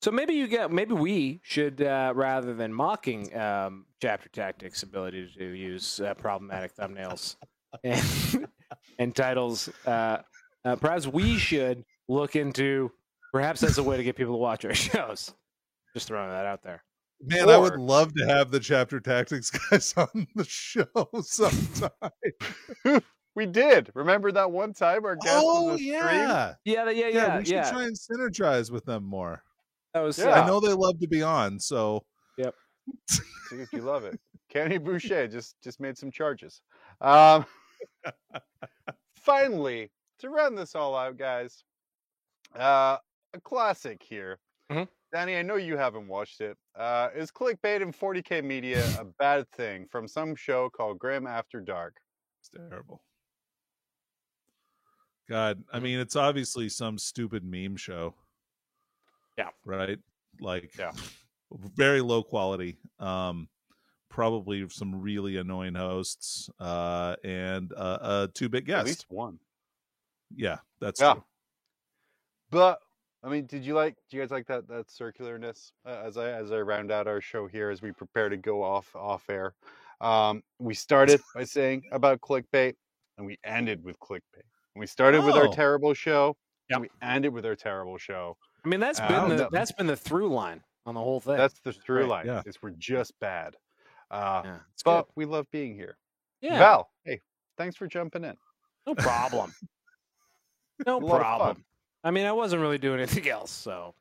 so 0.00 0.12
maybe 0.12 0.34
you 0.34 0.46
get, 0.46 0.70
maybe 0.70 0.94
we 0.94 1.40
should, 1.42 1.82
uh, 1.82 2.12
rather 2.14 2.54
than 2.54 2.72
mocking 2.72 3.36
um, 3.36 3.86
Chapter 4.00 4.28
Tactics' 4.28 4.84
ability 4.84 5.28
to 5.38 5.44
use 5.44 5.98
uh, 6.00 6.14
problematic 6.14 6.76
thumbnails 6.76 7.34
and, 7.82 8.48
and 9.00 9.16
titles, 9.16 9.68
uh, 9.86 10.18
uh, 10.64 10.76
perhaps 10.76 11.08
we 11.08 11.36
should 11.36 11.84
look 12.06 12.36
into 12.36 12.92
perhaps 13.32 13.60
that's 13.60 13.78
a 13.78 13.82
way 13.82 13.96
to 13.96 14.04
get 14.04 14.14
people 14.14 14.34
to 14.34 14.38
watch 14.38 14.64
our 14.64 14.74
shows. 14.74 15.34
Just 15.98 16.06
throwing 16.06 16.30
that 16.30 16.46
out 16.46 16.62
there. 16.62 16.84
Man, 17.20 17.50
I 17.50 17.56
would 17.56 17.76
love 17.76 18.14
to 18.14 18.24
have 18.24 18.52
the 18.52 18.60
chapter 18.60 19.00
tactics 19.00 19.50
guys 19.70 19.92
on 19.96 20.28
the 20.36 20.44
show 20.44 20.86
sometime. 21.22 21.90
We 23.34 23.46
did. 23.46 23.92
Remember 23.94 24.32
that 24.32 24.50
one 24.50 24.72
time 24.72 25.04
our 25.04 25.14
guest 25.14 25.44
oh 25.44 25.72
was 25.72 25.80
yeah. 25.80 26.54
Yeah, 26.64 26.90
yeah, 26.90 26.90
yeah, 26.90 27.06
yeah, 27.06 27.38
We 27.38 27.44
should 27.44 27.54
yeah. 27.54 27.70
try 27.70 27.84
and 27.84 27.96
synergize 27.96 28.68
with 28.72 28.84
them 28.84 29.04
more. 29.04 29.44
That 29.94 30.00
was 30.00 30.18
Yeah. 30.18 30.40
I 30.42 30.46
know 30.46 30.58
they 30.58 30.72
love 30.72 30.98
to 30.98 31.06
be 31.06 31.22
on, 31.22 31.60
so 31.60 32.04
yep. 32.36 32.54
See 33.08 33.22
if 33.52 33.72
you 33.72 33.82
love 33.82 34.04
it. 34.04 34.18
Kenny 34.48 34.78
Boucher 34.78 35.28
just 35.28 35.54
just 35.62 35.78
made 35.78 35.96
some 35.96 36.10
charges. 36.10 36.62
Um, 37.00 37.46
finally, 39.14 39.92
to 40.18 40.30
round 40.30 40.58
this 40.58 40.74
all 40.74 40.96
out, 40.96 41.16
guys, 41.16 41.62
uh, 42.56 42.96
a 43.34 43.40
classic 43.40 44.02
here. 44.02 44.40
Mhm. 44.72 44.88
Danny, 45.12 45.36
I 45.36 45.42
know 45.42 45.56
you 45.56 45.76
haven't 45.76 46.06
watched 46.06 46.40
it. 46.40 46.56
Uh, 46.74 47.08
is 47.14 47.30
clickbait 47.30 47.80
in 47.80 47.92
40k 47.92 48.44
media 48.44 48.84
a 49.00 49.04
bad 49.04 49.48
thing 49.52 49.86
from 49.90 50.06
some 50.06 50.34
show 50.36 50.68
called 50.68 50.98
Grim 50.98 51.26
After 51.26 51.60
Dark? 51.60 51.96
it's 52.40 52.50
terrible. 52.50 53.02
God, 55.28 55.62
I 55.72 55.78
mean, 55.80 55.98
it's 55.98 56.16
obviously 56.16 56.68
some 56.68 56.96
stupid 56.98 57.44
meme 57.44 57.76
show. 57.76 58.14
Yeah. 59.36 59.50
Right? 59.64 59.98
Like 60.40 60.76
Yeah. 60.78 60.92
very 61.50 62.00
low 62.00 62.22
quality. 62.22 62.76
Um 62.98 63.48
probably 64.10 64.66
some 64.70 65.00
really 65.02 65.36
annoying 65.36 65.74
hosts 65.74 66.48
uh 66.58 67.14
and 67.24 67.72
uh, 67.76 67.98
a 68.00 68.28
two-bit 68.32 68.62
At 68.62 68.66
guest. 68.66 68.86
least 68.86 69.06
one. 69.10 69.38
Yeah, 70.34 70.58
that's 70.80 71.00
Yeah. 71.00 71.14
true. 71.14 71.24
But 72.50 72.80
I 73.22 73.28
mean, 73.28 73.46
did 73.46 73.64
you 73.64 73.74
like? 73.74 73.96
Do 74.10 74.16
you 74.16 74.22
guys 74.22 74.30
like 74.30 74.46
that 74.46 74.68
that 74.68 74.86
circularness 74.88 75.72
uh, 75.84 76.02
as 76.04 76.16
I 76.16 76.30
as 76.30 76.52
I 76.52 76.60
round 76.60 76.92
out 76.92 77.06
our 77.08 77.20
show 77.20 77.46
here 77.46 77.70
as 77.70 77.82
we 77.82 77.90
prepare 77.92 78.28
to 78.28 78.36
go 78.36 78.62
off 78.62 78.94
off 78.94 79.28
air? 79.28 79.54
Um, 80.00 80.42
we 80.60 80.74
started 80.74 81.20
by 81.34 81.42
saying 81.44 81.82
about 81.90 82.20
clickbait, 82.20 82.74
and 83.16 83.26
we 83.26 83.36
ended 83.44 83.82
with 83.82 83.98
clickbait. 83.98 84.44
And 84.74 84.80
we 84.80 84.86
started 84.86 85.24
with 85.24 85.34
our 85.34 85.48
Oh. 85.48 85.52
terrible 85.52 85.94
show, 85.94 86.36
Yep. 86.70 86.76
and 86.76 86.80
we 86.82 86.90
ended 87.02 87.32
with 87.32 87.44
our 87.44 87.56
terrible 87.56 87.98
show. 87.98 88.36
I 88.64 88.68
mean, 88.68 88.78
that's 88.78 89.00
Uh, 89.00 89.08
been 89.08 89.32
I 89.32 89.36
the 89.36 89.48
that's 89.50 89.72
been 89.72 89.88
the 89.88 89.96
through 89.96 90.28
line 90.32 90.62
on 90.86 90.94
the 90.94 91.00
whole 91.00 91.20
thing. 91.20 91.36
That's 91.36 91.58
the 91.60 91.72
through 91.72 92.02
right, 92.02 92.08
line. 92.08 92.26
yeah. 92.26 92.42
Is 92.46 92.62
we're 92.62 92.70
just 92.70 93.18
bad. 93.18 93.56
Uh, 94.12 94.42
yeah, 94.44 94.58
it's 94.72 94.82
but 94.84 95.02
good. 95.02 95.12
we 95.16 95.24
love 95.24 95.50
being 95.50 95.74
here. 95.74 95.98
yeah, 96.40 96.58
Val, 96.58 96.90
hey, 97.04 97.20
thanks 97.56 97.74
for 97.76 97.88
jumping 97.88 98.22
in. 98.24 98.36
no 98.86 98.94
problem. 98.94 99.52
no 100.86 100.98
A 100.98 101.00
lot 101.00 101.18
problem. 101.18 101.64
Fun. 102.02 102.08
I 102.08 102.10
mean, 102.12 102.26
I 102.26 102.32
wasn't 102.32 102.62
really 102.62 102.78
doing 102.78 102.98
anything 103.00 103.28
else, 103.30 103.50
so 103.50 103.94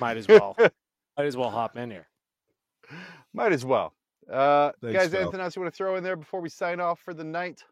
might 0.00 0.16
as 0.16 0.26
well 0.28 0.56
might 1.16 1.26
as 1.26 1.36
well 1.36 1.50
hop 1.50 1.76
in 1.76 1.90
here. 1.90 2.06
Might 3.32 3.52
as 3.52 3.64
well. 3.64 3.92
Uh, 4.30 4.72
Thanks, 4.82 4.98
guys, 4.98 5.10
Val. 5.10 5.22
anything 5.22 5.40
else 5.40 5.54
you 5.56 5.62
want 5.62 5.72
to 5.72 5.76
throw 5.76 5.96
in 5.96 6.04
there 6.04 6.16
before 6.16 6.40
we 6.40 6.48
sign 6.48 6.80
off 6.80 6.98
for 7.00 7.12
the 7.14 7.24
night? 7.24 7.62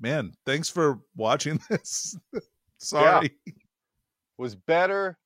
Man, 0.00 0.32
thanks 0.46 0.68
for 0.68 0.98
watching 1.16 1.60
this. 1.70 2.16
Sorry. 2.78 3.30
was 4.36 4.56
better 4.56 5.16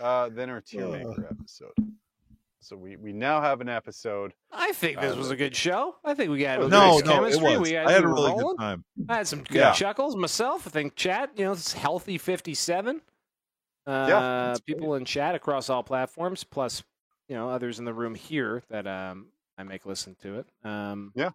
uh, 0.00 0.28
than 0.30 0.50
our 0.50 0.60
tier 0.60 0.86
Uh. 0.86 0.90
maker 0.90 1.28
episode. 1.30 1.70
So 2.66 2.76
we, 2.76 2.96
we 2.96 3.12
now 3.12 3.40
have 3.40 3.60
an 3.60 3.68
episode. 3.68 4.32
I 4.50 4.72
think 4.72 4.98
this 5.00 5.14
Uh, 5.14 5.18
was 5.18 5.30
a 5.30 5.36
good 5.36 5.54
show. 5.54 5.94
I 6.04 6.14
think 6.14 6.32
we 6.32 6.40
got 6.40 6.58
No, 6.58 6.66
nice 6.66 7.04
no, 7.04 7.12
it 7.12 7.14
chemistry. 7.14 7.58
was. 7.58 7.60
We 7.60 7.70
had, 7.76 7.86
I 7.86 7.92
had 7.92 8.02
a 8.02 8.08
really 8.08 8.30
rolling. 8.32 8.56
good 8.56 8.58
time. 8.58 8.84
I 9.08 9.16
had 9.18 9.28
some 9.28 9.44
good 9.44 9.54
Yeah. 9.58 9.72
chuckles 9.72 10.16
myself. 10.16 10.66
I 10.66 10.70
think 10.70 10.96
chat, 10.96 11.30
you 11.36 11.44
know, 11.44 11.52
it's 11.52 11.72
healthy 11.72 12.18
fifty-seven. 12.18 13.02
Uh, 13.86 14.06
that's 14.08 14.60
people 14.62 14.96
in 14.96 15.04
chat 15.04 15.36
across 15.36 15.70
all 15.70 15.84
platforms, 15.84 16.42
plus 16.42 16.82
you 17.28 17.36
know 17.36 17.48
others 17.48 17.78
in 17.78 17.84
the 17.84 17.94
room 17.94 18.16
here 18.16 18.64
that 18.68 18.84
um, 18.88 19.28
I 19.56 19.62
make 19.62 19.86
listen 19.86 20.16
to 20.22 20.40
it. 20.40 20.46
Um, 20.64 21.12
Yeah. 21.14 21.30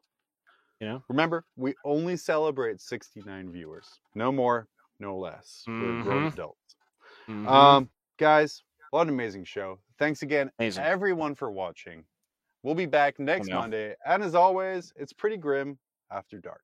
you 0.81 0.87
know, 0.89 1.01
Remember, 1.07 1.45
we 1.55 1.75
only 1.85 2.17
celebrate 2.17 2.81
69 2.81 3.53
viewers. 3.53 3.87
No 4.15 4.33
more, 4.33 4.67
no 4.99 5.17
less. 5.17 5.63
We're 5.65 6.03
grown 6.03 6.23
Mhm. 6.29 6.33
adults. 6.33 6.75
mhm. 7.29 7.47
Um, 7.47 7.89
guys, 8.17 8.63
what 8.89 9.03
an 9.03 9.09
amazing 9.13 9.45
show. 9.45 9.79
Thanks 10.01 10.23
again, 10.23 10.49
Amazing. 10.57 10.83
everyone, 10.83 11.35
for 11.35 11.51
watching. 11.51 12.05
We'll 12.63 12.73
be 12.73 12.87
back 12.87 13.19
next. 13.19 13.51
Monday. 13.51 13.93
And 14.03 14.23
as 14.23 14.33
always, 14.33 14.91
it's 14.95 15.13
pretty 15.13 15.37
grim 15.37 15.77
after 16.11 16.39
dark. 16.39 16.63